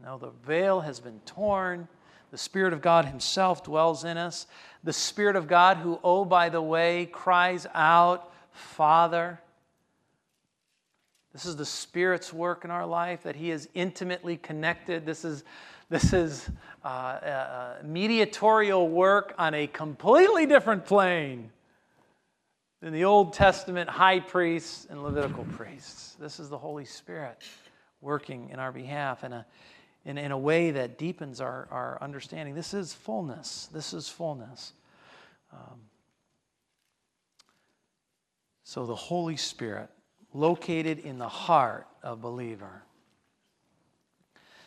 No, 0.03 0.17
the 0.17 0.31
veil 0.45 0.81
has 0.81 0.99
been 0.99 1.19
torn. 1.25 1.87
The 2.31 2.37
Spirit 2.37 2.73
of 2.73 2.81
God 2.81 3.05
Himself 3.05 3.63
dwells 3.63 4.03
in 4.03 4.17
us. 4.17 4.47
The 4.83 4.93
Spirit 4.93 5.35
of 5.35 5.47
God, 5.47 5.77
who, 5.77 5.99
oh, 6.03 6.25
by 6.25 6.49
the 6.49 6.61
way, 6.61 7.05
cries 7.05 7.67
out, 7.73 8.31
Father. 8.51 9.39
This 11.33 11.45
is 11.45 11.55
the 11.55 11.65
Spirit's 11.65 12.33
work 12.33 12.65
in 12.65 12.71
our 12.71 12.85
life, 12.85 13.23
that 13.23 13.35
He 13.35 13.51
is 13.51 13.69
intimately 13.73 14.37
connected. 14.37 15.05
This 15.05 15.23
is, 15.23 15.43
this 15.89 16.13
is 16.13 16.49
uh, 16.83 16.87
uh, 16.87 17.75
mediatorial 17.83 18.89
work 18.89 19.35
on 19.37 19.53
a 19.53 19.67
completely 19.67 20.45
different 20.45 20.85
plane 20.85 21.51
than 22.81 22.91
the 22.91 23.03
Old 23.03 23.33
Testament 23.33 23.89
high 23.89 24.19
priests 24.19 24.87
and 24.89 25.03
Levitical 25.03 25.45
priests. 25.55 26.15
This 26.19 26.39
is 26.39 26.49
the 26.49 26.57
Holy 26.57 26.85
Spirit 26.85 27.37
working 28.01 28.49
in 28.49 28.57
our 28.57 28.71
behalf 28.71 29.23
in 29.23 29.31
a, 29.31 29.45
in, 30.05 30.17
in 30.17 30.31
a 30.31 30.37
way 30.37 30.71
that 30.71 30.97
deepens 30.97 31.39
our, 31.39 31.67
our 31.71 31.97
understanding. 32.01 32.55
This 32.55 32.73
is 32.73 32.93
fullness. 32.93 33.69
This 33.71 33.93
is 33.93 34.07
fullness. 34.07 34.73
Um, 35.53 35.81
so 38.63 38.85
the 38.85 38.95
Holy 38.95 39.37
Spirit, 39.37 39.89
located 40.33 40.99
in 40.99 41.17
the 41.17 41.27
heart 41.27 41.87
of 42.03 42.21
believer. 42.21 42.83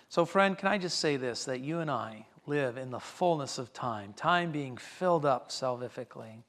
So, 0.08 0.24
friend, 0.24 0.56
can 0.56 0.68
I 0.68 0.78
just 0.78 0.98
say 0.98 1.16
this 1.16 1.44
that 1.44 1.60
you 1.60 1.80
and 1.80 1.90
I 1.90 2.26
live 2.46 2.76
in 2.76 2.90
the 2.90 3.00
fullness 3.00 3.58
of 3.58 3.72
time, 3.72 4.12
time 4.12 4.52
being 4.52 4.76
filled 4.76 5.24
up 5.24 5.50
salvifically. 5.50 6.42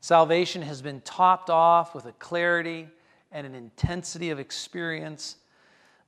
Salvation 0.00 0.62
has 0.62 0.80
been 0.80 1.00
topped 1.02 1.50
off 1.50 1.94
with 1.94 2.06
a 2.06 2.12
clarity 2.12 2.88
and 3.32 3.46
an 3.46 3.54
intensity 3.54 4.30
of 4.30 4.38
experience 4.38 5.36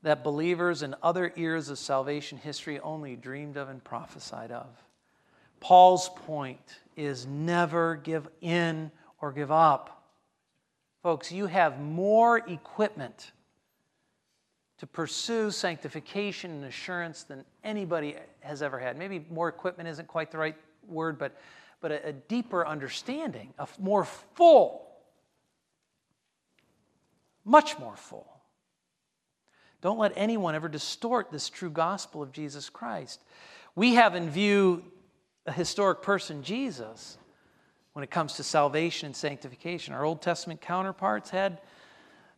that 0.02 0.24
believers 0.24 0.82
in 0.82 0.94
other 1.02 1.32
eras 1.36 1.68
of 1.68 1.78
salvation 1.78 2.38
history 2.38 2.80
only 2.80 3.16
dreamed 3.16 3.56
of 3.56 3.68
and 3.68 3.82
prophesied 3.82 4.50
of. 4.50 4.66
Paul's 5.60 6.08
point 6.08 6.80
is 6.96 7.26
never 7.26 7.96
give 7.96 8.28
in 8.40 8.90
or 9.20 9.30
give 9.30 9.52
up. 9.52 10.02
Folks, 11.02 11.30
you 11.30 11.46
have 11.46 11.80
more 11.80 12.38
equipment 12.38 13.32
to 14.78 14.86
pursue 14.88 15.52
sanctification 15.52 16.50
and 16.50 16.64
assurance 16.64 17.22
than 17.22 17.44
anybody 17.62 18.16
has 18.40 18.62
ever 18.62 18.80
had. 18.80 18.98
Maybe 18.98 19.24
more 19.30 19.48
equipment 19.48 19.88
isn't 19.88 20.08
quite 20.08 20.32
the 20.32 20.38
right 20.38 20.56
word, 20.88 21.16
but, 21.18 21.40
but 21.80 21.92
a, 21.92 22.08
a 22.08 22.12
deeper 22.12 22.66
understanding, 22.66 23.54
a 23.60 23.68
more 23.78 24.04
full, 24.04 24.88
much 27.44 27.78
more 27.78 27.94
full 27.94 28.31
don't 29.82 29.98
let 29.98 30.12
anyone 30.14 30.54
ever 30.54 30.68
distort 30.68 31.30
this 31.30 31.50
true 31.50 31.68
gospel 31.68 32.22
of 32.22 32.32
Jesus 32.32 32.70
Christ. 32.70 33.20
We 33.74 33.94
have 33.94 34.14
in 34.14 34.30
view 34.30 34.84
a 35.44 35.52
historic 35.52 36.02
person, 36.02 36.42
Jesus, 36.42 37.18
when 37.92 38.04
it 38.04 38.10
comes 38.10 38.34
to 38.34 38.44
salvation 38.44 39.06
and 39.06 39.16
sanctification. 39.16 39.92
Our 39.92 40.04
Old 40.04 40.22
Testament 40.22 40.60
counterparts 40.60 41.30
had, 41.30 41.60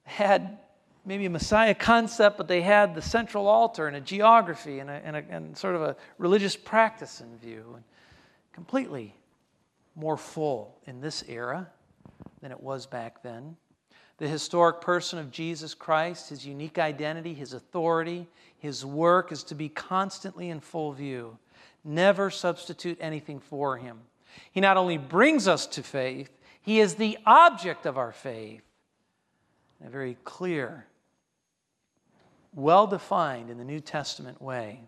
had 0.05 0.59
maybe 1.05 1.27
a 1.27 1.31
Messiah 1.31 1.75
concept, 1.75 2.39
but 2.39 2.49
they 2.49 2.63
had 2.63 2.95
the 2.95 3.03
central 3.03 3.47
altar 3.47 3.87
and 3.87 3.97
a 3.97 4.01
geography 4.01 4.79
and, 4.79 4.89
a, 4.89 5.01
and, 5.05 5.17
a, 5.17 5.25
and 5.29 5.57
sort 5.57 5.75
of 5.75 5.83
a 5.83 5.97
religious 6.17 6.57
practice 6.57 7.21
in 7.21 7.37
view. 7.39 7.75
And 7.75 7.85
completely 8.53 9.15
more 9.95 10.17
full 10.17 10.79
in 10.87 11.01
this 11.01 11.23
era 11.29 11.69
than 12.41 12.53
it 12.53 12.61
was 12.61 12.87
back 12.87 13.23
then 13.23 13.57
the 14.19 14.29
historic 14.29 14.81
person 14.81 15.19
of 15.19 15.31
Jesus 15.31 15.75
Christ, 15.75 16.29
his 16.29 16.47
unique 16.47 16.79
identity, 16.79 17.35
his 17.35 17.53
authority, 17.53 18.29
his 18.59 18.85
work 18.85 19.33
is 19.33 19.43
to 19.45 19.55
be 19.55 19.69
constantly 19.69 20.51
in 20.51 20.61
full 20.61 20.93
view. 20.93 21.37
Never 21.85 22.31
substitute 22.31 22.99
anything 23.01 23.41
for 23.41 23.77
him. 23.77 23.99
He 24.53 24.61
not 24.61 24.77
only 24.77 24.99
brings 24.99 25.49
us 25.49 25.67
to 25.69 25.83
faith, 25.83 26.31
he 26.63 26.81
is 26.81 26.95
the 26.95 27.19
object 27.27 27.87
of 27.87 27.99
our 27.99 28.13
faith. 28.13 28.63
A 29.85 29.91
very 29.91 30.17
clear, 30.25 30.87
well 32.55 32.87
defined 32.87 33.51
in 33.51 33.59
the 33.59 33.65
New 33.65 33.81
Testament 33.81 34.41
way. 34.41 34.81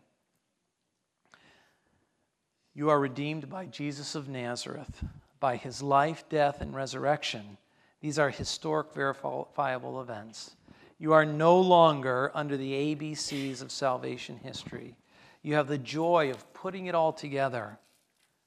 You 2.74 2.90
are 2.90 3.00
redeemed 3.00 3.50
by 3.50 3.66
Jesus 3.66 4.14
of 4.14 4.28
Nazareth, 4.28 5.04
by 5.40 5.56
his 5.56 5.82
life, 5.82 6.24
death, 6.28 6.60
and 6.60 6.74
resurrection 6.74 7.58
these 8.00 8.18
are 8.18 8.30
historic, 8.30 8.92
verifiable 8.92 10.00
events. 10.00 10.56
You 10.98 11.12
are 11.12 11.24
no 11.24 11.60
longer 11.60 12.30
under 12.34 12.56
the 12.56 12.72
ABCs 12.72 13.62
of 13.62 13.70
salvation 13.70 14.38
history. 14.42 14.96
You 15.42 15.54
have 15.54 15.68
the 15.68 15.78
joy 15.78 16.30
of 16.30 16.52
putting 16.54 16.86
it 16.86 16.94
all 16.94 17.12
together. 17.12 17.78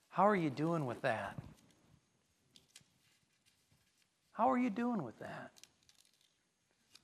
How 0.10 0.28
are 0.28 0.36
you 0.36 0.50
doing 0.50 0.86
with 0.86 1.02
that? 1.02 1.38
How 4.34 4.50
are 4.50 4.58
you 4.58 4.70
doing 4.70 5.04
with 5.04 5.20
that? 5.20 5.52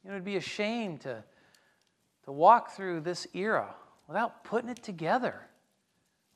You 0.04 0.10
know, 0.10 0.16
it'd 0.16 0.26
be 0.26 0.38
a 0.38 0.42
shame 0.42 0.98
to, 1.00 1.24
to 2.24 2.32
walk 2.32 2.72
through 2.72 3.02
this 3.02 3.28
era 3.34 3.76
without 4.08 4.44
putting 4.44 4.70
it 4.70 4.82
together, 4.84 5.36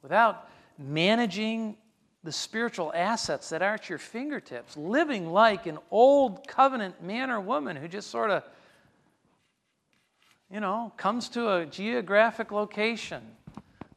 without 0.01 0.49
managing 0.77 1.77
the 2.23 2.31
spiritual 2.31 2.91
assets 2.93 3.49
that 3.49 3.61
are 3.61 3.75
at 3.75 3.89
your 3.89 3.97
fingertips, 3.97 4.75
living 4.75 5.31
like 5.31 5.65
an 5.65 5.79
old 5.89 6.47
covenant 6.47 7.01
man 7.01 7.29
or 7.29 7.39
woman 7.39 7.75
who 7.75 7.87
just 7.87 8.09
sort 8.09 8.29
of, 8.29 8.43
you 10.51 10.59
know, 10.59 10.91
comes 10.97 11.29
to 11.29 11.53
a 11.55 11.65
geographic 11.65 12.51
location 12.51 13.21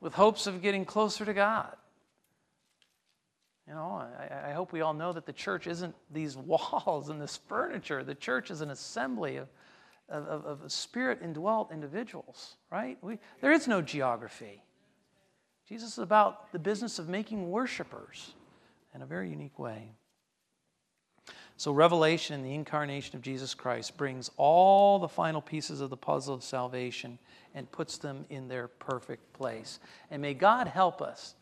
with 0.00 0.14
hopes 0.14 0.46
of 0.46 0.62
getting 0.62 0.84
closer 0.84 1.24
to 1.24 1.34
God. 1.34 1.74
You 3.66 3.74
know, 3.74 4.02
I, 4.18 4.50
I, 4.50 4.52
hope 4.52 4.72
we 4.72 4.80
all 4.80 4.92
know 4.92 5.12
that 5.12 5.24
the 5.24 5.32
church 5.32 5.66
isn't 5.66 5.94
these 6.10 6.36
walls 6.36 7.08
and 7.08 7.20
this 7.20 7.38
furniture. 7.48 8.04
The 8.04 8.14
church 8.14 8.50
is 8.50 8.60
an 8.60 8.70
assembly 8.70 9.36
of, 9.36 9.48
of, 10.08 10.44
of 10.44 10.72
spirit 10.72 11.20
indwelt 11.22 11.72
individuals, 11.72 12.56
right? 12.70 12.98
We, 13.02 13.18
there 13.40 13.52
is 13.52 13.66
no 13.66 13.80
geography. 13.80 14.62
Jesus 15.68 15.92
is 15.92 15.98
about 15.98 16.52
the 16.52 16.58
business 16.58 16.98
of 16.98 17.08
making 17.08 17.50
worshipers 17.50 18.34
in 18.94 19.02
a 19.02 19.06
very 19.06 19.30
unique 19.30 19.58
way. 19.58 19.92
So, 21.56 21.70
revelation, 21.70 22.34
and 22.34 22.44
the 22.44 22.54
incarnation 22.54 23.14
of 23.16 23.22
Jesus 23.22 23.54
Christ, 23.54 23.96
brings 23.96 24.30
all 24.36 24.98
the 24.98 25.08
final 25.08 25.40
pieces 25.40 25.80
of 25.80 25.90
the 25.90 25.96
puzzle 25.96 26.34
of 26.34 26.42
salvation 26.42 27.18
and 27.54 27.70
puts 27.70 27.98
them 27.98 28.24
in 28.30 28.48
their 28.48 28.66
perfect 28.66 29.32
place. 29.32 29.78
And 30.10 30.20
may 30.20 30.34
God 30.34 30.66
help 30.66 31.00
us 31.00 31.34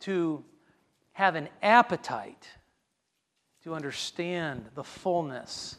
to 0.00 0.42
have 1.12 1.34
an 1.34 1.48
appetite 1.62 2.48
to 3.64 3.74
understand 3.74 4.64
the 4.74 4.84
fullness 4.84 5.76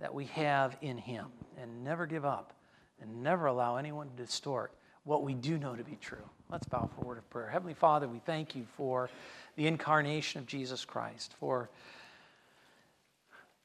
that 0.00 0.12
we 0.12 0.26
have 0.26 0.76
in 0.82 0.98
Him 0.98 1.26
and 1.56 1.82
never 1.82 2.06
give 2.06 2.26
up 2.26 2.52
and 3.00 3.22
never 3.22 3.46
allow 3.46 3.76
anyone 3.76 4.10
to 4.10 4.22
distort 4.22 4.74
what 5.04 5.22
we 5.22 5.34
do 5.34 5.58
know 5.58 5.76
to 5.76 5.84
be 5.84 5.96
true. 6.00 6.24
Let's 6.50 6.66
bow 6.66 6.88
for 6.94 7.02
a 7.02 7.06
word 7.06 7.18
of 7.18 7.28
prayer. 7.30 7.48
Heavenly 7.48 7.74
Father, 7.74 8.08
we 8.08 8.20
thank 8.20 8.56
you 8.56 8.64
for 8.76 9.10
the 9.56 9.66
incarnation 9.66 10.40
of 10.40 10.46
Jesus 10.46 10.84
Christ, 10.84 11.34
for, 11.38 11.68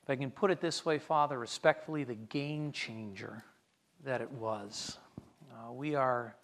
if 0.03 0.09
I 0.09 0.15
can 0.15 0.31
put 0.31 0.51
it 0.51 0.59
this 0.59 0.85
way, 0.85 0.99
Father, 0.99 1.39
respectfully, 1.39 2.03
the 2.03 2.15
game 2.15 2.71
changer 2.71 3.43
that 4.03 4.21
it 4.21 4.31
was. 4.31 4.97
Uh, 5.51 5.71
we 5.71 5.95
are 5.95 6.35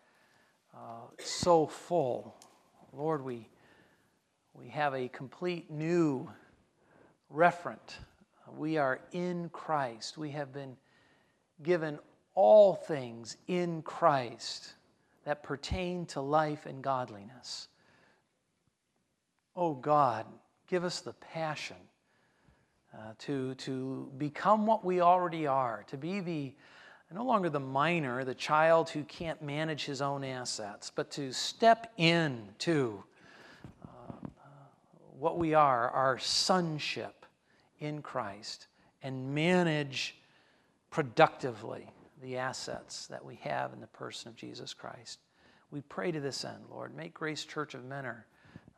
uh, 0.74 1.08
so 1.20 1.68
full. 1.68 2.36
Lord, 2.94 3.24
we, 3.24 3.48
we 4.54 4.70
have 4.70 4.94
a 4.94 5.10
complete 5.10 5.70
new 5.70 6.30
referent. 7.34 7.98
We 8.58 8.78
are 8.78 9.00
in 9.12 9.50
Christ. 9.50 10.18
We 10.18 10.32
have 10.32 10.54
been 10.54 10.78
given 11.64 12.00
all 12.34 12.76
things 12.76 13.38
in 13.48 13.82
Christ 13.82 14.74
that 15.26 15.44
pertain 15.44 16.06
to 16.08 16.22
life 16.22 16.66
and 16.66 16.84
godliness. 16.84 17.68
Oh 19.56 19.74
God, 19.74 20.26
give 20.68 20.84
us 20.84 21.02
the 21.02 21.14
passion 21.14 21.78
uh, 22.94 23.14
to, 23.20 23.56
to 23.56 24.12
become 24.18 24.66
what 24.66 24.86
we 24.86 25.02
already 25.02 25.48
are, 25.48 25.84
to 25.88 25.98
be 25.98 26.20
the 26.20 26.54
no 27.14 27.24
longer 27.24 27.50
the 27.50 27.60
minor, 27.60 28.26
the 28.26 28.36
child 28.36 28.90
who 28.90 29.04
can't 29.04 29.42
manage 29.42 29.86
his 29.86 30.02
own 30.02 30.24
assets, 30.24 30.92
but 30.94 31.12
to 31.12 31.32
step 31.32 31.94
into 31.98 33.02
uh, 33.84 34.28
what 35.18 35.38
we 35.38 35.54
are, 35.54 35.90
our 35.92 36.18
sonship 36.20 37.26
in 37.80 38.02
Christ, 38.02 38.68
and 39.02 39.34
manage 39.34 40.18
productively 40.90 41.88
the 42.22 42.38
assets 42.38 43.08
that 43.08 43.24
we 43.24 43.36
have 43.36 43.74
in 43.74 43.82
the 43.82 43.88
person 43.88 44.30
of 44.30 44.36
Jesus 44.36 44.74
Christ. 44.74 45.20
We 45.72 45.82
pray 45.82 46.12
to 46.12 46.20
this 46.20 46.46
end, 46.46 46.66
Lord. 46.70 46.96
Make 46.96 47.14
Grace 47.14 47.44
Church 47.44 47.74
of 47.74 47.84
Mentor 47.84 48.26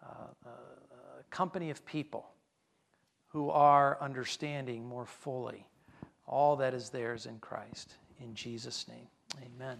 uh, 0.03 0.27
a, 0.45 0.49
a 0.49 1.23
company 1.29 1.69
of 1.69 1.85
people 1.85 2.29
who 3.27 3.49
are 3.49 3.97
understanding 4.01 4.87
more 4.87 5.05
fully 5.05 5.67
all 6.27 6.57
that 6.57 6.73
is 6.73 6.89
theirs 6.89 7.25
in 7.25 7.39
Christ. 7.39 7.95
In 8.19 8.35
Jesus' 8.35 8.87
name, 8.87 9.07
amen. 9.41 9.77